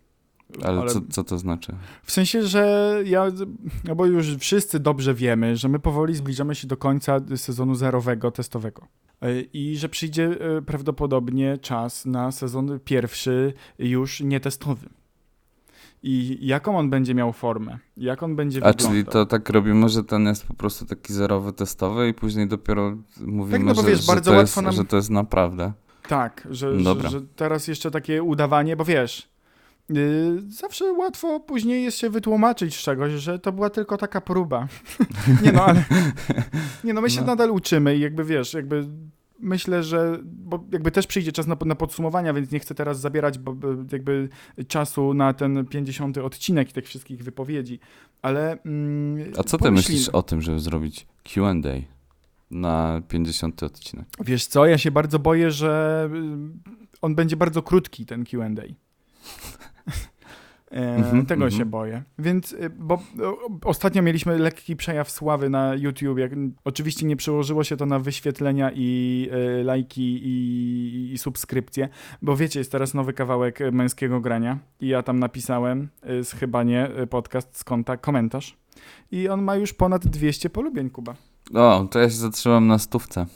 Ale, 0.62 0.86
Co, 0.86 1.00
co 1.10 1.24
to 1.24 1.38
znaczy? 1.38 1.72
W 2.02 2.12
sensie, 2.12 2.42
że 2.42 2.94
ja, 3.06 3.26
no 3.84 3.94
bo 3.94 4.06
już 4.06 4.36
wszyscy 4.36 4.80
dobrze 4.80 5.14
wiemy, 5.14 5.56
że 5.56 5.68
my 5.68 5.78
powoli 5.78 6.14
zbliżamy 6.14 6.54
się 6.54 6.66
do 6.66 6.76
końca 6.76 7.20
sezonu 7.36 7.74
zerowego, 7.74 8.30
testowego. 8.30 8.86
Y, 9.24 9.48
I 9.52 9.76
że 9.76 9.88
przyjdzie 9.88 10.56
y, 10.58 10.62
prawdopodobnie 10.62 11.58
czas 11.58 12.06
na 12.06 12.32
sezon 12.32 12.80
pierwszy 12.84 13.52
już 13.78 14.20
nietestowy. 14.20 14.88
I 16.08 16.38
jaką 16.46 16.78
on 16.78 16.90
będzie 16.90 17.14
miał 17.14 17.32
formę? 17.32 17.78
Jak 17.96 18.22
on 18.22 18.36
będzie 18.36 18.58
A 18.64 18.72
wyglądał? 18.72 18.88
czyli 18.90 19.04
to 19.04 19.26
tak 19.26 19.50
robimy, 19.50 19.88
że 19.88 20.04
ten 20.04 20.26
jest 20.26 20.46
po 20.46 20.54
prostu 20.54 20.84
taki 20.86 21.12
zerowy, 21.12 21.52
testowy 21.52 22.08
i 22.08 22.14
później 22.14 22.48
dopiero 22.48 22.96
mówimy, 23.20 23.64
no 23.64 23.74
bo 23.74 23.82
że, 23.82 23.88
wiesz, 23.88 24.00
że, 24.00 24.06
bardzo 24.12 24.30
to 24.30 24.36
łatwo 24.36 24.60
jest, 24.60 24.66
nam- 24.66 24.72
że 24.72 24.84
to 24.84 24.96
jest 24.96 25.10
naprawdę. 25.10 25.72
Tak, 26.08 26.48
że, 26.50 26.80
że, 26.80 27.08
że 27.10 27.20
teraz 27.36 27.68
jeszcze 27.68 27.90
takie 27.90 28.22
udawanie, 28.22 28.76
bo 28.76 28.84
wiesz, 28.84 29.28
yy, 29.90 30.42
zawsze 30.48 30.92
łatwo 30.92 31.40
później 31.40 31.84
jest 31.84 31.98
się 31.98 32.10
wytłumaczyć 32.10 32.76
z 32.76 32.82
czegoś, 32.82 33.12
że 33.12 33.38
to 33.38 33.52
była 33.52 33.70
tylko 33.70 33.96
taka 33.96 34.20
próba. 34.20 34.68
nie 35.44 35.52
no, 35.52 35.64
ale 35.64 35.84
nie 36.84 36.94
no, 36.94 37.00
my 37.00 37.10
się 37.10 37.20
No. 37.20 37.26
nadal 37.26 37.50
uczymy 37.50 37.96
i 37.96 38.00
jakby 38.00 38.24
wiesz, 38.24 38.54
jakby 38.54 38.86
myślę, 39.40 39.82
że 39.82 40.18
bo 40.24 40.64
jakby 40.72 40.90
też 40.90 41.06
przyjdzie 41.06 41.32
czas 41.32 41.46
na, 41.46 41.56
na 41.64 41.74
podsumowania, 41.74 42.32
więc 42.32 42.50
nie 42.50 42.58
chcę 42.58 42.74
teraz 42.74 43.00
zabierać 43.00 43.38
bo, 43.38 43.54
jakby 43.92 44.28
czasu 44.68 45.14
na 45.14 45.32
ten 45.32 45.66
50 45.66 46.18
odcinek 46.18 46.70
i 46.70 46.72
tych 46.72 46.86
wszystkich 46.86 47.24
wypowiedzi, 47.24 47.80
ale 48.22 48.62
mm, 48.62 49.32
A 49.38 49.42
co 49.42 49.58
ty 49.58 49.64
pomyślimy. 49.64 49.98
myślisz 49.98 50.08
o 50.08 50.22
tym, 50.22 50.42
żeby 50.42 50.60
zrobić 50.60 51.06
Q&A 51.24 51.52
na 52.50 53.02
50 53.08 53.62
odcinek? 53.62 54.06
Wiesz 54.24 54.46
co, 54.46 54.66
ja 54.66 54.78
się 54.78 54.90
bardzo 54.90 55.18
boję, 55.18 55.50
że 55.50 56.08
y, 56.14 56.98
on 57.02 57.14
będzie 57.14 57.36
bardzo 57.36 57.62
krótki, 57.62 58.06
ten 58.06 58.24
Q&A. 58.24 58.46
Mhm, 60.70 61.26
tego 61.26 61.44
mhm. 61.44 61.58
się 61.58 61.64
boję. 61.66 62.02
Więc, 62.18 62.52
y, 62.52 62.70
bo 62.70 62.94
o, 63.22 63.48
ostatnio 63.64 64.02
mieliśmy 64.02 64.38
lekki 64.38 64.76
przejaw 64.76 65.10
sławy 65.10 65.50
na 65.50 65.74
YouTube. 65.74 66.18
Jak, 66.18 66.32
oczywiście 66.64 67.06
nie 67.06 67.16
przełożyło 67.16 67.64
się 67.64 67.76
to 67.76 67.86
na 67.86 67.98
wyświetlenia 67.98 68.70
i 68.74 69.28
y, 69.60 69.64
lajki 69.64 70.20
i, 70.22 71.12
i 71.12 71.18
subskrypcje, 71.18 71.88
bo 72.22 72.36
wiecie, 72.36 72.60
jest 72.60 72.72
teraz 72.72 72.94
nowy 72.94 73.12
kawałek 73.12 73.60
y, 73.60 73.72
męskiego 73.72 74.20
grania 74.20 74.58
i 74.80 74.88
ja 74.88 75.02
tam 75.02 75.18
napisałem 75.18 75.88
y, 76.32 76.36
chyba 76.38 76.62
nie 76.62 76.90
y, 77.00 77.06
podcast 77.06 77.56
z 77.56 77.64
konta 77.64 77.96
komentarz 77.96 78.56
i 79.10 79.28
on 79.28 79.42
ma 79.42 79.56
już 79.56 79.72
ponad 79.72 80.06
200 80.06 80.50
polubień, 80.50 80.90
Kuba. 80.90 81.14
O, 81.54 81.88
to 81.90 81.98
ja 81.98 82.10
się 82.10 82.16
zatrzymam 82.16 82.66
na 82.66 82.78
stówce. 82.78 83.26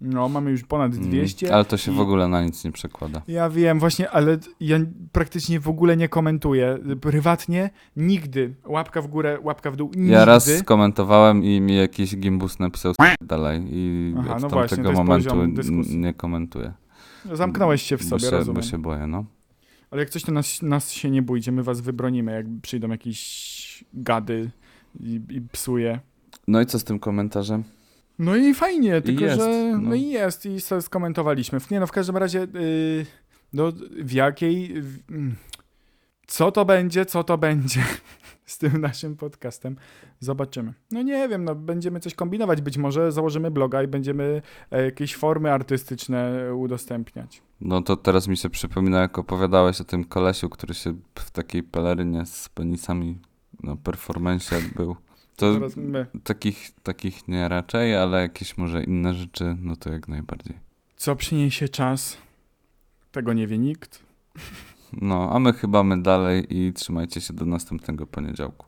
No, 0.00 0.28
mamy 0.28 0.50
już 0.50 0.62
ponad 0.64 0.92
Mm, 0.94 1.08
200. 1.08 1.54
Ale 1.54 1.64
to 1.64 1.76
się 1.76 1.92
w 1.92 2.00
ogóle 2.00 2.28
na 2.28 2.42
nic 2.44 2.64
nie 2.64 2.72
przekłada. 2.72 3.22
Ja 3.28 3.50
wiem, 3.50 3.80
właśnie, 3.80 4.10
ale 4.10 4.38
ja 4.60 4.78
praktycznie 5.12 5.60
w 5.60 5.68
ogóle 5.68 5.96
nie 5.96 6.08
komentuję. 6.08 6.78
Prywatnie 7.00 7.70
nigdy. 7.96 8.54
Łapka 8.66 9.02
w 9.02 9.06
górę, 9.06 9.38
łapka 9.42 9.70
w 9.70 9.76
dół. 9.76 9.90
Nigdy. 9.96 10.12
Ja 10.12 10.24
raz 10.24 10.50
skomentowałem 10.58 11.44
i 11.44 11.60
mi 11.60 11.76
jakiś 11.76 12.16
gimbus 12.16 12.58
napisał 12.58 12.92
"S- 13.00 13.14
dalej 13.26 13.62
i 13.70 14.14
Aha, 14.18 14.34
od 14.36 14.42
no 14.42 14.48
właśnie, 14.48 14.76
tamtego 14.76 14.88
jest 15.16 15.30
momentu 15.30 15.96
nie 15.96 16.14
komentuję. 16.14 16.72
Zamknąłeś 17.32 17.82
się 17.82 17.96
w 17.96 18.02
bo 18.02 18.08
sobie, 18.08 18.20
się, 18.20 18.30
rozumiem. 18.30 18.62
Bo 18.62 18.68
się 18.68 18.78
boję, 18.78 19.06
no. 19.06 19.24
Ale 19.90 20.00
jak 20.02 20.10
coś, 20.10 20.22
to 20.22 20.32
nas, 20.32 20.62
nas 20.62 20.90
się 20.92 21.10
nie 21.10 21.22
bójcie, 21.22 21.52
my 21.52 21.62
was 21.62 21.80
wybronimy, 21.80 22.32
jak 22.32 22.46
przyjdą 22.62 22.88
jakieś 22.88 23.84
gady 23.94 24.50
i, 25.00 25.20
i 25.30 25.40
psuje. 25.52 26.00
No 26.48 26.60
i 26.60 26.66
co 26.66 26.78
z 26.78 26.84
tym 26.84 26.98
komentarzem? 26.98 27.64
No 28.20 28.36
i 28.36 28.54
fajnie, 28.54 29.00
tylko 29.00 29.24
jest, 29.24 29.40
że. 29.40 29.72
No. 29.72 29.78
no. 29.78 29.94
i 29.94 30.06
jest, 30.06 30.46
i 30.46 30.60
sobie 30.60 30.82
skomentowaliśmy. 30.82 31.58
Nie 31.70 31.80
no, 31.80 31.86
w 31.86 31.92
każdym 31.92 32.16
razie, 32.16 32.38
yy, 32.38 33.06
no, 33.52 33.72
w 33.90 34.12
jakiej. 34.12 34.72
Mm, 35.10 35.36
co 36.26 36.52
to 36.52 36.64
będzie, 36.64 37.06
co 37.06 37.24
to 37.24 37.38
będzie 37.38 37.80
z 38.44 38.58
tym 38.58 38.80
naszym 38.80 39.16
podcastem? 39.16 39.76
Zobaczymy. 40.20 40.74
No 40.90 41.02
nie 41.02 41.28
wiem, 41.28 41.44
no 41.44 41.54
będziemy 41.54 42.00
coś 42.00 42.14
kombinować. 42.14 42.60
Być 42.60 42.78
może 42.78 43.12
założymy 43.12 43.50
bloga 43.50 43.82
i 43.82 43.86
będziemy 43.86 44.42
e, 44.70 44.84
jakieś 44.84 45.16
formy 45.16 45.52
artystyczne 45.52 46.50
udostępniać. 46.54 47.42
No 47.60 47.82
to 47.82 47.96
teraz 47.96 48.28
mi 48.28 48.36
się 48.36 48.50
przypomina, 48.50 49.00
jak 49.00 49.18
opowiadałeś 49.18 49.80
o 49.80 49.84
tym 49.84 50.04
kolesiu, 50.04 50.48
który 50.48 50.74
się 50.74 50.94
w 51.14 51.30
takiej 51.30 51.62
pelerynie 51.62 52.26
z 52.26 52.48
penisami 52.48 53.18
na 53.62 53.76
performance 53.76 54.56
był. 54.76 54.96
To 55.40 55.54
Teraz 55.54 55.76
my. 55.76 56.06
takich, 56.24 56.70
takich 56.82 57.28
nie 57.28 57.48
raczej, 57.48 57.96
ale 57.96 58.20
jakieś 58.22 58.58
może 58.58 58.84
inne 58.84 59.14
rzeczy, 59.14 59.56
no 59.60 59.76
to 59.76 59.92
jak 59.92 60.08
najbardziej. 60.08 60.58
Co 60.96 61.16
przyniesie 61.16 61.68
czas? 61.68 62.16
Tego 63.12 63.32
nie 63.32 63.46
wie 63.46 63.58
nikt. 63.58 64.02
No, 64.92 65.30
a 65.32 65.38
my 65.38 65.52
chyba 65.52 65.82
my 65.82 66.02
dalej 66.02 66.46
i 66.56 66.72
trzymajcie 66.72 67.20
się 67.20 67.32
do 67.34 67.46
następnego 67.46 68.06
poniedziałku. 68.06 68.66